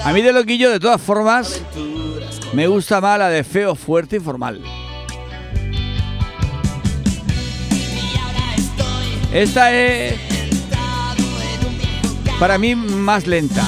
A 0.06 0.14
mí 0.14 0.22
de 0.22 0.32
Loquillo, 0.32 0.72
de 0.72 0.80
todas 0.80 1.02
formas, 1.02 1.62
me 2.54 2.68
gusta 2.68 3.02
más 3.02 3.20
la 3.20 3.28
de 3.28 3.44
Feo, 3.44 3.76
Fuerte 3.76 4.16
y 4.16 4.20
Formal. 4.22 4.62
Esta 9.34 9.74
es 9.74 10.14
para 12.40 12.60
mí 12.60 12.76
más 12.76 13.26
lenta. 13.26 13.64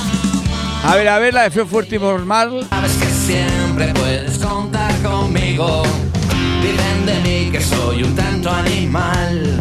A 0.84 0.96
ver, 0.96 1.08
a 1.08 1.18
ver, 1.18 1.34
la 1.34 1.42
de 1.42 1.50
Feo 1.50 1.66
Fuerte 1.66 1.96
y 1.96 2.00
Normal. 2.00 2.68
Sabes 2.70 2.92
que 2.98 3.08
siempre 3.08 3.88
puedes 3.96 4.38
contar 4.38 4.94
conmigo. 5.02 5.82
Dicen 6.62 7.06
de 7.08 7.20
mí 7.22 7.52
que 7.52 7.60
soy 7.60 8.04
un 8.04 8.16
tanto 8.16 8.52
animal, 8.52 9.58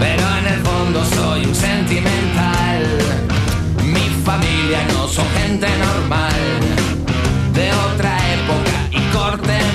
pero 0.00 0.22
en 0.38 0.46
el 0.46 0.60
fondo 0.60 1.04
soy 1.14 1.44
un 1.44 1.54
sentimental. 1.54 2.86
Mi 3.84 4.08
familia 4.24 4.78
no 4.94 5.08
son 5.08 5.26
gente 5.42 5.66
normal, 5.76 6.32
de 7.52 7.70
otra 7.70 8.16
época 8.32 8.88
y 8.92 9.00
corte 9.12 9.67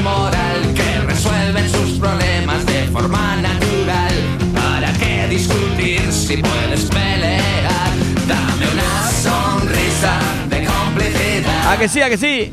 si 6.36 6.42
puedes 6.42 6.86
pelear? 6.86 7.92
Dame 8.28 8.66
una 8.72 9.12
sonrisa 9.12 10.20
de 10.50 10.66
complicidad. 10.66 11.72
¿A 11.72 11.78
que 11.78 11.88
sí, 11.88 12.02
a 12.02 12.10
que 12.10 12.18
sí? 12.18 12.52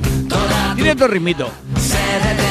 Tiene 0.74 0.92
otro 0.92 1.08
ritmito. 1.08 1.50
se 1.76 2.49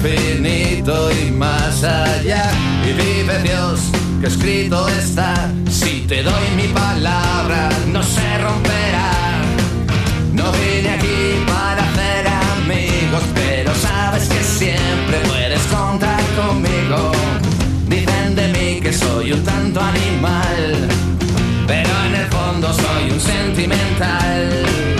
infinito 0.00 1.10
y 1.12 1.30
más 1.30 1.84
allá. 1.84 2.50
Y 2.84 2.92
vive 2.92 3.38
Dios 3.42 3.80
que 4.20 4.26
escrito 4.26 4.88
está. 4.88 5.50
Si 5.70 6.04
te 6.08 6.22
doy 6.22 6.50
mi 6.56 6.68
palabra, 6.68 7.68
no 7.92 8.02
se 8.02 8.38
romperá. 8.38 9.12
No 10.32 10.50
vine 10.52 10.90
aquí 10.90 11.44
para 11.46 11.82
hacer 11.82 12.26
amigos, 12.62 13.22
pero 13.34 13.74
sabes 13.74 14.28
que 14.28 14.42
siempre 14.42 15.18
puedes 15.28 15.62
contar 15.66 16.22
conmigo. 16.36 17.12
Dicen 17.86 18.34
de 18.34 18.48
mí 18.48 18.80
que 18.80 18.92
soy 18.92 19.32
un 19.32 19.44
tanto 19.44 19.80
animal, 19.80 20.88
pero 21.66 21.90
en 22.06 22.14
el 22.14 22.26
fondo 22.26 22.72
soy 22.72 23.10
un 23.10 23.20
sentimental. 23.20 24.99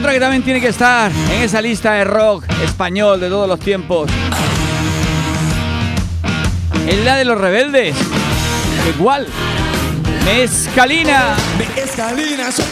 Otra 0.00 0.12
que 0.14 0.20
también 0.20 0.42
tiene 0.42 0.62
que 0.62 0.68
estar 0.68 1.12
en 1.12 1.42
esa 1.42 1.60
lista 1.60 1.92
de 1.92 2.04
rock 2.04 2.44
español 2.64 3.20
de 3.20 3.28
todos 3.28 3.46
los 3.46 3.60
tiempos. 3.60 4.10
Es 6.88 7.04
la 7.04 7.16
de 7.16 7.26
los 7.26 7.38
rebeldes. 7.38 7.94
Igual. 8.96 9.26
Mezcalina. 10.24 11.36
Escalina, 11.76 12.50
soy 12.50 12.64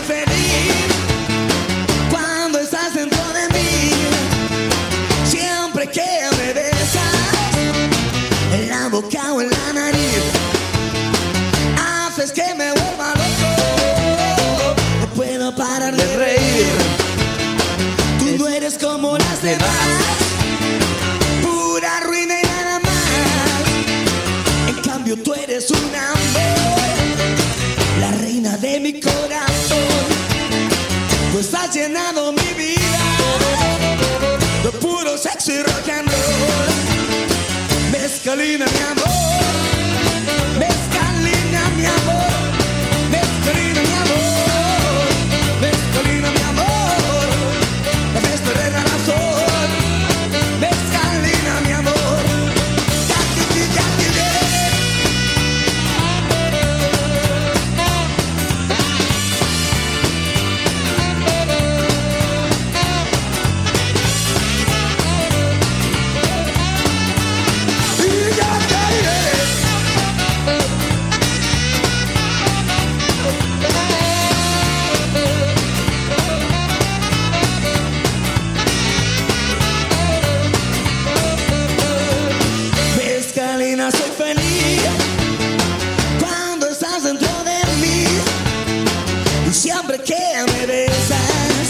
Siempre 89.88 90.04
que 90.04 90.52
me 90.52 90.66
besas 90.66 91.68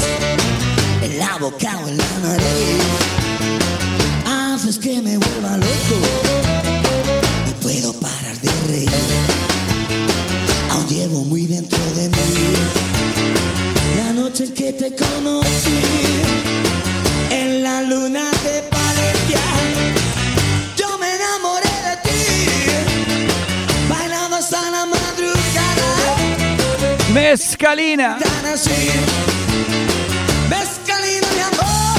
en 1.03 1.19
la 1.19 1.39
boca 1.39 1.79
o 1.85 1.89
en 1.89 1.99
la 1.99 2.19
nariz, 2.21 2.83
haces 4.27 4.77
que 4.77 5.01
me 5.01 5.17
vuelva 5.19 5.57
loco. 5.57 5.99
No 7.47 7.53
puedo 7.61 7.93
parar 7.93 8.37
de 8.41 8.51
reír. 8.67 8.91
Aún 10.73 10.89
llevo 10.89 11.25
muy 11.27 11.47
dentro 11.47 11.79
de 11.95 12.09
mí 12.09 12.17
la 13.99 14.13
noche 14.15 14.45
en 14.47 14.55
que 14.55 14.73
te 14.73 14.97
conocí 14.97 15.48
Mezcalina. 27.61 28.19
Tan 28.21 28.53
así. 28.53 28.71
Mezcalina, 30.49 31.27
mi 31.35 31.41
amor. 31.41 31.99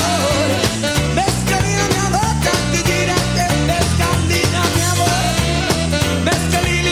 Mezcalina, 1.16 1.84
mi 1.90 1.98
amor. 2.08 2.32
Cantillirate, 2.48 3.44
mezcalina, 3.68 4.62
mi 4.74 4.82
amor. 4.94 6.24
Mezcalina, 6.24 6.92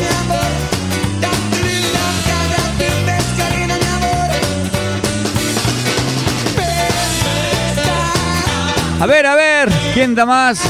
mi 0.00 0.06
amor. 0.22 0.50
Cantillirate, 1.20 2.88
mezcalina, 3.04 3.74
mi 3.76 3.86
amor. 3.96 4.30
A 8.98 9.06
ver, 9.06 9.26
a 9.26 9.34
ver, 9.34 9.68
¿quién 9.92 10.14
da 10.14 10.24
más? 10.24 10.62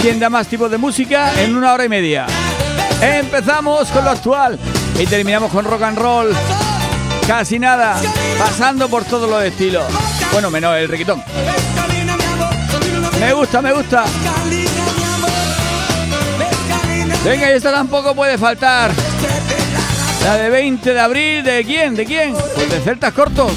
¿Quién 0.00 0.20
da 0.20 0.30
más 0.30 0.46
tipos 0.46 0.70
de 0.70 0.78
música 0.78 1.32
en 1.42 1.56
una 1.56 1.72
hora 1.72 1.84
y 1.84 1.88
media? 1.88 2.26
Empezamos 3.00 3.88
con 3.88 4.04
lo 4.04 4.10
actual 4.10 4.56
y 4.98 5.06
terminamos 5.06 5.50
con 5.50 5.64
rock 5.64 5.82
and 5.82 5.98
roll. 5.98 6.34
Casi 7.26 7.58
nada, 7.58 8.00
pasando 8.38 8.88
por 8.88 9.04
todos 9.04 9.28
los 9.28 9.42
estilos. 9.42 9.84
Bueno, 10.32 10.50
menos 10.50 10.76
el 10.76 10.88
requitón. 10.88 11.22
Me 13.20 13.32
gusta, 13.32 13.62
me 13.62 13.72
gusta. 13.72 14.04
Venga, 17.24 17.50
y 17.50 17.54
esta 17.54 17.72
tampoco 17.72 18.14
puede 18.14 18.38
faltar. 18.38 18.92
La 20.24 20.34
de 20.36 20.50
20 20.50 20.94
de 20.94 21.00
abril, 21.00 21.44
¿de 21.44 21.64
quién? 21.64 21.94
¿De 21.94 22.04
quién? 22.04 22.34
Pues 22.54 22.70
de 22.70 22.80
Celtas 22.80 23.12
Cortos. 23.12 23.52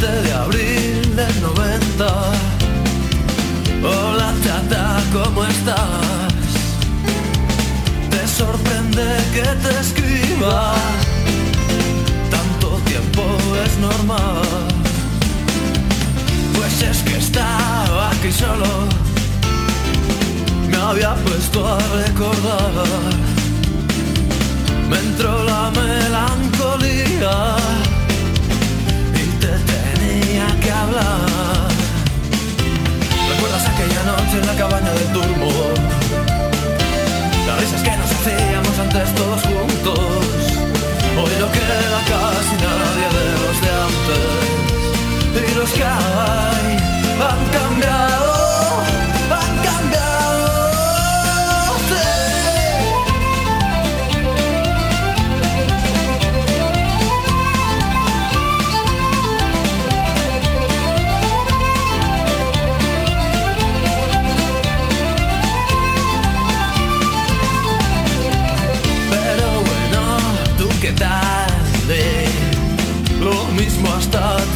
de 0.00 0.32
abril 0.32 1.16
del 1.16 1.42
90 1.42 2.35
¿cómo 5.12 5.44
estás? 5.44 5.76
Te 8.10 8.26
sorprende 8.26 9.06
que 9.34 9.42
te 9.42 9.80
escriba 9.80 10.74
Tanto 12.30 12.78
tiempo 12.84 13.22
es 13.64 13.78
normal 13.78 14.42
Pues 16.54 16.82
es 16.82 17.02
que 17.02 17.18
estaba 17.18 18.10
aquí 18.10 18.32
solo 18.32 18.66
Me 20.68 20.76
había 20.76 21.14
puesto 21.14 21.66
a 21.66 21.78
recordar 21.78 22.86
Me 24.90 24.98
entró 24.98 25.44
la 25.44 25.70
melancolía 25.70 27.56
tenía 29.40 30.60
que 30.60 30.70
hablar. 30.70 31.25
¿Recuerdas 33.46 33.68
aquella 33.68 34.02
noche 34.02 34.38
en 34.40 34.46
la 34.46 34.54
cabaña 34.56 34.92
del 34.92 35.06
turbo? 35.12 35.50
Las 37.46 37.60
risas 37.60 37.80
que 37.80 37.96
nos 37.96 38.10
hacíamos 38.10 38.76
antes 38.76 39.14
todos 39.14 39.40
juntos. 39.42 40.00
Hoy 41.16 41.30
no 41.38 41.52
queda 41.52 42.00
casi 42.10 42.56
nadie 42.66 43.06
de 43.14 43.26
los 43.42 43.56
de 43.62 43.70
antes. 43.86 45.48
Y 45.48 45.54
los 45.54 45.70
que 45.70 45.84
hay 45.84 46.76
han 47.22 47.65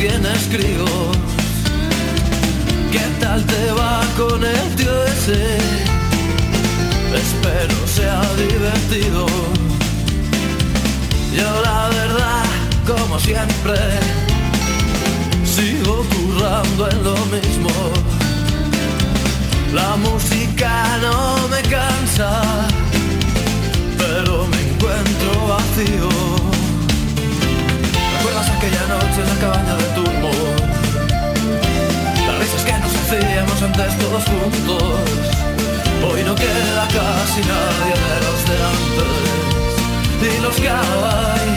tienes 0.01 0.49
críos. 0.49 1.17
¿Qué 2.91 3.05
tal 3.21 3.45
te 3.45 3.71
va 3.73 4.01
con 4.17 4.43
el 4.43 4.75
tío 4.75 5.05
ese? 5.05 5.59
Espero 7.23 7.77
sea 7.87 8.23
divertido. 8.37 9.27
Yo 11.37 11.51
la 11.63 11.89
verdad, 11.91 12.45
como 12.87 13.21
siempre, 13.21 13.79
sigo 15.45 16.05
currando 16.15 16.89
en 16.91 17.05
lo 17.05 17.17
mismo. 17.37 17.71
La 19.75 19.97
música 19.97 20.99
no 21.03 21.49
me 21.49 21.61
cansa 21.69 22.43
pero 23.99 24.47
me 24.47 24.61
encuentro 24.69 25.47
vacío. 25.47 26.50
¿Recuerdas 28.41 28.57
aquella 28.57 28.87
noche 28.87 29.21
en 29.21 29.29
la 29.29 29.35
cabaña 29.39 29.75
de 29.77 29.85
turbo? 29.95 30.31
Las 32.27 32.39
risas 32.39 32.65
que 32.65 32.73
nos 32.73 32.95
hacíamos 32.95 33.63
antes 33.63 33.99
todos 33.99 34.25
juntos. 34.25 34.83
Hoy 36.09 36.23
no 36.25 36.35
queda 36.35 36.89
casi 36.89 37.41
nadie 37.43 37.95
de 38.09 38.17
los 38.25 38.41
de 38.49 38.57
antes. 38.73 39.13
Y 40.23 40.41
los 40.41 40.57
que 40.57 40.71
hay 40.71 41.49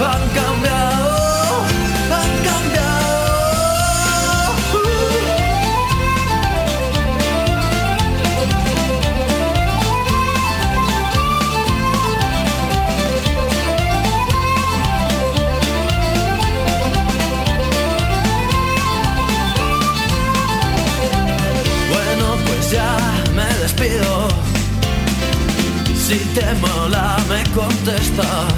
han 0.00 0.28
cambiado, 0.30 0.87
Si 26.08 26.16
te 26.34 26.54
mola, 26.54 27.18
me 27.28 27.44
contestas. 27.52 28.54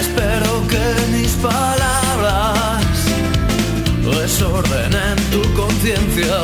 Espero 0.00 0.62
que 0.68 1.10
mis 1.10 1.32
palabras 1.42 2.84
desordenen 4.04 5.16
tu 5.32 5.42
conciencia. 5.54 6.36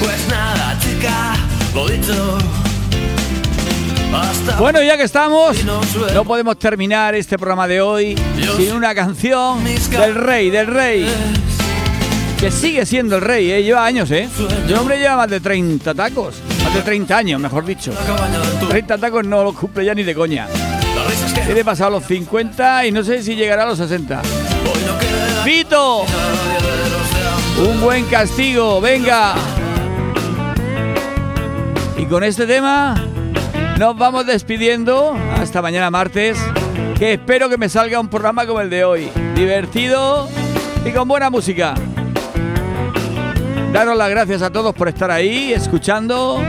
Pues 0.00 0.26
nada, 0.30 0.78
chica, 0.80 1.36
lo 1.74 1.86
dicho. 1.88 2.38
Hasta 4.14 4.56
Bueno, 4.56 4.82
ya 4.82 4.96
que 4.96 5.02
estamos, 5.02 5.58
no 6.14 6.24
podemos 6.24 6.58
terminar 6.58 7.14
este 7.14 7.36
programa 7.36 7.68
de 7.68 7.82
hoy 7.82 8.16
sin 8.56 8.72
una 8.72 8.94
canción 8.94 9.62
del 9.62 10.14
rey, 10.14 10.48
del 10.48 10.68
rey. 10.68 11.06
Que 12.40 12.50
sigue 12.50 12.86
siendo 12.86 13.16
el 13.16 13.22
rey, 13.22 13.50
¿eh? 13.50 13.62
lleva 13.62 13.84
años, 13.84 14.10
¿eh? 14.10 14.26
El 14.66 14.74
hombre 14.74 14.98
lleva 14.98 15.16
más 15.16 15.28
de 15.28 15.40
30 15.40 15.94
tacos, 15.94 16.36
de 16.74 16.82
30 16.82 17.16
años, 17.16 17.40
mejor 17.40 17.64
dicho. 17.64 17.92
30 18.68 18.98
tacos 18.98 19.24
no 19.24 19.44
los 19.44 19.54
cumple 19.54 19.84
ya 19.84 19.94
ni 19.94 20.02
de 20.02 20.14
coña. 20.14 20.46
Tiene 21.44 21.64
pasado 21.64 21.90
los 21.90 22.04
50 22.04 22.86
y 22.86 22.92
no 22.92 23.02
sé 23.02 23.22
si 23.22 23.36
llegará 23.36 23.62
a 23.62 23.66
los 23.66 23.78
60. 23.78 24.22
¡Pito! 25.44 26.04
Un 27.58 27.80
buen 27.80 28.04
castigo, 28.06 28.80
venga. 28.80 29.34
Y 31.96 32.04
con 32.06 32.24
este 32.24 32.46
tema 32.46 32.94
nos 33.78 33.96
vamos 33.96 34.26
despidiendo 34.26 35.16
hasta 35.38 35.62
mañana 35.62 35.90
martes, 35.90 36.38
que 36.98 37.14
espero 37.14 37.48
que 37.48 37.56
me 37.56 37.68
salga 37.68 38.00
un 38.00 38.08
programa 38.08 38.46
como 38.46 38.60
el 38.60 38.70
de 38.70 38.84
hoy, 38.84 39.10
divertido 39.34 40.28
y 40.84 40.90
con 40.90 41.08
buena 41.08 41.30
música. 41.30 41.74
Daros 43.76 43.98
las 43.98 44.08
gracias 44.08 44.40
a 44.40 44.48
todos 44.48 44.74
por 44.74 44.88
estar 44.88 45.10
ahí, 45.10 45.52
escuchando. 45.52 46.42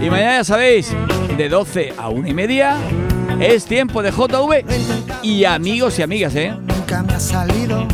Y 0.00 0.08
mañana 0.08 0.36
ya 0.36 0.44
sabéis, 0.44 0.94
de 1.36 1.48
12 1.48 1.94
a 1.98 2.08
1 2.08 2.28
y 2.28 2.34
media, 2.34 2.76
es 3.40 3.64
tiempo 3.64 4.00
de 4.00 4.12
JV 4.12 4.64
y 5.24 5.44
amigos 5.44 5.98
y 5.98 6.02
amigas, 6.02 6.36
¿eh? 6.36 6.54
Nunca 6.56 7.02
me 7.02 7.14
ha 7.14 7.18
salido. 7.18 7.84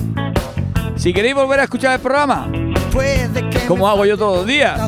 Si 0.96 1.14
queréis 1.14 1.34
volver 1.34 1.60
a 1.60 1.62
escuchar 1.62 1.94
el 1.94 2.00
programa, 2.00 2.46
como 3.66 3.88
hago 3.88 4.04
yo 4.04 4.18
todos 4.18 4.36
los 4.40 4.46
días, 4.46 4.78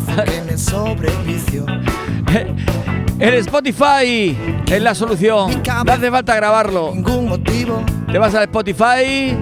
el 3.19 3.35
Spotify 3.47 4.37
es 4.71 4.83
la 4.83 4.95
solución. 4.95 5.63
No 5.87 5.91
hace 5.91 6.11
falta 6.11 6.37
grabarlo. 6.37 6.93
Ningún 6.95 7.31
motivo. 7.31 7.83
Te 8.13 8.19
vas 8.19 8.35
al 8.35 8.43
Spotify, 8.43 9.35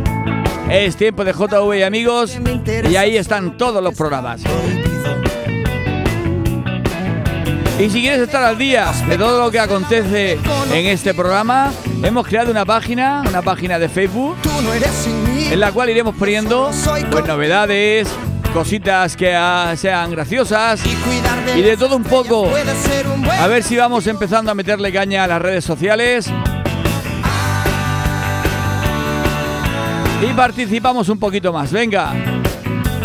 es 0.70 0.96
tiempo 0.96 1.24
de 1.24 1.32
JV 1.32 1.78
y 1.78 1.82
amigos, 1.82 2.38
y 2.88 2.96
ahí 2.96 3.16
están 3.16 3.56
todos 3.56 3.82
los 3.82 3.94
programas. 3.94 4.42
Y 7.78 7.90
si 7.90 8.00
quieres 8.00 8.20
estar 8.20 8.42
al 8.42 8.56
día 8.56 8.90
de 9.06 9.18
todo 9.18 9.44
lo 9.44 9.50
que 9.50 9.60
acontece 9.60 10.38
en 10.72 10.86
este 10.86 11.12
programa, 11.12 11.72
hemos 12.02 12.26
creado 12.26 12.50
una 12.50 12.64
página, 12.64 13.22
una 13.28 13.42
página 13.42 13.78
de 13.78 13.88
Facebook, 13.88 14.36
en 15.50 15.60
la 15.60 15.72
cual 15.72 15.90
iremos 15.90 16.14
poniendo 16.16 16.70
pues, 17.10 17.26
novedades, 17.26 18.08
cositas 18.54 19.14
que 19.14 19.34
ah, 19.34 19.74
sean 19.76 20.10
graciosas 20.10 20.80
y 21.54 21.60
de 21.60 21.76
todo 21.76 21.96
un 21.96 22.04
poco. 22.04 22.48
A 23.38 23.46
ver 23.46 23.62
si 23.62 23.76
vamos 23.76 24.06
empezando 24.06 24.50
a 24.50 24.54
meterle 24.54 24.90
caña 24.90 25.24
a 25.24 25.26
las 25.26 25.42
redes 25.42 25.64
sociales. 25.64 26.32
Y 30.22 30.32
participamos 30.34 31.08
un 31.08 31.18
poquito 31.18 31.52
más. 31.52 31.70
Venga. 31.72 32.12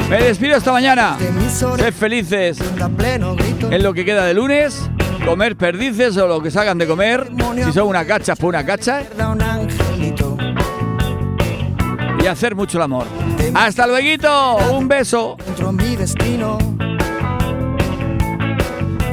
Me 0.09 0.21
despido 0.21 0.57
esta 0.57 0.71
mañana. 0.71 1.17
Sed 1.49 1.93
felices 1.93 2.59
en 3.69 3.83
lo 3.83 3.93
que 3.93 4.05
queda 4.05 4.25
de 4.25 4.33
lunes. 4.33 4.89
comer 5.25 5.55
perdices 5.55 6.17
o 6.17 6.27
lo 6.27 6.41
que 6.41 6.51
salgan 6.51 6.77
de 6.77 6.87
comer. 6.87 7.29
Si 7.63 7.71
son 7.71 7.87
una 7.87 8.05
cacha, 8.05 8.35
pues 8.35 8.49
una 8.49 8.65
cacha. 8.65 9.03
Y 12.23 12.27
hacer 12.27 12.55
mucho 12.55 12.77
el 12.77 12.83
amor. 12.83 13.05
Hasta 13.53 13.87
luego, 13.87 14.57
un 14.71 14.87
beso. 14.87 15.37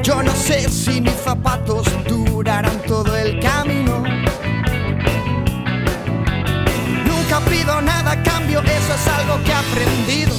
Yo 0.02 0.22
no 0.22 0.32
sé 0.32 0.68
si 0.68 1.00
mis 1.00 1.12
zapatos 1.12 1.86
durarán 2.08 2.80
todo 2.86 3.16
el 3.16 3.38
camino. 3.40 3.67
A 8.08 8.22
cambio, 8.22 8.60
eso 8.62 8.94
es 8.94 9.08
algo 9.08 9.42
que 9.44 9.50
he 9.50 9.54
aprendido. 9.54 10.34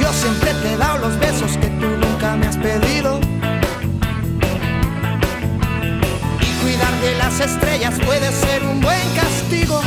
Yo 0.00 0.12
siempre 0.12 0.54
te 0.54 0.72
he 0.72 0.76
dado 0.76 0.98
los 0.98 1.18
besos 1.18 1.56
que 1.58 1.66
tú 1.66 1.86
nunca 1.86 2.34
me 2.36 2.46
has 2.46 2.56
pedido. 2.56 3.20
Y 6.40 6.62
cuidar 6.62 7.00
de 7.02 7.14
las 7.16 7.40
estrellas 7.40 7.94
puede 8.06 8.32
ser 8.32 8.64
un 8.64 8.80
buen 8.80 9.14
castigo. 9.14 9.82